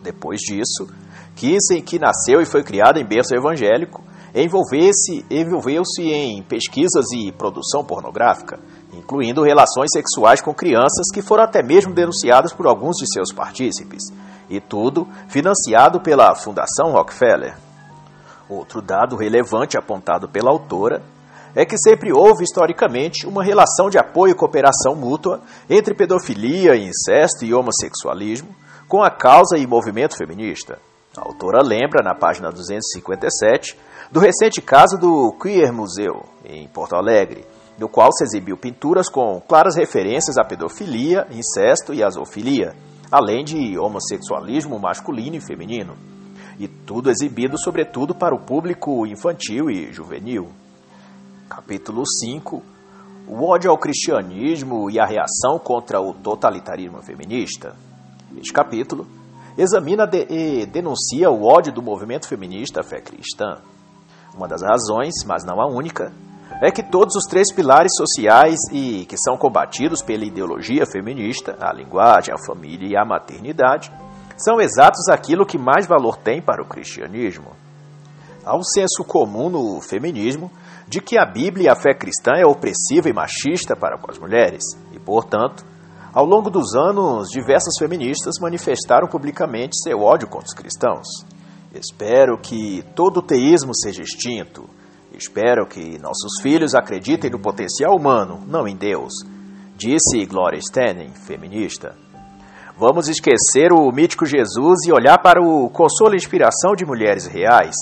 Depois 0.00 0.40
disso, 0.40 0.86
Kinsey, 1.34 1.82
que 1.82 1.98
nasceu 1.98 2.40
e 2.40 2.46
foi 2.46 2.62
criado 2.62 2.98
em 2.98 3.04
berço 3.04 3.34
evangélico, 3.34 4.04
envolveu-se 4.32 5.26
envolveu 5.28 5.82
em 5.98 6.40
pesquisas 6.44 7.06
e 7.12 7.32
produção 7.32 7.84
pornográfica, 7.84 8.60
incluindo 8.92 9.42
relações 9.42 9.90
sexuais 9.92 10.40
com 10.40 10.54
crianças 10.54 11.10
que 11.12 11.22
foram 11.22 11.42
até 11.42 11.60
mesmo 11.60 11.92
denunciadas 11.92 12.52
por 12.52 12.68
alguns 12.68 12.98
de 12.98 13.12
seus 13.12 13.32
partícipes, 13.32 14.12
e 14.48 14.60
tudo 14.60 15.08
financiado 15.26 16.00
pela 16.00 16.36
Fundação 16.36 16.92
Rockefeller. 16.92 17.56
Outro 18.48 18.80
dado 18.80 19.16
relevante 19.16 19.76
apontado 19.76 20.28
pela 20.28 20.50
autora 20.50 21.02
é 21.54 21.64
que 21.64 21.76
sempre 21.76 22.12
houve 22.12 22.44
historicamente 22.44 23.26
uma 23.26 23.44
relação 23.44 23.90
de 23.90 23.98
apoio 23.98 24.32
e 24.32 24.36
cooperação 24.36 24.94
mútua 24.94 25.40
entre 25.68 25.94
pedofilia, 25.94 26.76
incesto 26.76 27.44
e 27.44 27.52
homossexualismo 27.52 28.54
com 28.88 29.02
a 29.02 29.10
causa 29.10 29.56
e 29.58 29.66
movimento 29.66 30.16
feminista. 30.16 30.78
A 31.16 31.22
autora 31.22 31.62
lembra, 31.62 32.02
na 32.02 32.14
página 32.14 32.50
257, 32.50 33.76
do 34.10 34.18
recente 34.18 34.62
caso 34.62 34.96
do 34.98 35.32
Queer 35.40 35.72
Museu, 35.72 36.24
em 36.44 36.66
Porto 36.68 36.94
Alegre, 36.94 37.44
no 37.78 37.88
qual 37.88 38.12
se 38.12 38.24
exibiu 38.24 38.56
pinturas 38.56 39.08
com 39.08 39.40
claras 39.46 39.76
referências 39.76 40.38
à 40.38 40.44
pedofilia, 40.44 41.26
incesto 41.30 41.92
e 41.92 42.02
azofilia, 42.02 42.74
além 43.10 43.44
de 43.44 43.78
homossexualismo 43.78 44.78
masculino 44.78 45.36
e 45.36 45.40
feminino. 45.40 45.96
E 46.58 46.68
tudo 46.68 47.10
exibido, 47.10 47.58
sobretudo, 47.58 48.14
para 48.14 48.34
o 48.34 48.40
público 48.40 49.06
infantil 49.06 49.70
e 49.70 49.92
juvenil. 49.92 50.48
Capítulo 51.54 52.02
5 52.06 52.62
O 53.28 53.44
ódio 53.44 53.70
ao 53.70 53.76
cristianismo 53.76 54.90
e 54.90 54.98
a 54.98 55.04
reação 55.04 55.58
contra 55.58 56.00
o 56.00 56.14
totalitarismo 56.14 57.02
feminista. 57.02 57.76
Este 58.38 58.50
capítulo 58.54 59.06
examina 59.58 60.08
e 60.30 60.64
denuncia 60.64 61.30
o 61.30 61.44
ódio 61.44 61.70
do 61.70 61.82
movimento 61.82 62.26
feminista 62.26 62.80
à 62.80 62.82
fé 62.82 63.02
cristã. 63.02 63.58
Uma 64.34 64.48
das 64.48 64.62
razões, 64.62 65.12
mas 65.26 65.44
não 65.44 65.60
a 65.60 65.66
única, 65.66 66.10
é 66.62 66.70
que 66.70 66.82
todos 66.82 67.16
os 67.16 67.26
três 67.26 67.52
pilares 67.52 67.94
sociais 67.94 68.58
e 68.72 69.04
que 69.04 69.18
são 69.18 69.36
combatidos 69.36 70.00
pela 70.00 70.24
ideologia 70.24 70.86
feminista, 70.86 71.58
a 71.60 71.70
linguagem, 71.70 72.32
a 72.32 72.46
família 72.46 72.88
e 72.88 72.96
a 72.96 73.04
maternidade, 73.04 73.92
são 74.38 74.58
exatos 74.58 75.06
aquilo 75.10 75.44
que 75.44 75.58
mais 75.58 75.86
valor 75.86 76.16
tem 76.16 76.40
para 76.40 76.62
o 76.62 76.66
cristianismo. 76.66 77.50
Há 78.42 78.56
um 78.56 78.64
senso 78.64 79.04
comum 79.04 79.50
no 79.50 79.82
feminismo 79.82 80.50
de 80.86 81.00
que 81.00 81.18
a 81.18 81.24
Bíblia 81.24 81.66
e 81.66 81.68
a 81.68 81.74
fé 81.74 81.94
cristã 81.94 82.32
é 82.36 82.46
opressiva 82.46 83.08
e 83.08 83.12
machista 83.12 83.74
para 83.76 83.98
com 83.98 84.10
as 84.10 84.18
mulheres, 84.18 84.62
e, 84.92 84.98
portanto, 84.98 85.64
ao 86.12 86.26
longo 86.26 86.50
dos 86.50 86.74
anos, 86.74 87.28
diversas 87.30 87.78
feministas 87.78 88.34
manifestaram 88.40 89.08
publicamente 89.08 89.80
seu 89.82 90.00
ódio 90.00 90.28
contra 90.28 90.48
os 90.48 90.54
cristãos. 90.54 91.06
Espero 91.74 92.38
que 92.38 92.84
todo 92.94 93.18
o 93.18 93.22
teísmo 93.22 93.74
seja 93.74 94.02
extinto 94.02 94.68
Espero 95.14 95.66
que 95.66 95.98
nossos 95.98 96.40
filhos 96.40 96.74
acreditem 96.74 97.30
no 97.30 97.38
potencial 97.38 97.94
humano, 97.94 98.42
não 98.46 98.66
em 98.66 98.74
Deus, 98.74 99.12
disse 99.76 100.24
Gloria 100.24 100.60
Steinem, 100.60 101.10
feminista. 101.10 101.94
Vamos 102.78 103.08
esquecer 103.08 103.72
o 103.72 103.92
mítico 103.92 104.24
Jesus 104.24 104.86
e 104.86 104.92
olhar 104.92 105.18
para 105.18 105.42
o 105.42 105.68
consolo 105.68 106.14
e 106.14 106.16
inspiração 106.16 106.74
de 106.74 106.86
mulheres 106.86 107.26
reais, 107.26 107.76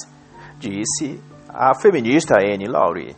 disse 0.59 1.21
a 1.55 1.75
feminista 1.75 2.37
Anne 2.39 2.67
Laurie. 2.67 3.17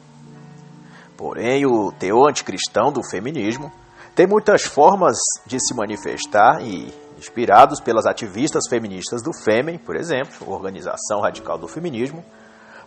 Porém, 1.16 1.64
o 1.66 1.93
teor 1.93 2.30
anticristão 2.30 2.91
do 2.91 3.03
feminismo 3.03 3.70
tem 4.14 4.26
muitas 4.26 4.62
formas 4.62 5.16
de 5.47 5.59
se 5.61 5.74
manifestar 5.74 6.61
e, 6.62 6.93
inspirados 7.16 7.80
pelas 7.80 8.07
ativistas 8.07 8.64
feministas 8.68 9.22
do 9.22 9.33
FEMEN, 9.33 9.78
por 9.78 9.97
exemplo, 9.97 10.51
Organização 10.51 11.20
Radical 11.20 11.59
do 11.59 11.68
Feminismo, 11.68 12.24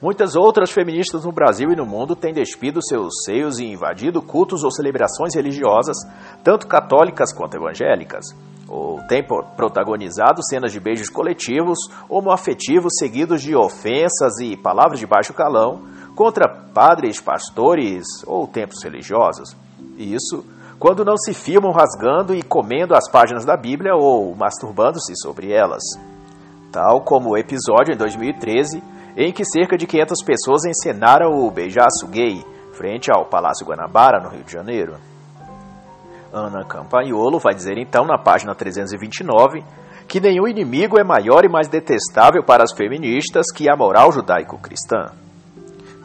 Muitas 0.06 0.36
outras 0.36 0.70
feministas 0.70 1.26
no 1.26 1.32
Brasil 1.32 1.72
e 1.72 1.76
no 1.76 1.84
mundo 1.84 2.16
têm 2.16 2.32
despido 2.32 2.80
seus 2.80 3.24
seios 3.24 3.58
e 3.58 3.66
invadido 3.66 4.22
cultos 4.22 4.64
ou 4.64 4.70
celebrações 4.70 5.34
religiosas, 5.34 5.98
tanto 6.44 6.68
católicas 6.68 7.34
quanto 7.34 7.58
evangélicas. 7.58 8.24
Ou 8.70 9.02
têm 9.08 9.26
protagonizado 9.26 10.46
cenas 10.48 10.72
de 10.72 10.80
beijos 10.80 11.10
coletivos, 11.10 11.80
homoafetivos 12.08 12.94
seguidos 13.00 13.42
de 13.42 13.56
ofensas 13.56 14.38
e 14.40 14.56
palavras 14.56 15.00
de 15.00 15.08
baixo 15.08 15.34
calão 15.34 15.82
contra 16.16 16.48
padres, 16.48 17.20
pastores 17.20 18.06
ou 18.28 18.46
templos 18.46 18.84
religiosos. 18.84 19.58
Isso 19.98 20.46
quando 20.78 21.04
não 21.04 21.18
se 21.18 21.34
filmam 21.34 21.72
rasgando 21.72 22.36
e 22.36 22.44
comendo 22.44 22.94
as 22.94 23.10
páginas 23.10 23.44
da 23.44 23.58
Bíblia 23.58 23.96
ou 23.96 24.36
masturbando-se 24.36 25.16
sobre 25.20 25.52
elas. 25.52 25.82
Tal 26.72 27.02
como 27.02 27.32
o 27.32 27.38
episódio 27.38 27.92
em 27.92 27.98
2013 27.98 28.94
em 29.18 29.32
que 29.32 29.46
cerca 29.46 29.78
de 29.78 29.88
500 29.88 30.24
pessoas 30.24 30.66
encenaram 30.66 31.32
o 31.32 31.50
beijaço 31.50 32.08
gay 32.10 32.44
frente 32.74 33.10
ao 33.10 33.26
Palácio 33.26 33.66
Guanabara, 33.66 34.20
no 34.22 34.30
Rio 34.30 34.44
de 34.44 34.52
Janeiro. 34.52 34.98
Ana 36.34 36.66
Campagnolo 36.66 37.40
vai 37.40 37.54
dizer 37.54 37.78
então 37.78 38.06
na 38.06 38.18
página 38.18 38.54
329 38.54 39.64
que 40.08 40.20
nenhum 40.20 40.48
inimigo 40.48 41.00
é 41.00 41.04
maior 41.04 41.46
e 41.46 41.50
mais 41.50 41.68
detestável 41.68 42.44
para 42.44 42.64
as 42.64 42.74
feministas 42.74 43.52
que 43.52 43.70
a 43.70 43.76
moral 43.76 44.12
judaico-cristã. 44.12 45.12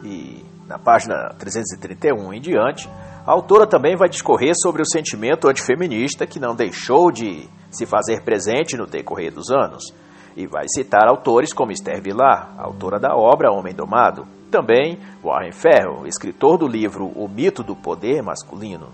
E 0.03 0.43
na 0.67 0.79
página 0.79 1.33
331 1.37 2.33
em 2.33 2.41
diante, 2.41 2.89
a 3.27 3.31
autora 3.31 3.67
também 3.67 3.95
vai 3.95 4.09
discorrer 4.09 4.53
sobre 4.55 4.81
o 4.81 4.89
sentimento 4.89 5.47
antifeminista 5.47 6.25
que 6.25 6.39
não 6.39 6.55
deixou 6.55 7.11
de 7.11 7.47
se 7.69 7.85
fazer 7.85 8.23
presente 8.23 8.75
no 8.75 8.87
decorrer 8.87 9.31
dos 9.31 9.51
anos, 9.51 9.93
e 10.35 10.47
vai 10.47 10.65
citar 10.67 11.07
autores 11.07 11.53
como 11.53 11.71
Esther 11.71 12.01
Vilar, 12.01 12.53
autora 12.57 12.99
da 12.99 13.15
obra 13.15 13.51
Homem 13.51 13.73
Domado, 13.73 14.25
também 14.49 14.99
Warren 15.23 15.51
Ferro, 15.51 16.05
escritor 16.05 16.57
do 16.57 16.67
livro 16.67 17.05
O 17.15 17.27
Mito 17.27 17.63
do 17.63 17.75
Poder 17.75 18.21
Masculino. 18.21 18.89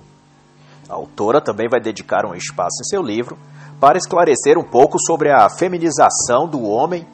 A 0.89 0.93
autora 0.93 1.41
também 1.41 1.67
vai 1.67 1.79
dedicar 1.79 2.25
um 2.25 2.33
espaço 2.33 2.81
em 2.81 2.89
seu 2.89 3.01
livro 3.01 3.37
para 3.79 3.97
esclarecer 3.97 4.57
um 4.57 4.63
pouco 4.63 4.99
sobre 4.99 5.31
a 5.31 5.49
feminização 5.49 6.47
do 6.47 6.63
homem 6.63 7.05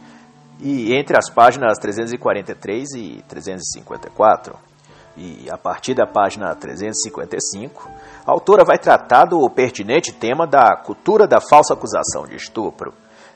e 0.60 0.94
entre 0.94 1.18
as 1.18 1.30
páginas 1.30 1.78
343 1.80 2.94
e 2.94 3.24
354. 3.28 4.56
E 5.16 5.48
a 5.50 5.58
partir 5.58 5.94
da 5.94 6.08
página 6.08 6.56
355, 6.56 7.88
a 8.26 8.32
autora 8.32 8.64
vai 8.64 8.80
tratar 8.80 9.26
do 9.26 9.48
pertinente 9.50 10.12
tema 10.12 10.48
da 10.48 10.76
cultura 10.76 11.28
da 11.28 11.40
falsa 11.40 11.74
acusação 11.74 12.26
de 12.26 12.36
estupro. 12.36 12.94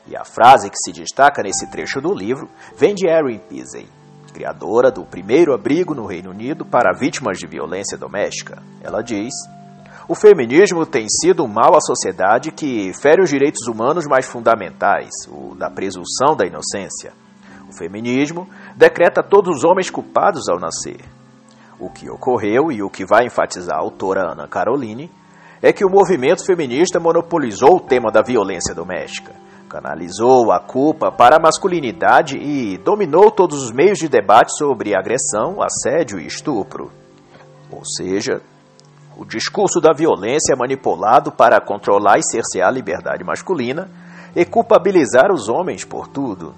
E 0.08 0.16
a 0.16 0.24
frase 0.24 0.70
que 0.70 0.78
se 0.78 0.90
destaca 0.90 1.42
nesse 1.42 1.70
trecho 1.70 2.00
do 2.00 2.14
livro 2.14 2.48
vem 2.74 2.94
de 2.94 3.06
Erin 3.06 3.38
Peasey, 3.38 3.86
criadora 4.32 4.90
do 4.90 5.04
primeiro 5.04 5.52
abrigo 5.52 5.94
no 5.94 6.06
Reino 6.06 6.30
Unido 6.30 6.64
para 6.64 6.96
vítimas 6.98 7.38
de 7.38 7.46
violência 7.46 7.98
doméstica. 7.98 8.62
Ela 8.80 9.02
diz: 9.02 9.34
O 10.08 10.14
feminismo 10.14 10.86
tem 10.86 11.06
sido 11.10 11.44
um 11.44 11.46
mal 11.46 11.76
à 11.76 11.80
sociedade 11.80 12.50
que 12.50 12.90
fere 13.02 13.22
os 13.22 13.28
direitos 13.28 13.66
humanos 13.68 14.06
mais 14.06 14.24
fundamentais, 14.24 15.10
o 15.28 15.54
da 15.54 15.68
presunção 15.68 16.34
da 16.34 16.46
inocência. 16.46 17.12
O 17.68 17.76
feminismo 17.76 18.48
decreta 18.74 19.22
todos 19.22 19.58
os 19.58 19.64
homens 19.64 19.90
culpados 19.90 20.48
ao 20.48 20.58
nascer. 20.58 21.04
O 21.78 21.90
que 21.90 22.08
ocorreu 22.08 22.72
e 22.72 22.82
o 22.82 22.88
que 22.88 23.04
vai 23.04 23.26
enfatizar 23.26 23.76
a 23.76 23.80
autora 23.80 24.32
Ana 24.32 24.48
Caroline 24.48 25.10
é 25.60 25.70
que 25.70 25.84
o 25.84 25.90
movimento 25.90 26.46
feminista 26.46 26.98
monopolizou 26.98 27.76
o 27.76 27.80
tema 27.80 28.10
da 28.10 28.22
violência 28.22 28.74
doméstica 28.74 29.47
canalizou 29.68 30.50
a 30.50 30.58
culpa 30.58 31.12
para 31.12 31.36
a 31.36 31.40
masculinidade 31.40 32.36
e 32.38 32.78
dominou 32.78 33.30
todos 33.30 33.62
os 33.62 33.70
meios 33.70 33.98
de 33.98 34.08
debate 34.08 34.56
sobre 34.56 34.96
agressão, 34.96 35.62
assédio 35.62 36.18
e 36.18 36.26
estupro. 36.26 36.90
Ou 37.70 37.84
seja, 37.84 38.40
o 39.16 39.24
discurso 39.24 39.80
da 39.80 39.92
violência 39.92 40.52
é 40.52 40.56
manipulado 40.56 41.30
para 41.30 41.60
controlar 41.60 42.18
e 42.18 42.24
cercear 42.24 42.68
a 42.68 42.72
liberdade 42.72 43.22
masculina 43.22 43.88
e 44.34 44.44
culpabilizar 44.44 45.30
os 45.32 45.48
homens 45.48 45.84
por 45.84 46.08
tudo. 46.08 46.54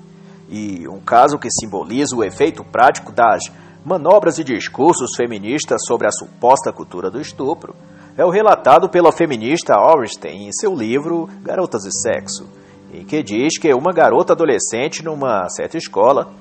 E 0.48 0.86
um 0.88 1.00
caso 1.00 1.38
que 1.38 1.50
simboliza 1.50 2.14
o 2.14 2.24
efeito 2.24 2.64
prático 2.64 3.12
das 3.12 3.44
manobras 3.84 4.38
e 4.38 4.44
discursos 4.44 5.16
feministas 5.16 5.82
sobre 5.86 6.06
a 6.06 6.12
suposta 6.12 6.72
cultura 6.72 7.10
do 7.10 7.20
estupro 7.20 7.74
é 8.16 8.24
o 8.24 8.30
relatado 8.30 8.88
pela 8.88 9.12
feminista 9.12 9.80
Orestein 9.80 10.48
em 10.48 10.52
seu 10.52 10.74
livro 10.74 11.28
Garotas 11.42 11.84
e 11.86 11.90
Sexo, 11.90 12.46
em 12.92 13.04
que 13.04 13.22
diz 13.22 13.58
que 13.58 13.72
uma 13.72 13.92
garota 13.92 14.32
adolescente 14.32 15.04
numa 15.04 15.48
certa 15.48 15.76
escola 15.76 16.32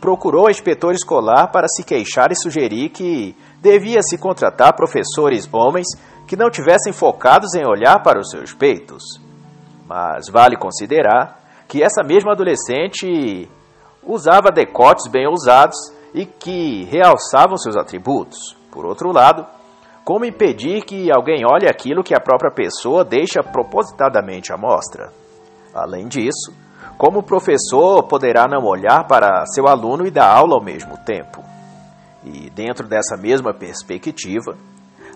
procurou 0.00 0.46
a 0.46 0.50
inspetora 0.50 0.94
escolar 0.94 1.50
para 1.50 1.68
se 1.68 1.82
queixar 1.82 2.30
e 2.30 2.36
sugerir 2.36 2.90
que 2.90 3.36
devia 3.60 4.00
se 4.02 4.16
contratar 4.16 4.74
professores 4.74 5.48
homens 5.52 5.86
que 6.26 6.36
não 6.36 6.50
tivessem 6.50 6.92
focados 6.92 7.54
em 7.54 7.66
olhar 7.66 8.02
para 8.02 8.20
os 8.20 8.30
seus 8.30 8.52
peitos. 8.52 9.02
Mas 9.86 10.28
vale 10.30 10.56
considerar 10.56 11.40
que 11.66 11.82
essa 11.82 12.02
mesma 12.02 12.32
adolescente 12.32 13.48
usava 14.02 14.50
decotes 14.50 15.10
bem 15.10 15.26
ousados 15.26 15.76
e 16.14 16.24
que 16.24 16.84
realçavam 16.84 17.56
seus 17.56 17.76
atributos. 17.76 18.56
Por 18.70 18.86
outro 18.86 19.12
lado, 19.12 19.46
como 20.04 20.24
impedir 20.24 20.82
que 20.84 21.10
alguém 21.10 21.44
olhe 21.44 21.68
aquilo 21.68 22.04
que 22.04 22.14
a 22.14 22.20
própria 22.20 22.50
pessoa 22.50 23.04
deixa 23.04 23.42
propositadamente 23.42 24.52
à 24.52 24.56
mostra? 24.56 25.12
Além 25.74 26.06
disso, 26.08 26.52
como 26.96 27.22
professor 27.22 28.02
poderá 28.04 28.46
não 28.48 28.64
olhar 28.64 29.06
para 29.06 29.46
seu 29.46 29.68
aluno 29.68 30.06
e 30.06 30.10
dar 30.10 30.28
aula 30.28 30.54
ao 30.54 30.64
mesmo 30.64 30.96
tempo? 31.04 31.42
E 32.24 32.50
dentro 32.50 32.86
dessa 32.86 33.16
mesma 33.16 33.54
perspectiva, 33.54 34.56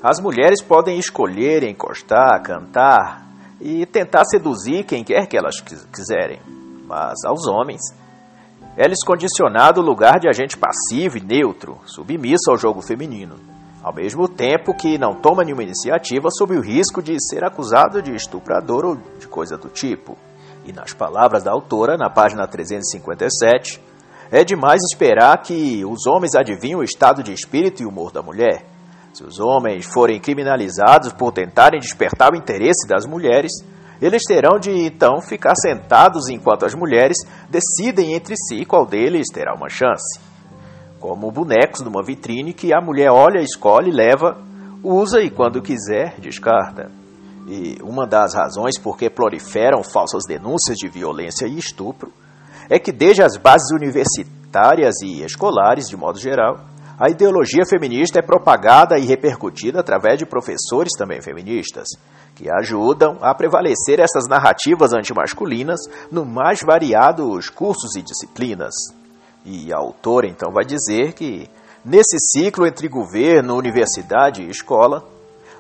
as 0.02 0.20
mulheres 0.20 0.62
podem 0.62 0.98
escolher 0.98 1.62
encostar, 1.62 2.40
cantar 2.42 3.26
e 3.60 3.86
tentar 3.86 4.24
seduzir 4.24 4.84
quem 4.84 5.04
quer 5.04 5.26
que 5.26 5.36
elas 5.36 5.60
quiserem. 5.92 6.40
Mas 6.86 7.24
aos 7.24 7.46
homens, 7.46 7.80
é 8.76 8.86
lhes 8.86 9.04
condicionado 9.04 9.80
o 9.80 9.84
lugar 9.84 10.18
de 10.18 10.28
agente 10.28 10.56
passivo 10.56 11.18
e 11.18 11.20
neutro, 11.20 11.78
submisso 11.84 12.50
ao 12.50 12.56
jogo 12.56 12.80
feminino, 12.80 13.36
ao 13.82 13.94
mesmo 13.94 14.28
tempo 14.28 14.74
que 14.74 14.96
não 14.96 15.14
toma 15.14 15.44
nenhuma 15.44 15.62
iniciativa 15.62 16.30
sob 16.30 16.56
o 16.56 16.60
risco 16.60 17.02
de 17.02 17.16
ser 17.20 17.44
acusado 17.44 18.00
de 18.00 18.14
estuprador 18.14 18.84
ou 18.84 18.96
de 19.18 19.28
coisa 19.28 19.56
do 19.56 19.68
tipo. 19.68 20.16
E 20.64 20.72
nas 20.72 20.92
palavras 20.92 21.42
da 21.42 21.50
autora, 21.50 21.96
na 21.96 22.08
página 22.08 22.46
357, 22.46 23.80
é 24.30 24.44
demais 24.44 24.80
esperar 24.82 25.42
que 25.42 25.84
os 25.84 26.06
homens 26.06 26.34
adivinhem 26.34 26.76
o 26.76 26.82
estado 26.82 27.22
de 27.22 27.32
espírito 27.32 27.82
e 27.82 27.86
humor 27.86 28.12
da 28.12 28.22
mulher. 28.22 28.64
Se 29.12 29.24
os 29.24 29.38
homens 29.38 29.84
forem 29.84 30.18
criminalizados 30.18 31.12
por 31.12 31.32
tentarem 31.32 31.80
despertar 31.80 32.32
o 32.32 32.36
interesse 32.36 32.88
das 32.88 33.04
mulheres, 33.04 33.52
eles 34.00 34.22
terão 34.24 34.58
de 34.58 34.70
então 34.70 35.20
ficar 35.20 35.54
sentados 35.54 36.28
enquanto 36.28 36.64
as 36.64 36.74
mulheres 36.74 37.18
decidem 37.50 38.14
entre 38.14 38.34
si 38.36 38.64
qual 38.64 38.86
deles 38.86 39.28
terá 39.32 39.54
uma 39.54 39.68
chance. 39.68 40.18
Como 40.98 41.30
bonecos 41.30 41.82
numa 41.82 42.02
vitrine 42.02 42.54
que 42.54 42.72
a 42.72 42.80
mulher 42.80 43.10
olha, 43.10 43.40
escolhe, 43.40 43.90
leva, 43.90 44.38
usa 44.82 45.20
e 45.20 45.28
quando 45.30 45.60
quiser 45.60 46.18
descarta. 46.18 47.01
E 47.46 47.78
uma 47.82 48.06
das 48.06 48.34
razões 48.34 48.78
por 48.78 48.96
que 48.96 49.10
proliferam 49.10 49.82
falsas 49.82 50.24
denúncias 50.26 50.76
de 50.78 50.88
violência 50.88 51.46
e 51.46 51.58
estupro 51.58 52.12
é 52.68 52.78
que, 52.78 52.92
desde 52.92 53.22
as 53.22 53.36
bases 53.36 53.70
universitárias 53.72 55.00
e 55.02 55.22
escolares, 55.22 55.88
de 55.88 55.96
modo 55.96 56.18
geral, 56.18 56.60
a 56.98 57.10
ideologia 57.10 57.64
feminista 57.66 58.20
é 58.20 58.22
propagada 58.22 58.98
e 58.98 59.04
repercutida 59.04 59.80
através 59.80 60.18
de 60.18 60.26
professores 60.26 60.92
também 60.96 61.20
feministas, 61.20 61.88
que 62.34 62.48
ajudam 62.48 63.18
a 63.20 63.34
prevalecer 63.34 63.98
essas 63.98 64.28
narrativas 64.28 64.92
antimasculinas 64.92 65.80
no 66.10 66.24
mais 66.24 66.60
variados 66.60 67.50
cursos 67.50 67.96
e 67.96 68.02
disciplinas. 68.02 68.72
E 69.44 69.72
a 69.72 69.78
autora 69.78 70.28
então 70.28 70.52
vai 70.52 70.64
dizer 70.64 71.12
que, 71.14 71.48
nesse 71.84 72.18
ciclo 72.18 72.66
entre 72.66 72.86
governo, 72.86 73.56
universidade 73.56 74.42
e 74.42 74.50
escola, 74.50 75.04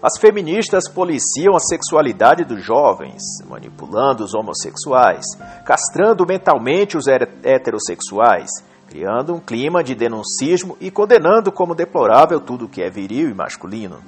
as 0.02 0.18
feministas 0.18 0.88
policiam 0.88 1.54
a 1.54 1.60
sexualidade 1.60 2.44
dos 2.44 2.64
jovens, 2.64 3.22
manipulando 3.48 4.24
os 4.24 4.34
homossexuais, 4.34 5.24
castrando 5.64 6.26
mentalmente 6.26 6.96
os 6.96 7.06
heterossexuais, 7.06 8.50
criando 8.88 9.34
um 9.34 9.38
clima 9.38 9.84
de 9.84 9.94
denuncismo 9.94 10.76
e 10.80 10.90
condenando 10.90 11.52
como 11.52 11.74
deplorável 11.74 12.40
tudo 12.40 12.68
que 12.68 12.82
é 12.82 12.90
viril 12.90 13.30
e 13.30 13.34
masculino. 13.34 14.00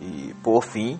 E, 0.00 0.32
por 0.44 0.62
fim, 0.62 0.98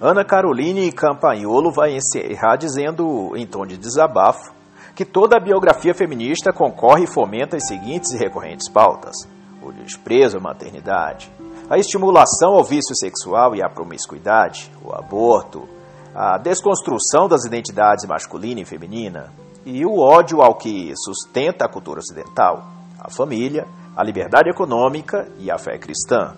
Ana 0.00 0.24
Caroline 0.24 0.90
Campagnolo 0.90 1.70
vai 1.70 1.94
encerrar 1.94 2.56
dizendo, 2.56 3.36
em 3.36 3.46
tom 3.46 3.66
de 3.66 3.76
desabafo, 3.76 4.54
que 4.94 5.04
toda 5.04 5.36
a 5.36 5.40
biografia 5.40 5.92
feminista 5.92 6.54
concorre 6.54 7.04
e 7.04 7.06
fomenta 7.12 7.58
as 7.58 7.66
seguintes 7.66 8.12
e 8.12 8.16
recorrentes 8.16 8.66
pautas: 8.66 9.14
o 9.62 9.70
desprezo 9.70 10.38
à 10.38 10.40
maternidade, 10.40 11.30
a 11.70 11.78
estimulação 11.78 12.54
ao 12.56 12.64
vício 12.64 12.96
sexual 12.96 13.54
e 13.54 13.62
à 13.62 13.68
promiscuidade, 13.70 14.68
o 14.84 14.92
aborto, 14.92 15.68
a 16.12 16.36
desconstrução 16.36 17.28
das 17.28 17.44
identidades 17.44 18.04
masculina 18.06 18.60
e 18.60 18.64
feminina 18.64 19.30
e 19.64 19.86
o 19.86 20.00
ódio 20.00 20.42
ao 20.42 20.56
que 20.56 20.92
sustenta 20.96 21.64
a 21.64 21.68
cultura 21.68 22.00
ocidental, 22.00 22.66
a 22.98 23.08
família, 23.08 23.68
a 23.96 24.02
liberdade 24.02 24.50
econômica 24.50 25.28
e 25.38 25.48
a 25.48 25.58
fé 25.58 25.78
cristã. 25.78 26.34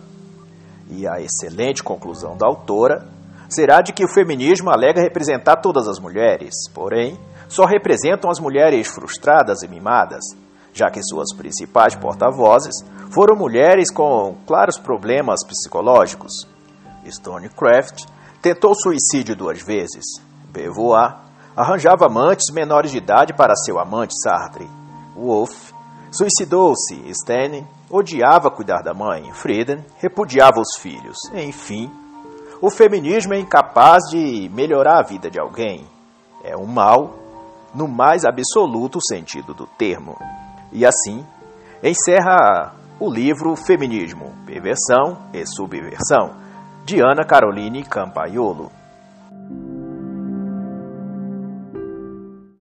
E 0.90 1.08
a 1.08 1.18
excelente 1.18 1.82
conclusão 1.82 2.36
da 2.36 2.46
autora 2.46 3.08
será 3.48 3.80
de 3.80 3.94
que 3.94 4.04
o 4.04 4.12
feminismo 4.12 4.68
alega 4.68 5.00
representar 5.00 5.56
todas 5.56 5.88
as 5.88 5.98
mulheres, 5.98 6.52
porém, 6.74 7.18
só 7.48 7.64
representam 7.64 8.30
as 8.30 8.38
mulheres 8.38 8.86
frustradas 8.88 9.62
e 9.62 9.68
mimadas, 9.68 10.24
já 10.72 10.90
que 10.90 11.02
suas 11.02 11.34
principais 11.34 11.94
porta-vozes 11.94 12.84
foram 13.10 13.36
mulheres 13.36 13.90
com 13.90 14.36
claros 14.46 14.78
problemas 14.78 15.44
psicológicos. 15.46 16.48
Stonecraft 17.06 18.06
tentou 18.40 18.74
suicídio 18.74 19.36
duas 19.36 19.62
vezes. 19.62 20.04
Beauvoir 20.50 21.16
arranjava 21.56 22.06
amantes 22.06 22.52
menores 22.52 22.90
de 22.90 22.98
idade 22.98 23.34
para 23.34 23.54
seu 23.54 23.78
amante 23.78 24.14
Sartre. 24.22 24.68
Wolff 25.14 25.74
suicidou-se. 26.10 26.94
Stanley 27.10 27.66
odiava 27.90 28.50
cuidar 28.50 28.82
da 28.82 28.94
mãe. 28.94 29.32
Frieden 29.32 29.84
repudiava 29.98 30.60
os 30.60 30.76
filhos. 30.78 31.18
Enfim, 31.34 31.90
o 32.60 32.70
feminismo 32.70 33.34
é 33.34 33.38
incapaz 33.38 34.04
de 34.10 34.50
melhorar 34.54 35.00
a 35.00 35.02
vida 35.02 35.30
de 35.30 35.38
alguém. 35.38 35.86
é 36.44 36.56
um 36.56 36.66
mal 36.66 37.14
no 37.74 37.86
mais 37.86 38.24
absoluto 38.24 39.00
sentido 39.00 39.54
do 39.54 39.66
termo. 39.66 40.16
E 40.72 40.86
assim, 40.86 41.24
encerra 41.82 42.74
o 42.98 43.10
livro 43.10 43.54
Feminismo, 43.56 44.32
Perversão 44.46 45.18
e 45.32 45.44
Subversão, 45.46 46.30
de 46.84 47.00
Ana 47.00 47.24
Caroline 47.24 47.84
Campaiolo. 47.84 48.70